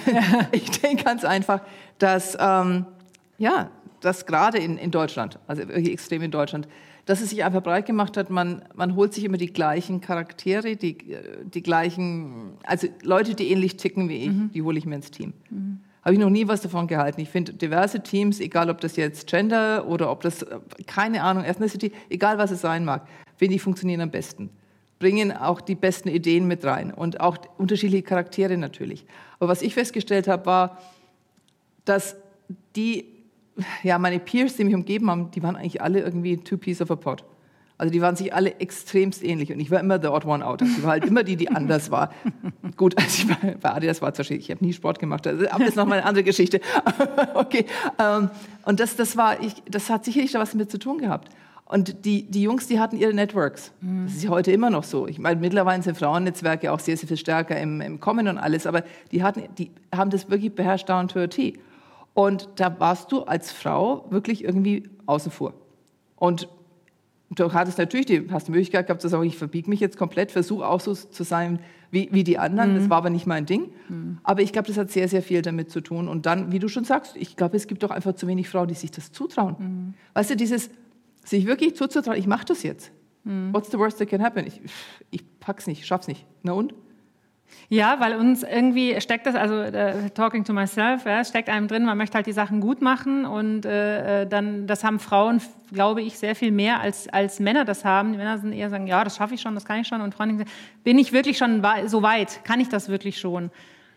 ich 0.52 0.70
denke 0.70 1.04
ganz 1.04 1.24
einfach, 1.24 1.62
dass 1.98 2.36
ähm, 2.38 2.84
ja, 3.38 3.70
dass 4.00 4.26
gerade 4.26 4.58
in, 4.58 4.76
in 4.76 4.90
Deutschland, 4.90 5.38
also 5.46 5.66
wirklich 5.68 5.90
extrem 5.90 6.20
in 6.20 6.30
Deutschland, 6.30 6.68
dass 7.06 7.22
es 7.22 7.30
sich 7.30 7.44
einfach 7.44 7.62
breit 7.62 7.86
gemacht 7.86 8.18
hat. 8.18 8.28
Man, 8.28 8.62
man 8.74 8.94
holt 8.94 9.14
sich 9.14 9.24
immer 9.24 9.38
die 9.38 9.52
gleichen 9.52 10.02
Charaktere, 10.02 10.76
die, 10.76 10.98
die 11.44 11.62
gleichen, 11.62 12.52
also 12.64 12.88
Leute, 13.02 13.34
die 13.34 13.50
ähnlich 13.50 13.78
ticken 13.78 14.10
wie 14.10 14.18
ich, 14.18 14.28
mhm. 14.28 14.50
die 14.52 14.60
hole 14.60 14.78
ich 14.78 14.84
mir 14.84 14.96
ins 14.96 15.10
Team. 15.10 15.32
Mhm 15.48 15.80
habe 16.08 16.14
ich 16.14 16.20
noch 16.20 16.30
nie 16.30 16.48
was 16.48 16.62
davon 16.62 16.86
gehalten. 16.86 17.20
Ich 17.20 17.28
finde 17.28 17.52
diverse 17.52 18.02
Teams, 18.02 18.40
egal 18.40 18.70
ob 18.70 18.80
das 18.80 18.96
jetzt 18.96 19.26
Gender 19.26 19.86
oder 19.86 20.10
ob 20.10 20.22
das, 20.22 20.46
keine 20.86 21.22
Ahnung, 21.22 21.44
Ethnicity, 21.44 21.92
egal 22.08 22.38
was 22.38 22.50
es 22.50 22.62
sein 22.62 22.86
mag, 22.86 23.06
finde 23.36 23.56
ich, 23.56 23.60
funktionieren 23.60 24.00
am 24.00 24.10
besten. 24.10 24.48
Bringen 25.00 25.32
auch 25.32 25.60
die 25.60 25.74
besten 25.74 26.08
Ideen 26.08 26.46
mit 26.46 26.64
rein 26.64 26.94
und 26.94 27.20
auch 27.20 27.36
unterschiedliche 27.58 28.04
Charaktere 28.04 28.56
natürlich. 28.56 29.04
Aber 29.38 29.50
was 29.50 29.60
ich 29.60 29.74
festgestellt 29.74 30.28
habe, 30.28 30.46
war, 30.46 30.78
dass 31.84 32.16
die, 32.74 33.04
ja, 33.82 33.98
meine 33.98 34.18
Peers, 34.18 34.56
die 34.56 34.64
mich 34.64 34.74
umgeben 34.74 35.10
haben, 35.10 35.30
die 35.30 35.42
waren 35.42 35.56
eigentlich 35.56 35.82
alle 35.82 36.00
irgendwie 36.00 36.38
two 36.38 36.56
piece 36.56 36.80
of 36.80 36.90
a 36.90 36.96
pot. 36.96 37.22
Also 37.78 37.92
die 37.92 38.02
waren 38.02 38.16
sich 38.16 38.34
alle 38.34 38.56
extremst 38.58 39.22
ähnlich 39.22 39.52
und 39.52 39.60
ich 39.60 39.70
war 39.70 39.78
immer 39.78 40.02
the 40.02 40.08
odd 40.08 40.26
one 40.26 40.44
out. 40.44 40.60
Also 40.60 40.74
ich 40.78 40.82
war 40.82 40.90
halt 40.90 41.04
immer 41.04 41.22
die, 41.22 41.36
die 41.36 41.48
anders 41.48 41.92
war. 41.92 42.12
Gut, 42.76 42.98
also 42.98 43.22
ich 43.22 43.28
war, 43.28 43.54
bei 43.54 43.70
Adidas 43.72 44.02
war 44.02 44.12
es 44.12 44.30
ich 44.30 44.50
habe 44.50 44.64
nie 44.64 44.72
Sport 44.72 44.98
gemacht, 44.98 45.26
also, 45.28 45.48
aber 45.48 45.60
das 45.60 45.68
ist 45.70 45.76
nochmal 45.76 45.98
eine 45.98 46.06
andere 46.06 46.24
Geschichte. 46.24 46.60
okay, 47.34 47.66
ähm, 48.00 48.30
und 48.64 48.80
das, 48.80 48.96
das 48.96 49.16
war, 49.16 49.40
ich, 49.40 49.54
das 49.70 49.90
hat 49.90 50.04
sicherlich 50.04 50.32
da 50.32 50.40
was 50.40 50.50
damit 50.50 50.72
zu 50.72 50.78
tun 50.78 50.98
gehabt. 50.98 51.28
Und 51.66 52.04
die, 52.04 52.22
die 52.22 52.42
Jungs, 52.42 52.66
die 52.66 52.80
hatten 52.80 52.96
ihre 52.96 53.12
Networks. 53.12 53.72
Das 54.04 54.14
ist 54.14 54.24
ja 54.24 54.30
heute 54.30 54.50
immer 54.50 54.70
noch 54.70 54.84
so. 54.84 55.06
Ich 55.06 55.18
meine, 55.18 55.38
mittlerweile 55.38 55.82
sind 55.82 55.98
Frauennetzwerke 55.98 56.72
auch 56.72 56.80
sehr, 56.80 56.96
sehr 56.96 57.06
viel 57.06 57.18
stärker 57.18 57.60
im, 57.60 57.82
im 57.82 58.00
Kommen 58.00 58.26
und 58.26 58.38
alles, 58.38 58.66
aber 58.66 58.82
die, 59.12 59.22
hatten, 59.22 59.42
die 59.58 59.70
haben 59.94 60.10
das 60.10 60.30
wirklich 60.30 60.54
beherrscht 60.54 60.88
down 60.88 61.08
to 61.08 61.20
a 61.20 61.26
T. 61.26 61.58
Und 62.14 62.48
da 62.56 62.80
warst 62.80 63.12
du 63.12 63.22
als 63.22 63.52
Frau 63.52 64.06
wirklich 64.10 64.44
irgendwie 64.44 64.88
außen 65.06 65.30
vor. 65.30 65.52
Und 66.16 66.48
du 67.30 67.52
hattest 67.52 67.78
natürlich 67.78 68.06
die, 68.06 68.28
hast 68.30 68.48
die 68.48 68.52
Möglichkeit 68.52 68.86
gehabt 68.86 69.02
zu 69.02 69.08
sagen, 69.08 69.24
ich 69.24 69.36
verbiege 69.36 69.68
mich 69.68 69.80
jetzt 69.80 69.96
komplett, 69.96 70.32
versuche 70.32 70.66
auch 70.66 70.80
so 70.80 70.94
zu 70.94 71.22
sein 71.22 71.60
wie, 71.90 72.08
wie 72.12 72.24
die 72.24 72.38
anderen. 72.38 72.72
Mhm. 72.72 72.76
Das 72.76 72.90
war 72.90 72.98
aber 72.98 73.10
nicht 73.10 73.26
mein 73.26 73.46
Ding. 73.46 73.70
Mhm. 73.88 74.18
Aber 74.22 74.42
ich 74.42 74.52
glaube, 74.52 74.68
das 74.68 74.78
hat 74.78 74.90
sehr, 74.90 75.08
sehr 75.08 75.22
viel 75.22 75.42
damit 75.42 75.70
zu 75.70 75.80
tun. 75.80 76.08
Und 76.08 76.26
dann, 76.26 76.52
wie 76.52 76.58
du 76.58 76.68
schon 76.68 76.84
sagst, 76.84 77.16
ich 77.16 77.36
glaube, 77.36 77.56
es 77.56 77.66
gibt 77.66 77.82
doch 77.82 77.90
einfach 77.90 78.14
zu 78.14 78.26
wenig 78.26 78.48
Frauen, 78.48 78.68
die 78.68 78.74
sich 78.74 78.90
das 78.90 79.12
zutrauen. 79.12 79.56
Mhm. 79.58 79.94
Weißt 80.14 80.30
du, 80.30 80.36
dieses 80.36 80.70
sich 81.24 81.46
wirklich 81.46 81.76
zuzutrauen, 81.76 82.18
ich 82.18 82.26
mache 82.26 82.46
das 82.46 82.62
jetzt. 82.62 82.92
Mhm. 83.24 83.52
What's 83.52 83.70
the 83.70 83.78
worst 83.78 83.98
that 83.98 84.08
can 84.08 84.22
happen? 84.22 84.46
Ich, 84.46 84.60
ich 85.10 85.40
pack's 85.40 85.66
nicht, 85.66 85.86
schaff's 85.86 86.08
nicht. 86.08 86.26
Na 86.42 86.52
und? 86.52 86.74
Ja, 87.70 88.00
weil 88.00 88.14
uns 88.14 88.42
irgendwie 88.42 88.98
steckt 89.00 89.26
das, 89.26 89.34
also 89.34 89.60
äh, 89.60 90.08
talking 90.10 90.44
to 90.44 90.54
myself, 90.54 91.04
ja, 91.04 91.22
steckt 91.22 91.50
einem 91.50 91.68
drin, 91.68 91.84
man 91.84 91.98
möchte 91.98 92.14
halt 92.16 92.26
die 92.26 92.32
Sachen 92.32 92.60
gut 92.60 92.80
machen 92.80 93.26
und 93.26 93.66
äh, 93.66 94.22
äh, 94.22 94.26
dann, 94.26 94.66
das 94.66 94.84
haben 94.84 94.98
Frauen, 94.98 95.42
glaube 95.70 96.00
ich, 96.00 96.18
sehr 96.18 96.34
viel 96.34 96.50
mehr 96.50 96.80
als, 96.80 97.08
als 97.08 97.40
Männer 97.40 97.66
das 97.66 97.84
haben. 97.84 98.12
Die 98.12 98.18
Männer 98.18 98.38
sind 98.38 98.54
eher 98.54 98.70
sagen, 98.70 98.86
ja, 98.86 99.04
das 99.04 99.16
schaffe 99.16 99.34
ich 99.34 99.42
schon, 99.42 99.54
das 99.54 99.66
kann 99.66 99.80
ich 99.80 99.86
schon 99.86 100.00
und 100.00 100.14
Frauen 100.14 100.38
sagen, 100.38 100.50
bin 100.82 100.98
ich 100.98 101.12
wirklich 101.12 101.36
schon 101.36 101.62
so 101.86 102.02
weit, 102.02 102.42
kann 102.44 102.58
ich 102.60 102.70
das 102.70 102.88
wirklich 102.88 103.18
schon? 103.18 103.50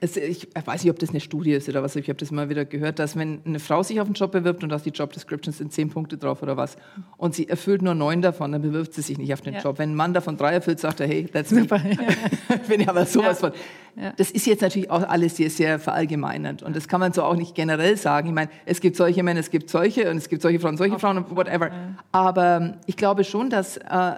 Es, 0.04 0.18
ich 0.18 0.48
weiß 0.54 0.84
nicht, 0.84 0.92
ob 0.92 0.98
das 0.98 1.12
eine 1.12 1.20
Studie 1.20 1.54
ist 1.54 1.70
oder 1.70 1.84
was, 1.84 1.96
ich 1.96 2.10
habe 2.10 2.18
das 2.18 2.32
mal 2.32 2.50
wieder 2.50 2.66
gehört, 2.66 2.98
dass 2.98 3.16
wenn 3.16 3.40
eine 3.46 3.60
Frau 3.60 3.84
sich 3.84 4.02
auf 4.02 4.08
einen 4.08 4.16
Job 4.16 4.32
bewirbt 4.32 4.64
und 4.64 4.70
da 4.70 4.78
die 4.78 4.90
Job 4.90 5.14
Descriptions 5.14 5.60
sind 5.60 5.72
zehn 5.72 5.92
Punkte 5.92 6.18
drauf 6.18 6.42
oder 6.42 6.58
was 6.58 6.76
und 7.18 7.36
sie 7.36 7.48
erfüllt 7.48 7.84
nur 7.84 7.94
neun 7.94 8.24
davon, 8.24 8.52
dann 8.52 8.64
bewirbt 8.64 8.96
sie 8.96 9.04
sich 9.04 9.20
nicht 9.20 9.32
auf 9.32 9.42
den 9.42 9.54
ja. 9.54 9.60
Job. 9.62 9.78
Wenn 9.78 9.92
ein 9.92 9.96
Mann 9.96 10.16
davon 10.16 10.38
drei 10.38 10.54
erfüllt, 10.54 10.80
sagt 10.80 11.02
er, 11.02 11.08
hey, 11.08 11.26
that's 11.26 11.52
me. 11.52 11.70
Wenn 11.70 12.80
ich 12.80 12.90
aber 12.90 13.06
sowas 13.06 13.42
ja. 13.42 13.50
von. 13.50 13.60
Ja. 13.96 14.14
Das 14.18 14.32
ist 14.32 14.48
jetzt 14.48 14.62
natürlich 14.62 14.90
auch 14.90 15.08
alles 15.08 15.38
sehr, 15.38 15.52
sehr 15.52 15.78
verallgemeinernd 15.78 16.64
und 16.64 16.76
das 16.76 16.88
kann 16.88 17.00
man 17.00 17.14
so 17.14 17.22
auch 17.22 17.36
nicht 17.36 17.54
generell 17.54 17.96
sagen. 17.96 18.28
Ich 18.28 18.34
meine, 18.34 18.50
es 18.66 18.82
gibt 18.82 18.96
solche 18.96 19.22
Männer, 19.22 19.40
es 19.40 19.52
gibt 19.52 19.70
solche 19.70 20.10
und 20.10 20.18
es 20.18 20.30
gibt 20.30 20.42
solche 20.42 20.60
Frauen, 20.60 20.78
solche 20.78 20.98
Frauen 20.98 21.18
und 21.18 21.36
whatever. 21.36 21.70
Aber 22.12 22.58
ähm, 22.58 22.74
ich 22.88 22.98
glaube 22.98 23.24
schon, 23.24 23.52
dass 23.52 23.78
äh, 23.78 24.14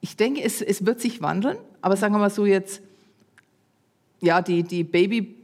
ich 0.00 0.16
denke, 0.16 0.40
es, 0.44 0.62
es 0.62 0.86
wird 0.86 1.00
sich 1.00 1.20
wandeln, 1.20 1.56
aber 1.80 1.96
sagen 1.96 2.14
wir 2.14 2.18
mal 2.18 2.30
so 2.30 2.46
jetzt 2.46 2.82
ja, 4.22 4.40
die, 4.40 4.62
die 4.62 4.84
Baby, 4.84 5.36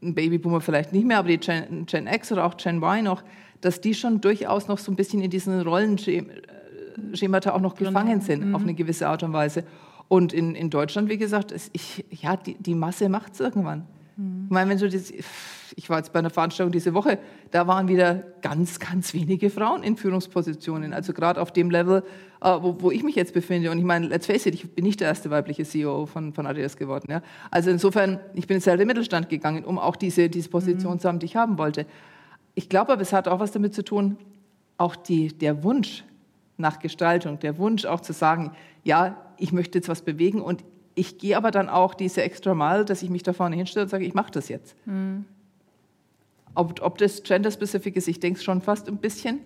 Babyboomer 0.00 0.60
vielleicht 0.60 0.92
nicht 0.92 1.06
mehr, 1.06 1.18
aber 1.18 1.28
die 1.28 1.38
Gen, 1.38 1.86
Gen 1.86 2.06
X 2.06 2.30
oder 2.32 2.44
auch 2.44 2.56
Gen 2.56 2.82
Y 2.82 3.02
noch, 3.02 3.22
dass 3.60 3.80
die 3.80 3.94
schon 3.94 4.20
durchaus 4.20 4.68
noch 4.68 4.78
so 4.78 4.92
ein 4.92 4.96
bisschen 4.96 5.22
in 5.22 5.30
diesen 5.30 5.62
Rollenschemata 5.62 7.52
auch 7.52 7.60
noch 7.60 7.76
gefangen 7.76 8.20
sind, 8.20 8.48
mhm. 8.48 8.54
auf 8.54 8.62
eine 8.62 8.74
gewisse 8.74 9.08
Art 9.08 9.22
und 9.22 9.32
Weise. 9.32 9.64
Und 10.08 10.34
in, 10.34 10.54
in 10.54 10.68
Deutschland, 10.68 11.08
wie 11.08 11.16
gesagt, 11.16 11.54
ich, 11.72 12.04
ja, 12.10 12.36
die, 12.36 12.54
die 12.54 12.74
Masse 12.74 13.08
macht 13.08 13.32
es 13.32 13.40
irgendwann. 13.40 13.86
Mhm. 14.16 14.44
Ich 14.46 14.52
meine, 14.52 14.70
wenn 14.70 14.78
du 14.78 14.88
das, 14.90 15.12
ich 15.76 15.90
war 15.90 15.98
jetzt 15.98 16.12
bei 16.12 16.20
einer 16.20 16.30
Veranstaltung 16.30 16.72
diese 16.72 16.94
Woche, 16.94 17.18
da 17.50 17.66
waren 17.66 17.88
wieder 17.88 18.22
ganz, 18.42 18.78
ganz 18.78 19.12
wenige 19.14 19.50
Frauen 19.50 19.82
in 19.82 19.96
Führungspositionen. 19.96 20.92
Also 20.92 21.12
gerade 21.12 21.40
auf 21.40 21.52
dem 21.52 21.70
Level, 21.70 22.04
äh, 22.40 22.48
wo, 22.60 22.76
wo, 22.80 22.90
ich 22.90 23.02
mich 23.02 23.16
jetzt 23.16 23.34
befinde. 23.34 23.70
Und 23.70 23.78
ich 23.78 23.84
meine, 23.84 24.06
let's 24.06 24.26
face 24.26 24.46
it, 24.46 24.54
ich 24.54 24.70
bin 24.74 24.84
nicht 24.84 25.00
der 25.00 25.08
erste 25.08 25.30
weibliche 25.30 25.64
CEO 25.64 26.06
von, 26.06 26.32
von 26.32 26.46
Adidas 26.46 26.76
geworden. 26.76 27.10
Ja? 27.10 27.22
Also 27.50 27.70
insofern, 27.70 28.20
ich 28.34 28.46
bin 28.46 28.56
jetzt 28.56 28.66
halt 28.66 28.74
in 28.74 28.80
den 28.80 28.88
Mittelstand 28.88 29.28
gegangen, 29.28 29.64
um 29.64 29.78
auch 29.78 29.96
diese, 29.96 30.28
diese 30.28 30.48
Position 30.48 30.94
mhm. 30.94 30.98
zu 31.00 31.08
haben, 31.08 31.18
die 31.18 31.26
ich 31.26 31.36
haben 31.36 31.58
wollte. 31.58 31.86
Ich 32.54 32.68
glaube 32.68 32.92
aber, 32.92 33.02
es 33.02 33.12
hat 33.12 33.26
auch 33.26 33.40
was 33.40 33.52
damit 33.52 33.74
zu 33.74 33.84
tun, 33.84 34.16
auch 34.76 34.94
die, 34.94 35.28
der 35.28 35.64
Wunsch, 35.64 36.04
nach 36.56 36.78
Gestaltung, 36.78 37.40
der 37.40 37.58
Wunsch 37.58 37.84
auch 37.84 38.00
zu 38.00 38.12
sagen, 38.12 38.52
ja, 38.84 39.16
ich 39.38 39.52
möchte 39.52 39.78
jetzt 39.78 39.88
was 39.88 40.02
bewegen 40.02 40.40
und 40.40 40.64
ich 40.94 41.18
gehe 41.18 41.36
aber 41.36 41.50
dann 41.50 41.68
auch 41.68 41.94
diese 41.94 42.22
extra 42.22 42.54
Mal, 42.54 42.84
dass 42.84 43.02
ich 43.02 43.10
mich 43.10 43.24
da 43.24 43.32
vorne 43.32 43.56
hinstelle 43.56 43.84
und 43.84 43.90
sage, 43.90 44.04
ich 44.04 44.14
mache 44.14 44.30
das 44.30 44.48
jetzt. 44.48 44.76
Mhm. 44.86 45.24
Ob, 46.54 46.80
ob 46.82 46.98
das 46.98 47.22
gender-specific 47.22 47.96
ist, 47.96 48.08
ich 48.08 48.20
denke 48.20 48.38
es 48.38 48.44
schon 48.44 48.60
fast 48.60 48.88
ein 48.88 48.98
bisschen. 48.98 49.40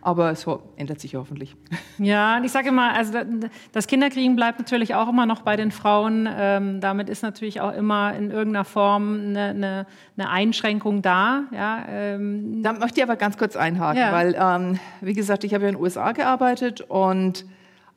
Aber 0.00 0.30
es 0.30 0.46
ändert 0.76 1.00
sich 1.00 1.16
hoffentlich. 1.16 1.56
Ja, 1.98 2.40
ich 2.44 2.52
sage 2.52 2.68
immer, 2.68 2.94
also 2.94 3.18
das 3.72 3.88
Kinderkriegen 3.88 4.36
bleibt 4.36 4.60
natürlich 4.60 4.94
auch 4.94 5.08
immer 5.08 5.26
noch 5.26 5.42
bei 5.42 5.56
den 5.56 5.72
Frauen. 5.72 6.28
Ähm, 6.30 6.80
damit 6.80 7.08
ist 7.08 7.24
natürlich 7.24 7.60
auch 7.60 7.74
immer 7.74 8.14
in 8.14 8.30
irgendeiner 8.30 8.64
Form 8.64 9.14
eine, 9.14 9.46
eine, 9.46 9.86
eine 10.16 10.30
Einschränkung 10.30 11.02
da. 11.02 11.46
Ja, 11.52 11.84
ähm. 11.88 12.62
Da 12.62 12.72
möchte 12.74 13.00
ich 13.00 13.02
aber 13.02 13.16
ganz 13.16 13.36
kurz 13.36 13.56
einhaken, 13.56 14.00
ja. 14.00 14.12
weil, 14.12 14.36
ähm, 14.38 14.78
wie 15.00 15.12
gesagt, 15.12 15.42
ich 15.42 15.54
habe 15.54 15.64
ja 15.64 15.70
in 15.70 15.74
den 15.74 15.82
USA 15.82 16.12
gearbeitet 16.12 16.82
und 16.82 17.44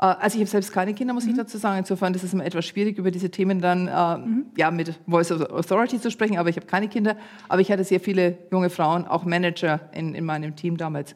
also 0.07 0.35
ich 0.35 0.41
habe 0.41 0.49
selbst 0.49 0.73
keine 0.73 0.95
Kinder, 0.95 1.13
muss 1.13 1.25
mhm. 1.25 1.31
ich 1.31 1.37
dazu 1.37 1.59
sagen. 1.59 1.77
Insofern 1.77 2.13
ist 2.15 2.23
es 2.23 2.33
immer 2.33 2.43
etwas 2.43 2.65
schwierig, 2.65 2.97
über 2.97 3.11
diese 3.11 3.29
Themen 3.29 3.61
dann 3.61 3.87
äh, 3.87 4.17
mhm. 4.17 4.45
ja, 4.57 4.71
mit 4.71 4.99
Voice 5.07 5.31
of 5.31 5.41
Authority 5.51 6.01
zu 6.01 6.09
sprechen. 6.09 6.39
Aber 6.39 6.49
ich 6.49 6.55
habe 6.55 6.65
keine 6.65 6.87
Kinder. 6.87 7.15
Aber 7.47 7.61
ich 7.61 7.71
hatte 7.71 7.83
sehr 7.83 7.99
viele 7.99 8.39
junge 8.51 8.71
Frauen, 8.71 9.05
auch 9.05 9.25
Manager 9.25 9.79
in, 9.93 10.15
in 10.15 10.25
meinem 10.25 10.55
Team 10.55 10.77
damals. 10.77 11.13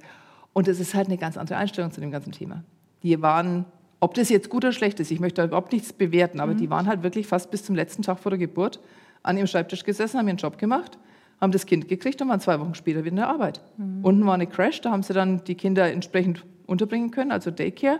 Und 0.53 0.67
es 0.67 0.79
ist 0.79 0.93
halt 0.93 1.07
eine 1.07 1.17
ganz 1.17 1.35
andere 1.35 1.57
Einstellung 1.57 1.91
zu 1.91 1.99
dem 1.99 2.11
ganzen 2.11 2.31
Thema. 2.31 2.63
Die 3.01 3.19
waren, 3.23 3.65
ob 3.99 4.13
das 4.13 4.29
jetzt 4.29 4.49
gut 4.49 4.63
oder 4.63 4.71
schlecht 4.71 4.99
ist, 4.99 5.09
ich 5.11 5.19
möchte 5.19 5.43
überhaupt 5.43 5.73
nichts 5.73 5.91
bewerten, 5.91 6.39
aber 6.39 6.53
mhm. 6.53 6.57
die 6.57 6.69
waren 6.69 6.87
halt 6.87 7.01
wirklich 7.01 7.25
fast 7.25 7.49
bis 7.49 7.65
zum 7.65 7.75
letzten 7.75 8.03
Tag 8.03 8.19
vor 8.19 8.29
der 8.29 8.39
Geburt 8.39 8.79
an 9.23 9.35
ihrem 9.35 9.47
Schreibtisch 9.47 9.83
gesessen, 9.83 10.19
haben 10.19 10.27
ihren 10.27 10.37
Job 10.37 10.59
gemacht, 10.59 10.99
haben 11.41 11.51
das 11.51 11.65
Kind 11.65 11.87
gekriegt 11.87 12.21
und 12.21 12.29
waren 12.29 12.39
zwei 12.39 12.59
Wochen 12.59 12.75
später 12.75 12.99
wieder 12.99 13.09
in 13.09 13.15
der 13.15 13.29
Arbeit. 13.29 13.61
Mhm. 13.77 14.05
Unten 14.05 14.25
war 14.27 14.35
eine 14.35 14.45
Crash, 14.45 14.79
da 14.81 14.91
haben 14.91 15.01
sie 15.01 15.13
dann 15.13 15.43
die 15.43 15.55
Kinder 15.55 15.91
entsprechend 15.91 16.45
unterbringen 16.67 17.09
können, 17.09 17.31
also 17.31 17.49
Daycare. 17.49 17.99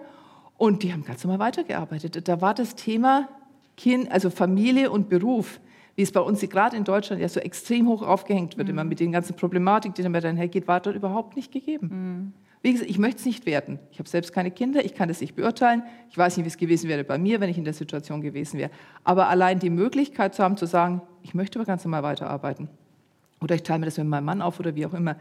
Und 0.58 0.84
die 0.84 0.93
haben 0.93 1.03
ganz 1.03 1.24
normal 1.24 1.39
weitergearbeitet. 1.39 2.28
Da 2.28 2.41
war 2.41 2.53
das 2.53 2.76
Thema 2.76 3.28
kind, 3.78 4.12
also 4.12 4.30
Familie 4.30 4.91
und 4.91 5.10
Beruf, 5.10 5.60
wie 5.95 6.01
es 6.01 6.12
bei 6.12 6.20
uns 6.20 6.41
gerade 6.41 6.76
in 6.76 6.84
Deutschland 6.84 7.22
ja 7.22 7.30
so 7.30 7.39
extrem 7.39 7.88
hoch 7.88 8.01
aufgehängt 8.01 8.58
wird, 8.58 8.68
mhm. 8.68 8.74
immer 8.74 8.84
mit 8.84 8.99
den 8.99 9.12
ganzen 9.12 9.36
Problematiken, 9.36 9.95
die 9.95 10.03
damit 10.03 10.26
einhergeht, 10.26 10.68
war 10.68 10.80
dort 10.80 10.95
überhaupt 10.95 11.36
nicht 11.36 11.51
gegeben. 11.51 11.88
Mhm. 11.88 12.34
Wie 12.62 12.72
gesagt, 12.72 12.89
ich 12.89 12.97
möchte 12.97 13.20
es 13.20 13.26
nicht 13.26 13.45
werten. 13.45 13.80
Ich 13.91 13.99
habe 13.99 14.10
selbst 14.10 14.34
keine 14.34 14.49
Kinder, 14.49 14.84
ich 14.84 14.95
kann 14.95 15.08
das 15.08 15.22
nicht 15.22 15.36
beurteilen. 15.36 15.84
Ich 16.10 16.18
weiß 16.18 16.36
nicht, 16.36 16.45
wie 16.45 16.49
es 16.49 16.58
gewesen 16.58 16.89
wäre 16.89 17.03
bei 17.03 17.20
mir, 17.20 17.39
wenn 17.39 17.49
ich 17.49 17.60
in 17.60 17.64
der 17.64 17.74
Situation 17.74 18.22
gewesen 18.22 18.58
wäre. 18.58 18.72
Aber 19.03 19.30
allein 19.30 19.60
die 19.60 19.70
Möglichkeit 19.70 20.34
zu 20.34 20.41
haben, 20.41 20.58
zu 20.58 20.66
sagen, 20.66 21.01
ich 21.22 21.36
möchte 21.36 21.60
aber 21.60 21.66
ganz 21.68 21.86
normal 21.86 22.01
weiterarbeiten. 22.01 22.70
Oder 23.39 23.53
ich 23.53 23.62
teile 23.62 23.80
mir 23.80 23.86
das 23.86 23.97
mit 23.99 24.08
meinem 24.08 24.26
Mann 24.26 24.41
auf 24.41 24.60
oder 24.60 24.74
wie 24.74 24.86
auch 24.88 24.95
immer 24.95 25.16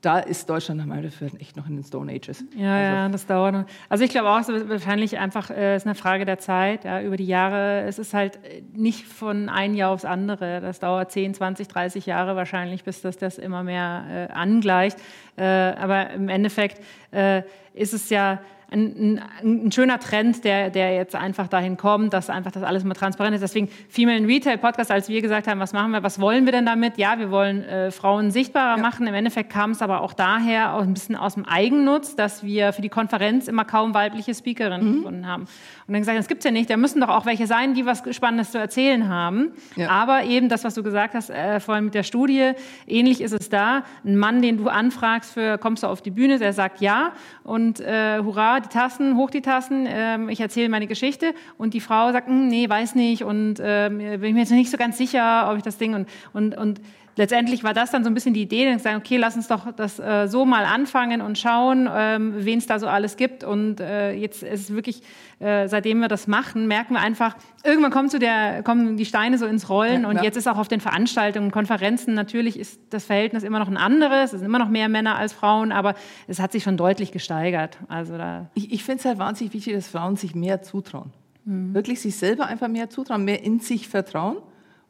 da 0.00 0.18
ist 0.18 0.48
Deutschland 0.48 0.78
nach 0.78 0.86
meinem 0.86 1.02
Dafürhalten 1.02 1.40
echt 1.40 1.56
noch 1.56 1.66
in 1.68 1.76
den 1.76 1.84
Stone 1.84 2.12
Ages. 2.12 2.44
Ja, 2.54 2.74
also, 2.74 2.96
ja, 2.96 3.08
das 3.08 3.26
dauert 3.26 3.54
noch. 3.54 3.64
Also 3.88 4.04
ich 4.04 4.10
glaube 4.10 4.28
auch, 4.28 4.38
es 4.38 4.48
ist 4.48 4.68
wahrscheinlich 4.68 5.18
einfach 5.18 5.50
äh, 5.50 5.76
ist 5.76 5.86
eine 5.86 5.94
Frage 5.94 6.24
der 6.24 6.38
Zeit. 6.38 6.84
Ja, 6.84 7.00
über 7.00 7.16
die 7.16 7.26
Jahre, 7.26 7.82
es 7.82 7.98
ist 7.98 8.14
halt 8.14 8.36
äh, 8.44 8.62
nicht 8.72 9.04
von 9.04 9.48
einem 9.48 9.74
Jahr 9.74 9.90
aufs 9.90 10.04
andere. 10.04 10.60
Das 10.60 10.80
dauert 10.80 11.10
10, 11.12 11.34
20, 11.34 11.68
30 11.68 12.06
Jahre 12.06 12.36
wahrscheinlich, 12.36 12.84
bis 12.84 13.00
das 13.00 13.16
das 13.16 13.38
immer 13.38 13.62
mehr 13.62 14.28
äh, 14.30 14.32
angleicht. 14.32 14.98
Äh, 15.36 15.44
aber 15.44 16.10
im 16.10 16.28
Endeffekt 16.28 16.82
äh, 17.10 17.42
ist 17.74 17.92
es 17.92 18.10
ja 18.10 18.40
ein, 18.70 19.20
ein, 19.42 19.64
ein, 19.66 19.72
schöner 19.72 20.00
Trend, 20.00 20.44
der, 20.44 20.70
der 20.70 20.94
jetzt 20.94 21.14
einfach 21.14 21.46
dahin 21.46 21.76
kommt, 21.76 22.12
dass 22.12 22.30
einfach 22.30 22.50
das 22.50 22.64
alles 22.64 22.82
mal 22.84 22.94
transparent 22.94 23.34
ist. 23.34 23.40
Deswegen 23.40 23.68
Female 23.88 24.18
in 24.18 24.26
Retail 24.26 24.58
Podcast, 24.58 24.90
als 24.90 25.08
wir 25.08 25.22
gesagt 25.22 25.46
haben, 25.46 25.60
was 25.60 25.72
machen 25.72 25.92
wir, 25.92 26.02
was 26.02 26.20
wollen 26.20 26.46
wir 26.46 26.52
denn 26.52 26.66
damit? 26.66 26.98
Ja, 26.98 27.18
wir 27.18 27.30
wollen 27.30 27.62
äh, 27.62 27.90
Frauen 27.90 28.30
sichtbarer 28.30 28.76
ja. 28.76 28.82
machen. 28.82 29.06
Im 29.06 29.14
Endeffekt 29.14 29.50
kam 29.50 29.70
es 29.70 29.82
aber 29.82 30.00
auch 30.00 30.12
daher, 30.12 30.74
auch 30.74 30.82
ein 30.82 30.94
bisschen 30.94 31.14
aus 31.14 31.34
dem 31.34 31.44
Eigennutz, 31.44 32.16
dass 32.16 32.42
wir 32.42 32.72
für 32.72 32.82
die 32.82 32.88
Konferenz 32.88 33.46
immer 33.46 33.64
kaum 33.64 33.94
weibliche 33.94 34.34
Speakerinnen 34.34 34.88
mhm. 34.88 34.96
gefunden 34.96 35.26
haben. 35.26 35.42
Und 35.42 35.92
dann 35.92 36.00
gesagt, 36.00 36.18
das 36.18 36.26
gibt's 36.26 36.44
ja 36.44 36.50
nicht. 36.50 36.68
Da 36.68 36.76
müssen 36.76 37.00
doch 37.00 37.08
auch 37.08 37.26
welche 37.26 37.46
sein, 37.46 37.74
die 37.74 37.86
was 37.86 38.02
Spannendes 38.14 38.50
zu 38.50 38.58
erzählen 38.58 39.08
haben. 39.08 39.52
Ja. 39.76 39.90
Aber 39.90 40.24
eben 40.24 40.48
das, 40.48 40.64
was 40.64 40.74
du 40.74 40.82
gesagt 40.82 41.14
hast, 41.14 41.30
äh, 41.30 41.60
vor 41.60 41.76
allem 41.76 41.86
mit 41.86 41.94
der 41.94 42.02
Studie, 42.02 42.52
ähnlich 42.88 43.20
ist 43.20 43.32
es 43.32 43.48
da. 43.48 43.84
Ein 44.04 44.16
Mann, 44.16 44.42
den 44.42 44.56
du 44.56 44.68
anfragst 44.68 45.32
für, 45.32 45.58
kommst 45.58 45.84
du 45.84 45.86
auf 45.86 46.02
die 46.02 46.10
Bühne, 46.10 46.38
der 46.40 46.52
sagt 46.52 46.80
ja 46.80 47.12
und 47.44 47.80
äh, 47.80 48.18
hurra, 48.18 48.55
die 48.60 48.68
Tassen, 48.68 49.16
hoch 49.16 49.30
die 49.30 49.42
Tassen, 49.42 49.86
äh, 49.86 50.18
ich 50.30 50.40
erzähle 50.40 50.68
meine 50.68 50.86
Geschichte. 50.86 51.34
Und 51.58 51.74
die 51.74 51.80
Frau 51.80 52.12
sagt, 52.12 52.28
hm, 52.28 52.48
nee, 52.48 52.68
weiß 52.68 52.94
nicht 52.94 53.24
und 53.24 53.60
äh, 53.60 53.88
bin 53.90 54.34
mir 54.34 54.40
jetzt 54.40 54.50
nicht 54.50 54.70
so 54.70 54.76
ganz 54.76 54.98
sicher, 54.98 55.48
ob 55.50 55.56
ich 55.56 55.62
das 55.62 55.78
Ding 55.78 55.94
und, 55.94 56.08
und, 56.32 56.56
und 56.56 56.80
letztendlich 57.16 57.64
war 57.64 57.74
das 57.74 57.90
dann 57.90 58.04
so 58.04 58.10
ein 58.10 58.14
bisschen 58.14 58.34
die 58.34 58.42
Idee, 58.42 58.66
dann 58.66 58.78
sagen, 58.78 58.98
okay, 58.98 59.16
lass 59.16 59.36
uns 59.36 59.48
doch 59.48 59.72
das 59.72 59.98
äh, 59.98 60.28
so 60.28 60.44
mal 60.44 60.64
anfangen 60.64 61.20
und 61.20 61.38
schauen, 61.38 61.88
ähm, 61.92 62.34
wen 62.36 62.58
es 62.58 62.66
da 62.66 62.78
so 62.78 62.86
alles 62.86 63.16
gibt. 63.16 63.42
Und 63.42 63.80
äh, 63.80 64.12
jetzt 64.12 64.42
ist 64.42 64.60
es 64.60 64.74
wirklich, 64.74 65.02
äh, 65.38 65.66
seitdem 65.68 66.00
wir 66.00 66.08
das 66.08 66.26
machen, 66.26 66.68
merken 66.68 66.94
wir 66.94 67.00
einfach, 67.00 67.36
irgendwann 67.64 67.90
kommt 67.90 68.10
so 68.10 68.18
der, 68.18 68.62
kommen 68.62 68.96
die 68.96 69.06
Steine 69.06 69.38
so 69.38 69.46
ins 69.46 69.68
Rollen. 69.68 70.02
Ja, 70.02 70.08
und 70.08 70.22
jetzt 70.22 70.36
ist 70.36 70.46
auch 70.46 70.58
auf 70.58 70.68
den 70.68 70.80
Veranstaltungen, 70.80 71.50
Konferenzen, 71.50 72.14
natürlich 72.14 72.58
ist 72.58 72.80
das 72.90 73.04
Verhältnis 73.04 73.42
immer 73.42 73.58
noch 73.58 73.68
ein 73.68 73.78
anderes. 73.78 74.32
Es 74.32 74.40
sind 74.40 74.46
immer 74.46 74.58
noch 74.58 74.68
mehr 74.68 74.88
Männer 74.88 75.16
als 75.16 75.32
Frauen, 75.32 75.72
aber 75.72 75.94
es 76.26 76.38
hat 76.38 76.52
sich 76.52 76.62
schon 76.62 76.76
deutlich 76.76 77.12
gesteigert. 77.12 77.78
Also 77.88 78.16
da 78.18 78.50
ich 78.54 78.72
ich 78.72 78.84
finde 78.84 79.00
es 79.00 79.04
halt 79.06 79.18
wahnsinnig 79.18 79.54
wichtig, 79.54 79.74
dass 79.74 79.88
Frauen 79.88 80.16
sich 80.16 80.34
mehr 80.34 80.62
zutrauen. 80.62 81.12
Mhm. 81.44 81.74
Wirklich 81.74 82.00
sich 82.00 82.16
selber 82.16 82.46
einfach 82.46 82.68
mehr 82.68 82.90
zutrauen, 82.90 83.24
mehr 83.24 83.42
in 83.42 83.60
sich 83.60 83.88
vertrauen 83.88 84.38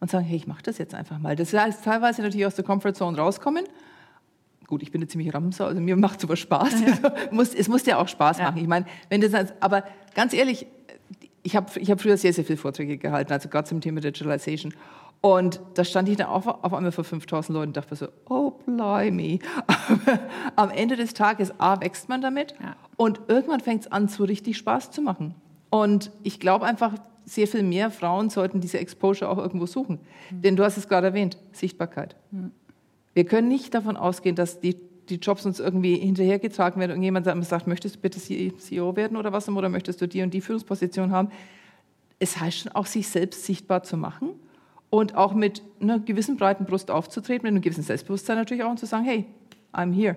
und 0.00 0.10
sagen, 0.10 0.24
hey, 0.24 0.36
ich 0.36 0.46
mache 0.46 0.62
das 0.62 0.78
jetzt 0.78 0.94
einfach 0.94 1.18
mal. 1.18 1.36
Das 1.36 1.52
heißt 1.52 1.84
teilweise 1.84 2.22
natürlich 2.22 2.46
aus 2.46 2.54
der 2.54 2.64
Comfortzone 2.64 3.16
rauskommen. 3.16 3.64
Gut, 4.66 4.82
ich 4.82 4.90
bin 4.90 5.00
eine 5.00 5.08
ziemlich 5.08 5.32
Ramser, 5.32 5.66
also 5.66 5.80
mir 5.80 5.96
macht 5.96 6.20
sowas 6.20 6.40
Spaß. 6.40 6.80
Ja. 6.80 7.12
muss, 7.30 7.54
es 7.54 7.68
muss 7.68 7.86
ja 7.86 7.98
auch 7.98 8.08
Spaß 8.08 8.38
machen. 8.38 8.60
Ich 8.60 8.66
meine, 8.66 8.86
wenn 9.08 9.20
das, 9.20 9.32
aber 9.60 9.84
ganz 10.14 10.32
ehrlich, 10.32 10.66
ich 11.44 11.54
habe 11.54 11.70
ich 11.78 11.90
hab 11.90 12.00
früher 12.00 12.16
sehr, 12.16 12.32
sehr 12.32 12.44
viele 12.44 12.56
Vorträge 12.56 12.98
gehalten, 12.98 13.32
also 13.32 13.48
gerade 13.48 13.68
zum 13.68 13.80
Thema 13.80 14.00
Digitalization. 14.00 14.74
Und 15.20 15.60
da 15.74 15.84
stand 15.84 16.08
ich 16.08 16.16
dann 16.16 16.26
auf, 16.26 16.46
auf 16.46 16.74
einmal 16.74 16.92
vor 16.92 17.04
5000 17.04 17.54
Leuten 17.54 17.68
und 17.68 17.76
dachte 17.76 17.96
so, 17.96 18.08
oh, 18.28 18.52
blimey. 18.66 19.38
Aber 19.66 20.18
am 20.56 20.70
Ende 20.70 20.96
des 20.96 21.14
Tages, 21.14 21.58
A, 21.58 21.80
wächst 21.80 22.08
man 22.08 22.20
damit 22.20 22.54
ja. 22.60 22.76
und 22.96 23.20
irgendwann 23.28 23.60
fängt 23.60 23.82
es 23.82 23.92
an, 23.92 24.08
so 24.08 24.24
richtig 24.24 24.56
Spaß 24.56 24.90
zu 24.90 25.02
machen. 25.02 25.34
Und 25.70 26.10
ich 26.22 26.40
glaube 26.40 26.66
einfach, 26.66 26.94
sehr 27.26 27.48
viel 27.48 27.64
mehr 27.64 27.90
Frauen 27.90 28.30
sollten 28.30 28.60
diese 28.60 28.78
Exposure 28.78 29.28
auch 29.28 29.38
irgendwo 29.38 29.66
suchen. 29.66 29.98
Mhm. 30.30 30.42
Denn 30.42 30.56
du 30.56 30.64
hast 30.64 30.76
es 30.78 30.88
gerade 30.88 31.08
erwähnt, 31.08 31.36
Sichtbarkeit. 31.52 32.16
Mhm. 32.30 32.52
Wir 33.12 33.24
können 33.24 33.48
nicht 33.48 33.74
davon 33.74 33.96
ausgehen, 33.96 34.36
dass 34.36 34.60
die, 34.60 34.76
die 35.08 35.16
Jobs 35.16 35.44
uns 35.44 35.58
irgendwie 35.58 35.96
hinterhergetragen 35.96 36.80
werden 36.80 36.92
und 36.96 37.02
jemand 37.02 37.26
sagt, 37.26 37.66
möchtest 37.66 37.96
du 37.96 38.00
bitte 38.00 38.20
CEO 38.20 38.96
werden 38.96 39.16
oder 39.16 39.32
was 39.32 39.48
oder 39.48 39.68
möchtest 39.68 40.00
du 40.00 40.06
die 40.06 40.22
und 40.22 40.32
die 40.32 40.40
Führungsposition 40.40 41.10
haben. 41.10 41.30
Es 42.18 42.38
heißt 42.38 42.58
schon 42.58 42.72
auch, 42.72 42.86
sich 42.86 43.08
selbst 43.08 43.44
sichtbar 43.44 43.82
zu 43.82 43.96
machen 43.96 44.30
und 44.90 45.16
auch 45.16 45.34
mit 45.34 45.62
einer 45.80 45.98
gewissen 45.98 46.36
breiten 46.36 46.64
Brust 46.64 46.90
aufzutreten, 46.90 47.42
mit 47.42 47.50
einem 47.50 47.62
gewissen 47.62 47.82
Selbstbewusstsein 47.82 48.36
natürlich 48.36 48.62
auch 48.62 48.70
und 48.70 48.78
zu 48.78 48.86
sagen, 48.86 49.04
hey, 49.04 49.24
I'm 49.72 49.92
here. 49.92 50.16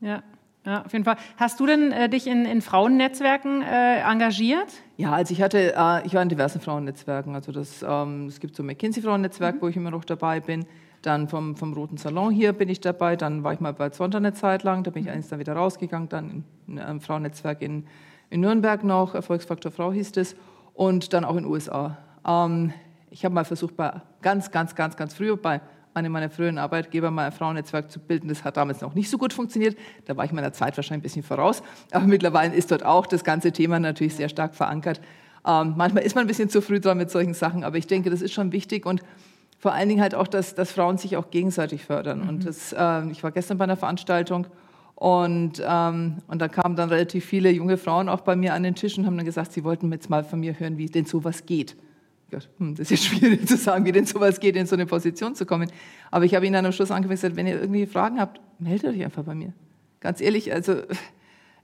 Ja. 0.00 0.22
Ja, 0.66 0.82
auf 0.84 0.92
jeden 0.92 1.04
Fall. 1.04 1.16
Hast 1.38 1.58
du 1.58 1.66
denn 1.66 1.90
äh, 1.90 2.08
dich 2.08 2.26
in, 2.26 2.44
in 2.44 2.60
Frauennetzwerken 2.60 3.62
äh, 3.62 4.00
engagiert? 4.00 4.68
Ja, 4.98 5.12
also 5.12 5.32
ich 5.32 5.40
hatte, 5.40 5.74
äh, 5.74 6.06
ich 6.06 6.12
war 6.12 6.22
in 6.22 6.28
diversen 6.28 6.60
Frauennetzwerken. 6.60 7.34
Also 7.34 7.50
das, 7.50 7.82
ähm, 7.86 8.26
es 8.26 8.40
gibt 8.40 8.56
so 8.56 8.62
ein 8.62 8.66
McKinsey-Frauennetzwerk, 8.66 9.56
mhm. 9.56 9.60
wo 9.62 9.68
ich 9.68 9.76
immer 9.76 9.90
noch 9.90 10.04
dabei 10.04 10.40
bin. 10.40 10.66
Dann 11.00 11.28
vom, 11.28 11.56
vom 11.56 11.72
Roten 11.72 11.96
Salon 11.96 12.30
hier 12.30 12.52
bin 12.52 12.68
ich 12.68 12.82
dabei. 12.82 13.16
Dann 13.16 13.42
war 13.42 13.54
ich 13.54 13.60
mal 13.60 13.72
bei 13.72 13.88
Zonta 13.88 14.18
eine 14.18 14.34
Zeit 14.34 14.62
lang. 14.62 14.84
Da 14.84 14.90
bin 14.90 15.02
ich 15.02 15.08
mhm. 15.08 15.14
eins 15.14 15.28
dann 15.28 15.38
wieder 15.38 15.54
rausgegangen. 15.54 16.10
Dann 16.10 16.44
in 16.68 16.78
einem 16.78 17.00
Frauennetzwerk 17.00 17.62
in, 17.62 17.86
in 18.28 18.40
Nürnberg 18.40 18.84
noch. 18.84 19.14
Erfolgsfaktor 19.14 19.72
Frau 19.72 19.92
hieß 19.92 20.12
es. 20.16 20.36
Und 20.74 21.14
dann 21.14 21.24
auch 21.24 21.36
in 21.36 21.44
den 21.44 21.52
USA. 21.52 21.96
Ähm, 22.26 22.74
ich 23.08 23.24
habe 23.24 23.34
mal 23.34 23.44
versucht, 23.44 23.76
bei 23.76 24.02
ganz, 24.20 24.50
ganz, 24.50 24.74
ganz, 24.74 24.96
ganz 24.96 25.14
früh 25.14 25.34
bei 25.36 25.62
einem 25.94 26.12
meiner 26.12 26.30
früheren 26.30 26.58
Arbeitgeber 26.58 27.10
mal 27.10 27.26
ein 27.26 27.32
Frauennetzwerk 27.32 27.90
zu 27.90 27.98
bilden. 28.00 28.28
Das 28.28 28.44
hat 28.44 28.56
damals 28.56 28.80
noch 28.80 28.94
nicht 28.94 29.10
so 29.10 29.18
gut 29.18 29.32
funktioniert. 29.32 29.76
Da 30.04 30.16
war 30.16 30.24
ich 30.24 30.32
meiner 30.32 30.52
Zeit 30.52 30.76
wahrscheinlich 30.76 31.00
ein 31.00 31.02
bisschen 31.02 31.22
voraus. 31.22 31.62
Aber 31.90 32.06
mittlerweile 32.06 32.54
ist 32.54 32.70
dort 32.70 32.84
auch 32.84 33.06
das 33.06 33.24
ganze 33.24 33.52
Thema 33.52 33.78
natürlich 33.78 34.14
sehr 34.14 34.28
stark 34.28 34.54
verankert. 34.54 35.00
Ähm, 35.46 35.74
manchmal 35.76 36.04
ist 36.04 36.14
man 36.14 36.24
ein 36.24 36.28
bisschen 36.28 36.50
zu 36.50 36.60
früh 36.60 36.80
dran 36.80 36.98
mit 36.98 37.10
solchen 37.10 37.34
Sachen, 37.34 37.64
aber 37.64 37.78
ich 37.78 37.86
denke, 37.86 38.10
das 38.10 38.20
ist 38.20 38.32
schon 38.32 38.52
wichtig 38.52 38.84
und 38.86 39.02
vor 39.58 39.72
allen 39.72 39.88
Dingen 39.88 40.00
halt 40.00 40.14
auch, 40.14 40.26
dass, 40.26 40.54
dass 40.54 40.72
Frauen 40.72 40.98
sich 40.98 41.16
auch 41.16 41.30
gegenseitig 41.30 41.84
fördern. 41.84 42.22
Mhm. 42.22 42.28
Und 42.28 42.46
das, 42.46 42.72
äh, 42.72 43.10
ich 43.10 43.22
war 43.22 43.30
gestern 43.30 43.58
bei 43.58 43.64
einer 43.64 43.76
Veranstaltung 43.76 44.46
und, 44.94 45.62
ähm, 45.66 46.18
und 46.28 46.42
da 46.42 46.48
kamen 46.48 46.76
dann 46.76 46.90
relativ 46.90 47.24
viele 47.24 47.50
junge 47.50 47.78
Frauen 47.78 48.08
auch 48.08 48.20
bei 48.20 48.36
mir 48.36 48.52
an 48.52 48.62
den 48.62 48.74
Tisch 48.74 48.98
und 48.98 49.06
haben 49.06 49.16
dann 49.16 49.26
gesagt, 49.26 49.52
sie 49.52 49.64
wollten 49.64 49.90
jetzt 49.92 50.10
mal 50.10 50.24
von 50.24 50.40
mir 50.40 50.58
hören, 50.58 50.76
wie 50.76 50.86
denn 50.86 51.06
sowas 51.06 51.46
geht. 51.46 51.76
Hm, 52.58 52.74
das 52.74 52.90
ist 52.90 53.04
schwierig 53.06 53.46
zu 53.46 53.56
sagen, 53.56 53.84
wie 53.84 53.92
denn 53.92 54.06
sowas 54.06 54.40
geht, 54.40 54.56
in 54.56 54.66
so 54.66 54.76
eine 54.76 54.86
Position 54.86 55.34
zu 55.34 55.46
kommen. 55.46 55.70
Aber 56.10 56.24
ich 56.24 56.34
habe 56.34 56.46
Ihnen 56.46 56.54
dann 56.54 56.66
am 56.66 56.72
Schluss 56.72 56.90
angefangen 56.90 57.36
wenn 57.36 57.46
ihr 57.46 57.60
irgendwie 57.60 57.86
Fragen 57.86 58.20
habt, 58.20 58.40
meldet 58.58 58.94
euch 58.94 59.04
einfach 59.04 59.24
bei 59.24 59.34
mir. 59.34 59.52
Ganz 60.00 60.20
ehrlich, 60.20 60.52
also 60.52 60.76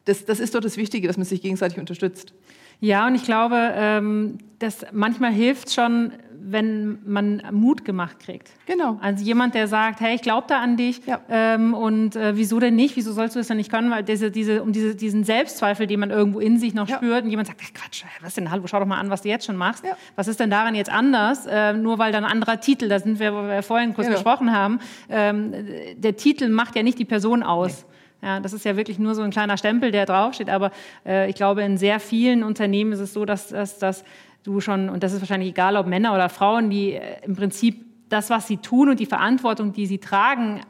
das, 0.05 0.25
das 0.25 0.41
ist 0.41 0.55
doch 0.55 0.61
das 0.61 0.77
Wichtige, 0.77 1.07
dass 1.07 1.17
man 1.17 1.27
sich 1.27 1.43
gegenseitig 1.43 1.79
unterstützt. 1.79 2.33
Ja, 2.81 3.07
und 3.07 3.15
ich 3.15 3.25
glaube, 3.25 3.73
ähm, 3.75 4.39
dass 4.59 4.87
manchmal 4.93 5.33
hilft 5.33 5.73
schon, 5.73 6.13
wenn 6.49 6.99
man 7.05 7.43
Mut 7.51 7.85
gemacht 7.85 8.21
kriegt. 8.21 8.51
Genau. 8.67 8.99
Also 9.01 9.25
jemand, 9.25 9.55
der 9.55 9.67
sagt, 9.69 10.01
hey, 10.01 10.15
ich 10.15 10.23
glaube 10.23 10.47
da 10.49 10.61
an 10.61 10.77
dich 10.77 11.05
Ja. 11.07 11.21
ähm, 11.29 11.75
und 11.75 12.15
äh, 12.17 12.37
wieso 12.37 12.61
denn 12.61 12.77
nicht? 12.77 12.97
Wieso 12.97 13.13
sollst 13.13 13.35
du 13.35 13.41
das 13.41 13.49
denn 13.49 13.57
nicht 13.57 13.71
können? 13.71 13.91
Weil 13.91 14.03
diese, 14.05 14.31
diese, 14.31 14.63
um 14.63 14.73
diese, 14.73 14.95
diesen 14.95 15.25
Selbstzweifel, 15.25 15.87
den 15.87 16.01
man 16.01 16.11
irgendwo 16.11 16.39
in 16.41 16.59
sich 16.59 16.73
noch 16.75 16.89
Ja. 16.89 16.97
spürt 16.97 17.25
und 17.25 17.31
jemand 17.31 17.49
sagt, 17.49 17.61
ey, 17.63 17.69
Quatsch, 17.75 18.05
was 18.23 18.35
denn, 18.35 18.51
hallo, 18.51 18.63
schau 18.67 18.79
doch 18.79 18.87
mal 18.87 18.99
an, 18.99 19.11
was 19.11 19.23
du 19.23 19.29
jetzt 19.29 19.45
schon 19.47 19.57
machst. 19.57 19.85
Ja. 19.85 19.97
Was 20.15 20.29
ist 20.29 20.39
denn 20.41 20.51
daran 20.51 20.75
jetzt 20.75 20.91
anders? 20.91 21.47
Äh, 21.47 21.73
nur 21.73 21.99
weil 21.99 22.13
da 22.13 22.19
ein 22.19 22.25
anderer 22.25 22.61
Titel, 22.61 22.89
da 22.89 22.99
sind 23.01 23.19
wir, 23.19 23.35
wo 23.35 23.43
wir 23.43 23.63
vorhin 23.63 23.93
kurz 23.95 24.07
Genau. 24.07 24.19
gesprochen 24.19 24.53
haben, 24.53 24.79
ähm, 25.09 25.53
der 25.97 26.17
Titel 26.17 26.49
macht 26.49 26.77
ja 26.77 26.83
nicht 26.83 26.99
die 26.99 27.05
Person 27.05 27.43
aus. 27.43 27.87
Ja, 28.23 28.41
das 28.41 28.53
ist 28.53 28.65
ja 28.65 28.77
wirklich 28.77 28.99
nur 28.99 29.15
so 29.15 29.23
ein 29.23 29.31
kleiner 29.31 29.57
Stempel, 29.57 29.91
der 29.93 30.07
draufsteht. 30.07 30.49
Aber 30.51 30.71
äh, 31.05 31.29
ich 31.29 31.35
glaube, 31.37 31.63
in 31.63 31.77
sehr 31.77 32.01
vielen 32.01 32.43
Unternehmen 32.43 32.93
ist 32.93 33.01
es 33.01 33.13
so, 33.13 33.25
dass, 33.25 33.49
dass, 33.49 33.79
dass 33.79 34.05
du 34.43 34.61
schon, 34.61 34.89
und 34.89 35.03
das 35.03 35.13
ist 35.13 35.21
wahrscheinlich 35.21 35.51
egal, 35.51 35.77
ob 35.77 35.87
Männer 35.87 36.15
oder 36.15 36.29
Frauen, 36.29 36.71
die 36.71 36.93
äh, 36.95 37.01
im 37.25 37.37
Prinzip 37.37 37.85
das, 38.09 38.31
was 38.31 38.47
sie 38.49 38.57
tun 38.59 38.89
und 38.89 39.01
die 39.01 39.07
Verantwortung, 39.07 39.73
die 39.73 39.87
sie 39.87 39.99
tragen, 39.99 40.61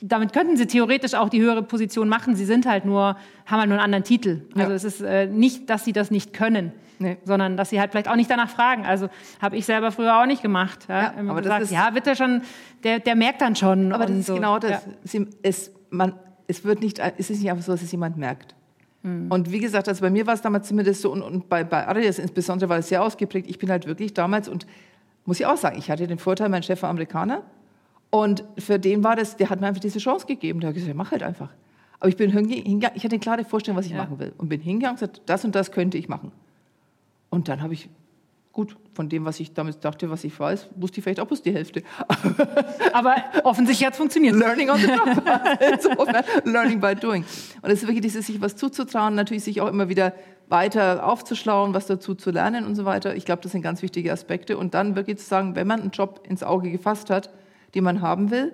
damit 0.00 0.32
könnten 0.32 0.56
sie 0.56 0.66
theoretisch 0.66 1.14
auch 1.14 1.28
die 1.28 1.40
höhere 1.40 1.62
Position 1.62 2.08
machen. 2.08 2.34
Sie 2.34 2.44
sind 2.46 2.64
halt 2.64 2.84
nur, 2.86 3.16
haben 3.46 3.58
halt 3.60 3.68
nur 3.68 3.76
einen 3.78 3.84
anderen 3.84 4.04
Titel. 4.04 4.42
Also 4.54 4.70
Ja. 4.70 4.74
es 4.76 4.84
ist 4.84 5.00
äh, 5.02 5.26
nicht, 5.26 5.68
dass 5.68 5.84
sie 5.84 5.92
das 5.92 6.10
nicht 6.10 6.32
können. 6.32 6.72
Nee. 6.98 7.16
Sondern 7.24 7.56
dass 7.56 7.70
sie 7.70 7.80
halt 7.80 7.90
vielleicht 7.92 8.08
auch 8.08 8.16
nicht 8.16 8.30
danach 8.30 8.48
fragen. 8.50 8.84
Also 8.86 9.08
habe 9.40 9.56
ich 9.56 9.64
selber 9.66 9.90
früher 9.90 10.18
auch 10.20 10.26
nicht 10.26 10.42
gemacht. 10.42 10.86
Ja, 10.88 11.02
Ja, 11.02 11.14
aber 11.18 11.34
das 11.40 11.42
gesagt, 11.42 11.62
ist- 11.62 11.70
ja, 11.72 11.94
wird 11.94 12.06
der 12.06 12.14
schon, 12.14 12.42
der, 12.84 12.98
der 13.00 13.14
merkt 13.16 13.40
dann 13.42 13.56
schon. 13.56 13.92
Aber 13.92 14.06
das 14.06 14.16
ist 14.16 14.26
so. 14.26 14.34
genau 14.34 14.58
das. 14.58 14.86
Ja. 15.12 15.22
Es, 15.42 15.72
man, 15.90 16.14
es, 16.50 16.64
wird 16.64 16.80
nicht, 16.80 16.98
es 17.18 17.30
ist 17.30 17.40
nicht 17.40 17.50
einfach 17.50 17.64
so, 17.64 17.72
dass 17.72 17.82
es 17.82 17.90
jemand 17.92 18.16
merkt. 18.16 18.54
Hm. 19.02 19.30
Und 19.30 19.50
wie 19.50 19.60
gesagt, 19.60 19.88
also 19.88 20.02
bei 20.02 20.10
mir 20.10 20.26
war 20.26 20.34
es 20.34 20.42
damals 20.42 20.68
zumindest 20.68 21.00
so, 21.02 21.10
und, 21.12 21.22
und 21.22 21.48
bei, 21.48 21.64
bei 21.64 21.88
Adidas 21.88 22.18
insbesondere 22.18 22.68
war 22.68 22.78
es 22.78 22.88
sehr 22.88 23.02
ausgeprägt. 23.02 23.48
Ich 23.48 23.58
bin 23.58 23.70
halt 23.70 23.86
wirklich 23.86 24.12
damals, 24.12 24.48
und 24.48 24.66
muss 25.24 25.40
ich 25.40 25.46
auch 25.46 25.56
sagen, 25.56 25.78
ich 25.78 25.90
hatte 25.90 26.06
den 26.06 26.18
Vorteil, 26.18 26.48
mein 26.48 26.62
Chef 26.62 26.82
war 26.82 26.90
Amerikaner. 26.90 27.42
Und 28.10 28.44
für 28.58 28.78
den 28.78 29.04
war 29.04 29.16
das, 29.16 29.36
der 29.36 29.48
hat 29.50 29.60
mir 29.60 29.68
einfach 29.68 29.80
diese 29.80 30.00
Chance 30.00 30.26
gegeben. 30.26 30.60
Der 30.60 30.68
hat 30.68 30.74
gesagt, 30.74 30.94
mach 30.94 31.12
halt 31.12 31.22
einfach. 31.22 31.50
Aber 32.00 32.08
ich 32.08 32.16
bin 32.16 32.30
hinge- 32.32 32.54
hingegangen, 32.62 32.96
ich 32.96 33.04
hatte 33.04 33.14
eine 33.14 33.20
klare 33.20 33.44
Vorstellung, 33.44 33.78
was 33.78 33.86
ich 33.86 33.92
Ja. 33.92 33.98
machen 33.98 34.18
will. 34.18 34.32
Und 34.36 34.48
bin 34.48 34.60
hingegangen 34.60 34.96
und 34.96 35.00
gesagt, 35.00 35.22
das 35.26 35.44
und 35.44 35.54
das 35.54 35.70
könnte 35.70 35.96
ich 35.98 36.08
machen. 36.08 36.32
Und 37.30 37.48
dann 37.48 37.62
habe 37.62 37.72
ich, 37.74 37.88
gut, 38.60 38.76
von 38.92 39.08
dem, 39.08 39.24
was 39.24 39.40
ich 39.40 39.54
damals 39.54 39.80
dachte, 39.80 40.10
was 40.10 40.22
ich 40.22 40.38
weiß, 40.38 40.68
wusste 40.76 40.98
ich 40.98 41.04
vielleicht 41.04 41.20
auch 41.20 41.26
bloß 41.26 41.40
die 41.40 41.54
Hälfte. 41.54 41.82
Aber 42.92 43.14
offensichtlich 43.44 43.86
hat 43.86 43.94
es 43.94 43.98
funktioniert. 43.98 44.36
Learning 44.36 44.68
on 44.68 44.78
the 44.78 44.86
job. 44.86 45.22
Insofern, 45.72 46.24
Learning 46.44 46.78
by 46.78 46.94
doing. 46.94 47.24
Und 47.62 47.70
es 47.70 47.80
ist 47.80 47.88
wirklich 47.88 48.02
dieses, 48.02 48.26
sich 48.26 48.38
was 48.42 48.56
zuzutrauen, 48.56 49.14
natürlich 49.14 49.44
sich 49.44 49.62
auch 49.62 49.68
immer 49.68 49.88
wieder 49.88 50.12
weiter 50.50 51.06
aufzuschlauen, 51.06 51.72
was 51.72 51.86
dazu 51.86 52.14
zu 52.14 52.30
lernen 52.30 52.66
und 52.66 52.74
so 52.74 52.84
weiter. 52.84 53.16
Ich 53.16 53.24
glaube, 53.24 53.40
das 53.40 53.52
sind 53.52 53.62
ganz 53.62 53.80
wichtige 53.80 54.12
Aspekte. 54.12 54.58
Und 54.58 54.74
dann 54.74 54.94
wirklich 54.94 55.16
zu 55.16 55.24
sagen, 55.24 55.56
wenn 55.56 55.66
man 55.66 55.80
einen 55.80 55.90
Job 55.92 56.26
ins 56.28 56.42
Auge 56.42 56.70
gefasst 56.70 57.08
hat, 57.08 57.30
den 57.74 57.84
man 57.84 58.02
haben 58.02 58.30
will, 58.30 58.52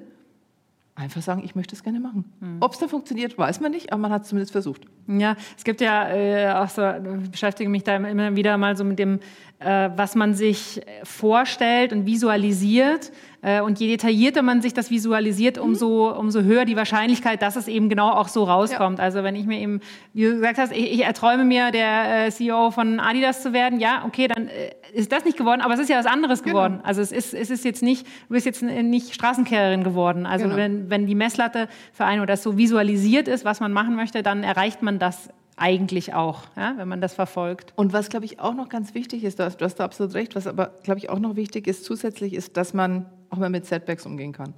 einfach 0.96 1.22
sagen, 1.22 1.42
ich 1.44 1.54
möchte 1.54 1.74
es 1.74 1.82
gerne 1.82 2.00
machen. 2.00 2.24
Ob 2.60 2.72
es 2.72 2.78
dann 2.78 2.88
funktioniert, 2.88 3.36
weiß 3.36 3.60
man 3.60 3.70
nicht, 3.70 3.92
aber 3.92 4.00
man 4.00 4.10
hat 4.10 4.22
es 4.22 4.28
zumindest 4.28 4.52
versucht. 4.52 4.86
Ja, 5.06 5.36
es 5.56 5.62
gibt 5.62 5.80
ja 5.80 6.08
äh, 6.08 6.50
auch 6.52 6.68
so, 6.68 6.82
ich 7.22 7.30
beschäftige 7.30 7.68
mich 7.68 7.84
da 7.84 7.96
immer 7.96 8.34
wieder 8.34 8.56
mal 8.56 8.76
so 8.76 8.82
mit 8.82 8.98
dem, 8.98 9.20
äh, 9.58 9.90
was 9.94 10.14
man 10.14 10.34
sich 10.34 10.80
vorstellt 11.04 11.92
und 11.92 12.06
visualisiert. 12.06 13.12
Äh, 13.46 13.60
und 13.60 13.78
je 13.78 13.86
detaillierter 13.86 14.42
man 14.42 14.60
sich 14.60 14.74
das 14.74 14.90
visualisiert, 14.90 15.56
umso, 15.56 16.10
umso 16.10 16.40
höher 16.40 16.64
die 16.64 16.74
Wahrscheinlichkeit, 16.74 17.42
dass 17.42 17.54
es 17.54 17.68
eben 17.68 17.88
genau 17.88 18.10
auch 18.10 18.26
so 18.26 18.42
rauskommt. 18.42 18.98
Also 18.98 19.22
wenn 19.22 19.36
ich 19.36 19.46
mir 19.46 19.60
eben, 19.60 19.80
wie 20.14 20.24
du 20.24 20.34
gesagt 20.34 20.58
hast, 20.58 20.72
ich, 20.72 20.92
ich 20.94 21.04
erträume 21.04 21.44
mir, 21.44 21.70
der 21.70 22.26
äh, 22.26 22.30
CEO 22.32 22.72
von 22.72 22.98
Adidas 22.98 23.42
zu 23.42 23.52
werden, 23.52 23.78
ja, 23.78 24.04
okay, 24.04 24.26
dann 24.26 24.48
äh, 24.48 24.72
ist 24.92 25.12
das 25.12 25.24
nicht 25.24 25.38
geworden, 25.38 25.60
aber 25.60 25.74
es 25.74 25.80
ist 25.80 25.88
ja 25.88 25.96
was 25.96 26.06
anderes 26.06 26.42
geworden. 26.42 26.80
Also 26.82 27.00
es 27.00 27.12
ist, 27.12 27.34
es 27.34 27.50
ist 27.50 27.64
jetzt 27.64 27.84
nicht, 27.84 28.04
du 28.04 28.34
bist 28.34 28.46
jetzt 28.46 28.62
nicht 28.62 29.14
Straßenkehrerin 29.14 29.84
geworden. 29.84 30.26
Also 30.26 30.46
Genau. 30.46 30.56
wenn, 30.56 30.90
wenn 30.90 31.06
die 31.06 31.14
Messlatte 31.14 31.68
für 31.92 32.04
einen 32.04 32.22
oder 32.22 32.32
das 32.32 32.42
so 32.42 32.56
visualisiert 32.56 33.28
ist, 33.28 33.44
was 33.44 33.60
man 33.60 33.72
machen 33.72 33.94
möchte, 33.94 34.24
dann 34.24 34.42
erreicht 34.42 34.82
man 34.82 34.98
das 34.98 35.28
eigentlich 35.56 36.12
auch, 36.12 36.42
ja, 36.54 36.74
wenn 36.76 36.86
man 36.86 37.00
das 37.00 37.14
verfolgt. 37.14 37.72
Und 37.76 37.94
was, 37.94 38.10
glaube 38.10 38.26
ich, 38.26 38.40
auch 38.40 38.54
noch 38.54 38.68
ganz 38.68 38.94
wichtig 38.94 39.24
ist, 39.24 39.38
du 39.38 39.44
hast, 39.44 39.56
du 39.56 39.64
hast 39.64 39.76
da 39.76 39.84
absolut 39.84 40.14
recht, 40.14 40.36
was 40.36 40.46
aber, 40.46 40.72
glaube 40.82 40.98
ich, 40.98 41.08
auch 41.08 41.18
noch 41.18 41.34
wichtig 41.34 41.66
ist 41.66 41.84
zusätzlich, 41.84 42.34
ist, 42.34 42.56
dass 42.58 42.74
man 42.74 43.06
auch 43.30 43.38
mal 43.38 43.48
mit 43.48 43.64
Setbacks 43.64 44.04
umgehen 44.04 44.32
kann. 44.32 44.52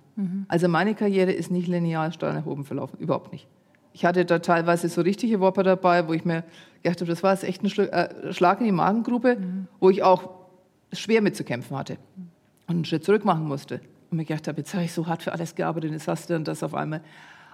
Also 0.49 0.69
meine 0.69 0.95
Karriere 0.95 1.33
ist 1.33 1.51
nicht 1.51 1.69
linear 1.69 2.11
steil 2.13 2.35
nach 2.35 2.47
oben 2.47 2.65
verlaufen, 2.65 2.99
überhaupt 2.99 3.33
nicht. 3.33 3.47
Ich 3.93 4.05
hatte 4.05 4.25
da 4.25 4.41
teilweise 4.41 4.89
so 4.89 5.01
richtige 5.01 5.41
Whopper 5.41 5.63
dabei, 5.63 6.09
wo 6.09 6.13
ich 6.13 6.25
mir 6.25 6.45
gedacht 6.83 7.01
habe, 7.01 7.11
das 7.11 7.23
war 7.23 7.33
jetzt 7.33 7.45
echt 7.45 7.63
ein 7.63 7.71
Schlu 7.71 7.85
äh, 7.85 8.33
Schlag 8.33 8.61
in 8.61 8.67
die 8.67 8.73
Magengrube, 8.73 9.39
wo 9.81 9.91
ich 9.91 10.03
auch 10.03 10.31
schwer 10.93 11.23
mitzukämpfen 11.23 11.77
hatte 11.77 11.97
und 12.67 12.75
einen 12.75 12.85
Schritt 12.85 13.05
zurück 13.05 13.25
machen 13.25 13.45
musste. 13.45 13.81
Und 14.11 14.19
mir 14.19 14.25
gedacht 14.25 14.49
habe, 14.49 14.59
jetzt 14.59 14.75
habe 14.75 14.85
ich 14.85 14.93
so 14.93 15.07
hart 15.07 15.23
für 15.23 15.33
alles 15.33 15.55
gearbeitet, 15.55 15.93
jetzt 15.93 16.09
hast 16.09 16.29
du 16.29 16.35
dann 16.35 16.45
das 16.45 16.63
auf 16.63 16.75
einmal. 16.75 17.03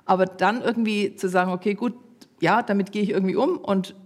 Aber 0.06 0.26
dann 0.26 0.62
irgendwie 0.62 1.14
zu 1.16 1.28
sagen, 1.28 1.50
okay, 1.50 1.74
gut, 1.74 1.94
ja, 2.44 2.62
damit 2.62 2.92
gehe 2.92 3.02
ich 3.02 3.10
irgendwie 3.10 3.36
um 3.36 3.56
und 3.56 3.96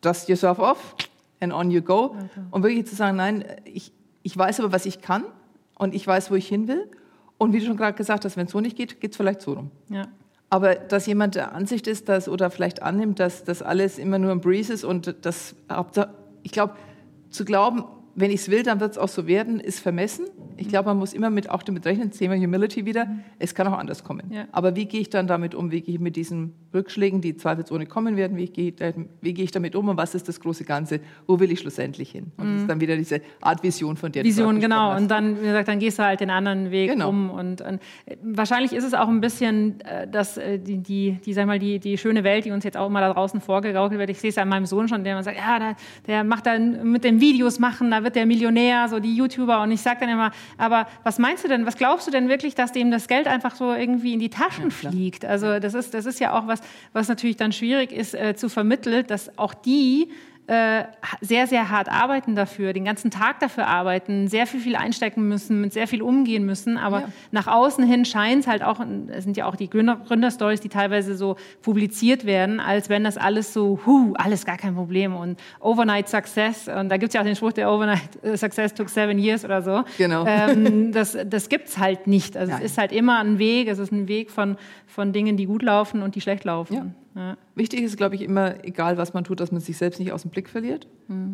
dust 0.00 0.28
yourself 0.28 0.60
off 0.60 0.94
and 1.40 1.52
on 1.52 1.72
you 1.72 1.82
go. 1.82 2.16
Und 2.52 2.62
wirklich 2.62 2.86
zu 2.86 2.94
sagen, 2.94 3.16
nein, 3.16 3.44
ich, 3.64 3.92
ich 4.22 4.38
weiß 4.38 4.60
aber, 4.60 4.72
was 4.72 4.86
ich 4.86 5.00
kann 5.00 5.24
und 5.76 5.92
ich 5.92 6.06
weiß, 6.06 6.30
wo 6.30 6.36
ich 6.36 6.46
hin 6.46 6.68
will. 6.68 6.88
Und 7.36 7.52
wie 7.52 7.58
du 7.58 7.66
schon 7.66 7.76
gerade 7.76 7.96
gesagt 7.96 8.24
hast, 8.24 8.36
wenn 8.36 8.46
es 8.46 8.52
so 8.52 8.60
nicht 8.60 8.76
geht, 8.76 9.00
geht 9.00 9.10
es 9.10 9.16
vielleicht 9.16 9.40
so 9.40 9.54
rum. 9.54 9.72
Ja. 9.88 10.06
Aber 10.50 10.76
dass 10.76 11.06
jemand 11.06 11.34
der 11.34 11.52
Ansicht 11.52 11.88
ist, 11.88 12.08
dass 12.08 12.28
oder 12.28 12.48
vielleicht 12.48 12.80
annimmt, 12.80 13.18
dass 13.18 13.42
das 13.42 13.60
alles 13.60 13.98
immer 13.98 14.20
nur 14.20 14.30
ein 14.30 14.40
Breeze 14.40 14.72
ist 14.72 14.84
und 14.84 15.16
das, 15.22 15.56
ich 16.44 16.52
glaube, 16.52 16.74
zu 17.30 17.44
glauben, 17.44 17.84
wenn 18.16 18.30
ich 18.30 18.40
es 18.42 18.50
will, 18.50 18.62
dann 18.62 18.80
wird 18.80 18.92
es 18.92 18.98
auch 18.98 19.08
so 19.08 19.26
werden, 19.26 19.60
ist 19.60 19.80
vermessen. 19.80 20.26
Ich 20.56 20.68
glaube, 20.68 20.88
man 20.88 20.98
muss 20.98 21.12
immer 21.12 21.30
mit, 21.30 21.50
auch 21.50 21.62
damit 21.64 21.84
rechnen, 21.84 22.10
Thema 22.12 22.36
Humility 22.36 22.86
wieder, 22.86 23.08
es 23.40 23.54
kann 23.54 23.66
auch 23.66 23.76
anders 23.76 24.04
kommen. 24.04 24.30
Ja. 24.30 24.44
Aber 24.52 24.76
wie 24.76 24.84
gehe 24.86 25.00
ich 25.00 25.10
dann 25.10 25.26
damit 25.26 25.54
um? 25.54 25.72
Wie 25.72 25.80
gehe 25.80 25.94
ich 25.96 26.00
mit 26.00 26.14
diesen 26.14 26.54
Rückschlägen, 26.72 27.20
die 27.20 27.36
zweifelsohne 27.36 27.86
kommen 27.86 28.16
werden, 28.16 28.36
wie 28.36 28.46
gehe, 28.46 28.72
wie 29.20 29.34
gehe 29.34 29.44
ich 29.44 29.50
damit 29.50 29.74
um 29.74 29.88
und 29.88 29.96
was 29.96 30.14
ist 30.14 30.28
das 30.28 30.38
große 30.40 30.64
Ganze? 30.64 31.00
Wo 31.26 31.40
will 31.40 31.50
ich 31.50 31.58
schlussendlich 31.60 32.10
hin? 32.12 32.30
Und 32.36 32.52
das 32.52 32.60
ist 32.62 32.68
dann 32.70 32.80
wieder 32.80 32.96
diese 32.96 33.20
Art 33.40 33.62
Vision, 33.64 33.96
von 33.96 34.12
der 34.12 34.22
Mhm. 34.22 34.26
Vision, 34.28 34.60
genau. 34.60 34.90
gesprochen 34.90 35.02
Und 35.02 35.10
dann, 35.10 35.40
wie 35.40 35.46
gesagt, 35.46 35.68
dann 35.68 35.78
gehst 35.80 35.98
du 35.98 36.04
halt 36.04 36.20
den 36.20 36.30
anderen 36.30 36.70
Weg 36.70 36.90
Genau. 36.90 37.08
um. 37.08 37.30
Und, 37.30 37.60
und 37.62 37.80
äh, 38.06 38.16
wahrscheinlich 38.22 38.72
ist 38.72 38.84
es 38.84 38.94
auch 38.94 39.08
ein 39.08 39.20
bisschen, 39.20 39.80
äh, 39.80 40.06
dass 40.06 40.36
äh, 40.36 40.58
die, 40.60 40.78
die, 40.78 41.18
die, 41.24 41.32
sag 41.32 41.46
mal, 41.46 41.58
die, 41.58 41.80
die 41.80 41.98
schöne 41.98 42.22
Welt, 42.22 42.44
die 42.44 42.52
uns 42.52 42.62
jetzt 42.62 42.76
auch 42.76 42.86
immer 42.86 43.00
da 43.00 43.12
draußen 43.12 43.40
vorgegaukelt 43.40 43.98
wird. 43.98 44.10
Ich 44.10 44.20
sehe 44.20 44.30
es 44.30 44.38
an 44.38 44.48
meinem 44.48 44.66
Sohn 44.66 44.86
schon, 44.86 45.02
der 45.02 45.14
immer 45.14 45.22
sagt, 45.24 45.38
ja, 45.38 45.58
der, 45.58 45.76
der 46.06 46.22
macht 46.24 46.46
dann 46.46 46.92
mit 46.92 47.02
den 47.02 47.20
Videos 47.20 47.58
machen, 47.58 47.90
da 47.90 48.03
wird 48.04 48.16
der 48.16 48.26
Millionär, 48.26 48.88
so 48.88 49.00
die 49.00 49.16
YouTuber. 49.16 49.62
Und 49.62 49.72
ich 49.72 49.80
sage 49.80 50.00
dann 50.00 50.08
immer, 50.08 50.30
aber 50.58 50.86
was 51.02 51.18
meinst 51.18 51.44
du 51.44 51.48
denn, 51.48 51.66
was 51.66 51.76
glaubst 51.76 52.06
du 52.06 52.10
denn 52.10 52.28
wirklich, 52.28 52.54
dass 52.54 52.72
dem 52.72 52.90
das 52.90 53.08
Geld 53.08 53.26
einfach 53.26 53.56
so 53.56 53.72
irgendwie 53.72 54.12
in 54.12 54.20
die 54.20 54.30
Taschen 54.30 54.70
fliegt? 54.70 55.24
Also 55.24 55.58
das 55.58 55.74
ist, 55.74 55.94
das 55.94 56.06
ist 56.06 56.20
ja 56.20 56.38
auch 56.38 56.46
was, 56.46 56.60
was 56.92 57.08
natürlich 57.08 57.36
dann 57.36 57.52
schwierig 57.52 57.92
ist 57.92 58.14
äh, 58.14 58.36
zu 58.36 58.48
vermitteln, 58.48 59.06
dass 59.06 59.38
auch 59.38 59.54
die 59.54 60.08
sehr, 60.46 61.46
sehr 61.46 61.70
hart 61.70 61.88
arbeiten 61.90 62.34
dafür, 62.36 62.74
den 62.74 62.84
ganzen 62.84 63.10
Tag 63.10 63.40
dafür 63.40 63.66
arbeiten, 63.66 64.28
sehr 64.28 64.46
viel, 64.46 64.60
viel 64.60 64.76
einstecken 64.76 65.26
müssen, 65.26 65.60
mit 65.62 65.72
sehr 65.72 65.88
viel 65.88 66.02
umgehen 66.02 66.44
müssen. 66.44 66.76
Aber 66.76 67.00
Ja. 67.00 67.08
nach 67.30 67.46
außen 67.46 67.82
hin 67.84 68.04
scheint 68.04 68.42
es 68.42 68.46
halt 68.46 68.62
auch, 68.62 68.78
es 69.08 69.24
sind 69.24 69.38
ja 69.38 69.46
auch 69.46 69.56
die 69.56 69.70
Gründer- 69.70 69.96
Gründerstories, 70.06 70.60
die 70.60 70.68
teilweise 70.68 71.16
so 71.16 71.36
publiziert 71.62 72.26
werden, 72.26 72.60
als 72.60 72.90
wenn 72.90 73.04
das 73.04 73.16
alles 73.16 73.54
so, 73.54 73.80
hu, 73.86 74.12
alles 74.18 74.44
gar 74.44 74.58
kein 74.58 74.74
Problem 74.74 75.16
und 75.16 75.40
Overnight 75.60 76.10
Success. 76.10 76.68
Und 76.68 76.90
da 76.90 76.98
gibt 76.98 77.08
es 77.08 77.14
ja 77.14 77.20
auch 77.22 77.24
den 77.24 77.36
Spruch, 77.36 77.52
der 77.54 77.70
Overnight 77.72 78.22
äh, 78.22 78.36
Success 78.36 78.74
took 78.74 78.90
seven 78.90 79.18
years 79.18 79.44
oder 79.46 79.62
so. 79.62 79.82
Genau. 79.96 80.26
Ähm, 80.26 80.92
das 80.92 81.16
das 81.26 81.48
gibt 81.48 81.68
es 81.68 81.78
halt 81.78 82.06
nicht. 82.06 82.36
Also 82.36 82.52
Nein. 82.52 82.60
es 82.62 82.72
ist 82.72 82.78
halt 82.78 82.92
immer 82.92 83.18
ein 83.20 83.38
Weg, 83.38 83.66
es 83.68 83.78
ist 83.78 83.92
ein 83.92 84.08
Weg 84.08 84.30
von, 84.30 84.58
von 84.86 85.12
Dingen, 85.14 85.36
die 85.38 85.46
gut 85.46 85.62
laufen 85.62 86.02
und 86.02 86.14
die 86.16 86.20
schlecht 86.20 86.44
laufen. 86.44 86.74
Ja. 86.74 86.86
Wichtig 87.54 87.80
ist, 87.82 87.96
glaube 87.96 88.14
ich, 88.16 88.22
immer, 88.22 88.64
egal 88.64 88.96
was 88.96 89.14
man 89.14 89.24
tut, 89.24 89.38
dass 89.40 89.52
man 89.52 89.60
sich 89.60 89.76
selbst 89.76 90.00
nicht 90.00 90.12
aus 90.12 90.22
dem 90.22 90.30
Blick 90.30 90.48
verliert, 90.48 90.88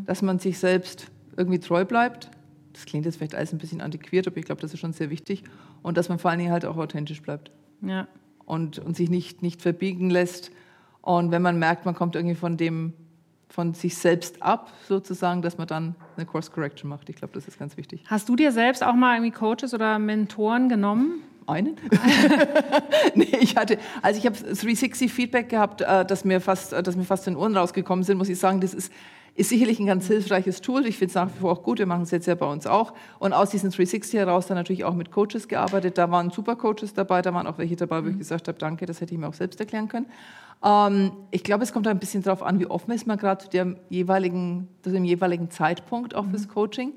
dass 0.06 0.20
man 0.22 0.38
sich 0.38 0.58
selbst 0.58 1.10
irgendwie 1.36 1.58
treu 1.58 1.84
bleibt. 1.84 2.30
Das 2.72 2.84
klingt 2.84 3.04
jetzt 3.06 3.16
vielleicht 3.16 3.34
alles 3.34 3.52
ein 3.52 3.58
bisschen 3.58 3.80
antiquiert, 3.80 4.26
aber 4.26 4.36
ich 4.36 4.44
glaube, 4.44 4.60
das 4.60 4.72
ist 4.74 4.80
schon 4.80 4.92
sehr 4.92 5.10
wichtig. 5.10 5.42
Und 5.82 5.96
dass 5.96 6.08
man 6.08 6.18
vor 6.18 6.30
allen 6.30 6.38
Dingen 6.38 6.52
halt 6.52 6.64
auch 6.66 6.76
authentisch 6.76 7.22
bleibt 7.22 7.50
Ja. 7.82 8.06
und, 8.44 8.78
und 8.78 8.94
sich 8.96 9.08
nicht, 9.10 9.42
nicht 9.42 9.62
verbiegen 9.62 10.10
lässt. 10.10 10.50
Und 11.02 11.30
wenn 11.30 11.40
man 11.42 11.58
merkt, 11.58 11.86
man 11.86 11.94
kommt 11.94 12.14
irgendwie 12.14 12.34
von 12.36 12.56
dem 12.56 12.92
von 13.48 13.74
sich 13.74 13.96
selbst 13.96 14.40
ab, 14.42 14.70
sozusagen, 14.86 15.42
dass 15.42 15.58
man 15.58 15.66
dann 15.66 15.96
eine 16.16 16.24
Course 16.24 16.52
Correction 16.52 16.88
macht. 16.88 17.08
Ich 17.08 17.16
glaube, 17.16 17.34
das 17.34 17.48
ist 17.48 17.58
ganz 17.58 17.76
wichtig. 17.76 18.04
Hast 18.06 18.28
du 18.28 18.36
dir 18.36 18.52
selbst 18.52 18.84
auch 18.84 18.94
mal 18.94 19.16
irgendwie 19.16 19.32
Coaches 19.32 19.74
oder 19.74 19.98
Mentoren 19.98 20.68
genommen? 20.68 21.22
Einen? 21.50 21.76
nee, 23.14 23.36
ich 23.40 23.56
hatte, 23.56 23.78
also 24.02 24.18
ich 24.18 24.26
habe 24.26 24.36
360 24.36 25.12
Feedback 25.12 25.48
gehabt, 25.48 25.80
äh, 25.80 26.04
dass 26.04 26.24
mir 26.24 26.40
fast, 26.40 26.72
äh, 26.72 26.82
dass 26.82 26.96
mir 26.96 27.04
fast 27.04 27.26
in 27.26 27.34
den 27.34 27.40
Ohren 27.40 27.56
rausgekommen 27.56 28.04
sind, 28.04 28.18
muss 28.18 28.28
ich 28.28 28.38
sagen. 28.38 28.60
Das 28.60 28.74
ist, 28.74 28.92
ist 29.34 29.48
sicherlich 29.48 29.78
ein 29.80 29.86
ganz 29.86 30.06
hilfreiches 30.06 30.60
Tool. 30.60 30.86
Ich 30.86 30.98
finde 30.98 31.10
es 31.10 31.14
nach 31.14 31.28
wie 31.28 31.40
vor 31.40 31.52
auch 31.52 31.62
gut. 31.62 31.78
Wir 31.78 31.86
machen 31.86 32.02
es 32.02 32.10
jetzt 32.10 32.26
ja 32.26 32.34
bei 32.34 32.46
uns 32.46 32.66
auch. 32.66 32.94
Und 33.18 33.32
aus 33.32 33.50
diesen 33.50 33.70
360 33.70 34.18
heraus 34.18 34.46
dann 34.46 34.56
natürlich 34.56 34.84
auch 34.84 34.94
mit 34.94 35.10
Coaches 35.10 35.48
gearbeitet. 35.48 35.98
Da 35.98 36.10
waren 36.10 36.30
super 36.30 36.56
Coaches 36.56 36.94
dabei, 36.94 37.22
da 37.22 37.32
waren 37.32 37.46
auch 37.46 37.58
welche 37.58 37.76
dabei, 37.76 38.04
wo 38.04 38.08
ich 38.08 38.18
gesagt 38.18 38.48
habe, 38.48 38.58
danke, 38.58 38.86
das 38.86 39.00
hätte 39.00 39.14
ich 39.14 39.20
mir 39.20 39.28
auch 39.28 39.34
selbst 39.34 39.58
erklären 39.60 39.88
können. 39.88 40.06
Ähm, 40.64 41.12
ich 41.30 41.42
glaube, 41.42 41.64
es 41.64 41.72
kommt 41.72 41.86
ein 41.86 41.98
bisschen 41.98 42.22
darauf 42.22 42.42
an, 42.42 42.58
wie 42.60 42.66
offen 42.66 42.92
ist 42.92 43.06
man 43.06 43.18
gerade 43.18 43.44
zu 43.44 43.50
dem 43.50 43.76
jeweiligen, 43.88 44.68
zu 44.82 44.90
dem 44.90 45.04
jeweiligen 45.04 45.50
Zeitpunkt 45.50 46.14
auch 46.14 46.26
fürs 46.26 46.48
Coaching. 46.48 46.92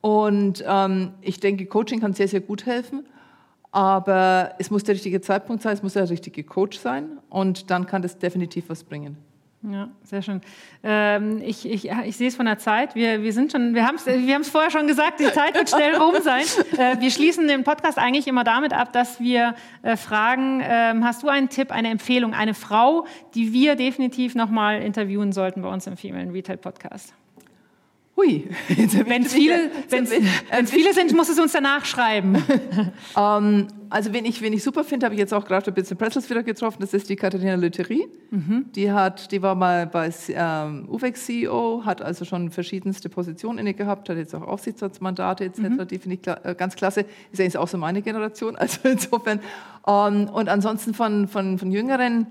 Und 0.00 0.64
ähm, 0.66 1.12
ich 1.20 1.40
denke, 1.40 1.66
Coaching 1.66 2.00
kann 2.00 2.14
sehr, 2.14 2.28
sehr 2.28 2.40
gut 2.40 2.66
helfen. 2.66 3.04
Aber 3.72 4.54
es 4.58 4.70
muss 4.70 4.82
der 4.84 4.94
richtige 4.94 5.20
Zeitpunkt 5.20 5.62
sein, 5.62 5.74
es 5.74 5.82
muss 5.82 5.92
der 5.92 6.08
richtige 6.10 6.42
Coach 6.42 6.78
sein 6.78 7.18
und 7.28 7.70
dann 7.70 7.86
kann 7.86 8.02
das 8.02 8.18
definitiv 8.18 8.68
was 8.68 8.82
bringen. 8.82 9.16
Ja, 9.62 9.90
sehr 10.04 10.22
schön. 10.22 10.40
Ähm, 10.82 11.42
ich, 11.44 11.68
ich, 11.68 11.90
ich 11.90 12.16
sehe 12.16 12.28
es 12.28 12.36
von 12.36 12.46
der 12.46 12.56
Zeit. 12.56 12.94
Wir, 12.94 13.22
wir 13.22 13.32
sind 13.34 13.52
schon, 13.52 13.74
wir 13.74 13.86
haben 13.86 13.96
es 13.96 14.06
wir 14.06 14.42
vorher 14.44 14.70
schon 14.70 14.86
gesagt, 14.86 15.20
die 15.20 15.30
Zeit 15.30 15.54
wird 15.54 15.68
schnell 15.68 15.96
rum 15.96 16.14
sein. 16.22 16.44
Äh, 16.78 17.00
wir 17.00 17.10
schließen 17.10 17.46
den 17.48 17.64
Podcast 17.64 17.98
eigentlich 17.98 18.26
immer 18.26 18.44
damit 18.44 18.72
ab, 18.72 18.92
dass 18.92 19.20
wir 19.20 19.54
äh, 19.82 19.96
fragen, 19.96 20.60
äh, 20.60 20.94
hast 21.02 21.22
du 21.22 21.28
einen 21.28 21.48
Tipp, 21.48 21.72
eine 21.72 21.88
Empfehlung, 21.88 22.32
eine 22.32 22.54
Frau, 22.54 23.06
die 23.34 23.52
wir 23.52 23.76
definitiv 23.76 24.34
nochmal 24.34 24.80
intervieuen 24.80 25.32
sollten 25.32 25.62
bei 25.62 25.68
uns 25.68 25.86
im 25.86 25.96
Female 25.96 26.32
Retail 26.32 26.56
Podcast? 26.56 27.12
Hui. 28.20 28.48
Wenn 28.68 29.22
es 29.22 29.32
viele, 29.32 29.70
wenn's, 29.88 30.10
wenn's 30.10 30.70
viele 30.70 30.92
sind, 30.92 31.14
muss 31.14 31.28
es 31.28 31.38
uns 31.38 31.52
danach 31.52 31.84
schreiben. 31.84 32.36
ähm, 33.16 33.68
also 33.88 34.12
wenn 34.12 34.24
ich, 34.24 34.40
wen 34.42 34.52
ich 34.52 34.62
super 34.62 34.84
finde, 34.84 35.06
habe 35.06 35.14
ich 35.14 35.18
jetzt 35.18 35.32
auch 35.32 35.44
gerade 35.44 35.70
ein 35.70 35.74
bisschen 35.74 35.96
Pretzels 35.96 36.28
wieder 36.28 36.42
getroffen. 36.42 36.78
Das 36.80 36.92
ist 36.94 37.08
die 37.08 37.16
Katharina 37.16 37.54
Lüttery. 37.54 38.08
Mhm. 38.30 38.66
Die, 38.74 38.92
hat, 38.92 39.32
die 39.32 39.42
war 39.42 39.54
mal 39.54 39.86
bei 39.86 40.12
ähm, 40.28 40.88
UVEX 40.88 41.26
CEO, 41.26 41.82
hat 41.84 42.02
also 42.02 42.24
schon 42.24 42.50
verschiedenste 42.50 43.08
Positionen 43.08 43.58
inne 43.58 43.74
gehabt, 43.74 44.08
hat 44.08 44.16
jetzt 44.16 44.34
auch 44.34 44.42
Aufsichtsratsmandate 44.42 45.44
etc. 45.44 45.58
Mhm. 45.60 45.88
Die 45.88 45.98
finde 45.98 46.14
ich 46.16 46.22
kla 46.22 46.38
äh, 46.44 46.54
ganz 46.54 46.76
klasse. 46.76 47.04
Ist 47.32 47.40
eigentlich 47.40 47.58
auch 47.58 47.68
so 47.68 47.78
meine 47.78 48.02
Generation. 48.02 48.56
Also 48.60 48.88
insofern. 48.88 49.40
Ähm, 49.86 50.28
und 50.28 50.48
ansonsten 50.48 50.92
von, 50.92 51.26
von, 51.28 51.58
von 51.58 51.72
Jüngeren 51.72 52.26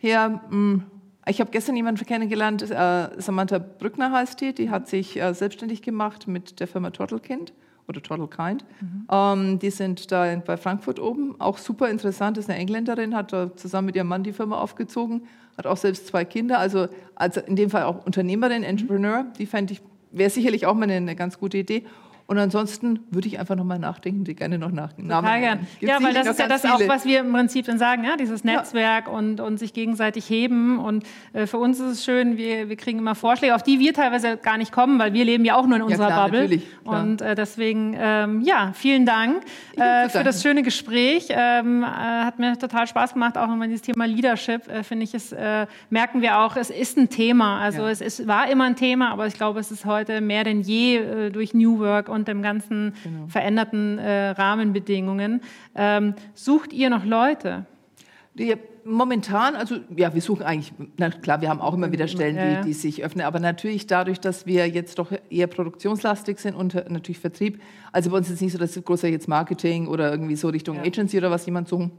her... 0.00 0.42
Mh, 0.50 0.50
hm, 0.50 0.82
ich 1.28 1.40
habe 1.40 1.50
gestern 1.50 1.76
jemanden 1.76 2.04
kennengelernt, 2.06 2.62
äh, 2.62 3.08
Samantha 3.18 3.58
Brückner 3.58 4.12
heißt 4.12 4.40
die, 4.40 4.54
die 4.54 4.70
hat 4.70 4.88
sich 4.88 5.20
äh, 5.20 5.34
selbstständig 5.34 5.82
gemacht 5.82 6.28
mit 6.28 6.60
der 6.60 6.68
Firma 6.68 6.90
Turtlekind 6.90 7.52
oder 7.88 8.02
Turtle 8.02 8.28
Kind. 8.28 8.64
Mhm. 8.80 9.06
Ähm, 9.10 9.58
die 9.58 9.70
sind 9.70 10.12
da 10.12 10.36
bei 10.36 10.56
Frankfurt 10.56 11.00
oben, 11.00 11.40
auch 11.40 11.58
super 11.58 11.88
interessant, 11.88 12.38
ist 12.38 12.50
eine 12.50 12.58
Engländerin, 12.58 13.14
hat 13.16 13.32
da 13.32 13.54
zusammen 13.56 13.86
mit 13.86 13.96
ihrem 13.96 14.08
Mann 14.08 14.22
die 14.22 14.32
Firma 14.32 14.58
aufgezogen, 14.58 15.22
hat 15.56 15.66
auch 15.66 15.76
selbst 15.76 16.06
zwei 16.06 16.24
Kinder, 16.24 16.58
also, 16.58 16.88
also 17.14 17.40
in 17.40 17.56
dem 17.56 17.70
Fall 17.70 17.84
auch 17.84 18.04
Unternehmerin, 18.04 18.62
Entrepreneur, 18.62 19.24
die 19.38 19.46
fände 19.46 19.72
ich, 19.72 19.80
wäre 20.12 20.30
sicherlich 20.30 20.66
auch 20.66 20.74
mal 20.74 20.84
eine, 20.84 20.94
eine 20.94 21.16
ganz 21.16 21.38
gute 21.38 21.58
Idee. 21.58 21.84
Und 22.30 22.36
ansonsten 22.36 23.00
würde 23.10 23.26
ich 23.26 23.38
einfach 23.38 23.56
nochmal 23.56 23.78
nachdenken, 23.78 24.24
die 24.24 24.34
gerne 24.34 24.58
noch 24.58 24.70
nach 24.70 24.92
Total 24.92 25.40
gern. 25.40 25.66
Ja, 25.80 25.96
weil 26.02 26.12
das 26.12 26.26
ist 26.26 26.38
ja 26.38 26.46
das 26.46 26.60
viele. 26.60 26.74
auch, 26.74 26.86
was 26.86 27.06
wir 27.06 27.20
im 27.20 27.32
Prinzip 27.32 27.64
dann 27.64 27.78
sagen, 27.78 28.04
ja, 28.04 28.18
dieses 28.18 28.44
Netzwerk 28.44 29.06
ja. 29.06 29.12
und, 29.14 29.40
und 29.40 29.56
sich 29.56 29.72
gegenseitig 29.72 30.28
heben. 30.28 30.78
Und 30.78 31.04
äh, 31.32 31.46
für 31.46 31.56
uns 31.56 31.80
ist 31.80 31.86
es 31.86 32.04
schön, 32.04 32.36
wir, 32.36 32.68
wir 32.68 32.76
kriegen 32.76 32.98
immer 32.98 33.14
Vorschläge, 33.14 33.54
auf 33.54 33.62
die 33.62 33.78
wir 33.78 33.94
teilweise 33.94 34.36
gar 34.36 34.58
nicht 34.58 34.72
kommen, 34.72 34.98
weil 34.98 35.14
wir 35.14 35.24
leben 35.24 35.46
ja 35.46 35.56
auch 35.56 35.66
nur 35.66 35.76
in 35.76 35.82
unserer 35.84 36.10
ja, 36.10 36.14
klar, 36.14 36.24
Bubble. 36.26 36.42
Natürlich, 36.42 36.66
und 36.84 37.22
äh, 37.22 37.34
deswegen, 37.34 37.96
ähm, 37.98 38.42
ja, 38.42 38.72
vielen 38.74 39.06
Dank 39.06 39.42
äh, 39.76 40.10
für 40.10 40.22
das 40.22 40.42
schöne 40.42 40.62
Gespräch. 40.62 41.28
Ähm, 41.30 41.82
äh, 41.82 41.86
hat 41.86 42.38
mir 42.38 42.58
total 42.58 42.86
Spaß 42.86 43.14
gemacht, 43.14 43.38
auch 43.38 43.46
nochmal 43.46 43.68
dieses 43.68 43.80
Thema 43.80 44.04
Leadership, 44.04 44.68
äh, 44.68 44.82
finde 44.82 45.04
ich, 45.04 45.14
es 45.14 45.32
äh, 45.32 45.66
merken 45.88 46.20
wir 46.20 46.40
auch, 46.40 46.56
es 46.56 46.68
ist 46.68 46.98
ein 46.98 47.08
Thema. 47.08 47.58
Also 47.58 47.86
es 47.86 48.02
ist, 48.02 48.28
war 48.28 48.50
immer 48.50 48.64
ein 48.64 48.76
Thema, 48.76 49.12
aber 49.12 49.26
ich 49.26 49.34
glaube, 49.34 49.60
es 49.60 49.70
ist 49.70 49.86
heute 49.86 50.20
mehr 50.20 50.44
denn 50.44 50.60
je 50.60 51.30
durch 51.30 51.54
New 51.54 51.78
Work 51.78 52.10
und 52.10 52.17
dem 52.26 52.42
ganzen 52.42 52.94
genau. 53.04 53.26
veränderten 53.28 53.98
äh, 53.98 54.30
Rahmenbedingungen. 54.30 55.42
Ähm, 55.74 56.14
sucht 56.34 56.72
ihr 56.72 56.90
noch 56.90 57.04
Leute? 57.04 57.66
Ja, 58.34 58.56
momentan, 58.84 59.54
also 59.54 59.76
ja, 59.96 60.14
wir 60.14 60.22
suchen 60.22 60.44
eigentlich, 60.44 60.72
na 60.96 61.10
klar, 61.10 61.40
wir 61.40 61.48
haben 61.48 61.60
auch 61.60 61.74
immer 61.74 61.92
wieder 61.92 62.08
Stellen, 62.08 62.36
ja. 62.36 62.60
die, 62.60 62.68
die, 62.68 62.72
sich 62.72 63.04
öffnen, 63.04 63.26
aber 63.26 63.40
natürlich 63.40 63.86
dadurch, 63.86 64.20
dass 64.20 64.46
wir 64.46 64.68
jetzt 64.68 64.98
doch 64.98 65.12
eher 65.28 65.46
produktionslastig 65.46 66.38
sind 66.38 66.54
und 66.54 66.74
natürlich 66.88 67.18
Vertrieb, 67.18 67.60
also 67.92 68.10
bei 68.10 68.16
uns 68.16 68.28
ist 68.28 68.36
es 68.36 68.40
nicht 68.40 68.52
so, 68.52 68.58
dass 68.58 68.82
großer 68.82 69.08
jetzt 69.08 69.28
Marketing 69.28 69.88
oder 69.88 70.10
irgendwie 70.10 70.36
so 70.36 70.48
Richtung 70.48 70.76
ja. 70.76 70.82
Agency 70.82 71.18
oder 71.18 71.30
was 71.30 71.44
jemand 71.46 71.68
suchen, 71.68 71.90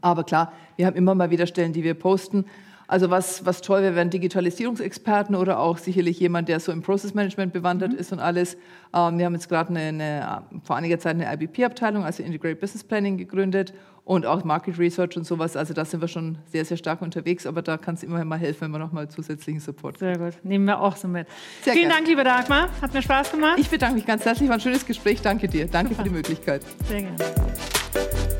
aber 0.00 0.24
klar, 0.24 0.52
wir 0.76 0.86
haben 0.86 0.96
immer 0.96 1.14
mal 1.14 1.30
wieder 1.30 1.46
Stellen, 1.46 1.72
die 1.72 1.82
wir 1.82 1.94
posten. 1.94 2.44
Also 2.90 3.08
was, 3.08 3.46
was 3.46 3.60
toll 3.60 3.82
wäre, 3.82 3.94
wären 3.94 4.10
Digitalisierungsexperten 4.10 5.36
oder 5.36 5.60
auch 5.60 5.78
sicherlich 5.78 6.18
jemand, 6.18 6.48
der 6.48 6.58
so 6.58 6.72
im 6.72 6.82
Process 6.82 7.14
Management 7.14 7.52
bewandert 7.52 7.92
mhm. 7.92 7.98
ist 7.98 8.10
und 8.10 8.18
alles. 8.18 8.56
Ähm, 8.92 9.16
wir 9.16 9.26
haben 9.26 9.34
jetzt 9.34 9.48
gerade 9.48 9.70
eine, 9.70 9.80
eine, 9.80 10.42
vor 10.64 10.74
einiger 10.74 10.98
Zeit 10.98 11.14
eine 11.14 11.32
IBP-Abteilung, 11.32 12.04
also 12.04 12.24
Integrated 12.24 12.58
Business 12.58 12.82
Planning, 12.82 13.16
gegründet 13.16 13.74
und 14.02 14.26
auch 14.26 14.42
Market 14.42 14.76
Research 14.76 15.16
und 15.16 15.24
sowas. 15.24 15.56
Also 15.56 15.72
da 15.72 15.84
sind 15.84 16.00
wir 16.00 16.08
schon 16.08 16.38
sehr, 16.46 16.64
sehr 16.64 16.76
stark 16.76 17.00
unterwegs, 17.00 17.46
aber 17.46 17.62
da 17.62 17.76
kann 17.76 17.94
es 17.94 18.02
immer 18.02 18.24
mal 18.24 18.40
helfen, 18.40 18.62
wenn 18.62 18.72
wir 18.72 18.80
nochmal 18.80 19.08
zusätzlichen 19.08 19.60
Support 19.60 19.98
Sehr 19.98 20.18
gut, 20.18 20.34
nehmen 20.42 20.64
wir 20.64 20.80
auch 20.80 20.96
so 20.96 21.06
mit. 21.06 21.28
Sehr 21.62 21.74
Vielen 21.74 21.90
gerne. 21.90 21.94
Dank, 21.94 22.08
liebe 22.08 22.24
Dagmar, 22.24 22.70
hat 22.82 22.92
mir 22.92 23.02
Spaß 23.02 23.30
gemacht. 23.30 23.56
Ich 23.58 23.70
bedanke 23.70 23.94
mich 23.94 24.06
ganz 24.06 24.24
herzlich, 24.24 24.48
war 24.48 24.56
ein 24.56 24.60
schönes 24.60 24.84
Gespräch. 24.84 25.22
Danke 25.22 25.46
dir, 25.46 25.68
danke 25.68 25.90
Super. 25.90 26.02
für 26.02 26.08
die 26.08 26.14
Möglichkeit. 26.16 26.62
Sehr 26.88 27.02
gerne. 27.02 28.39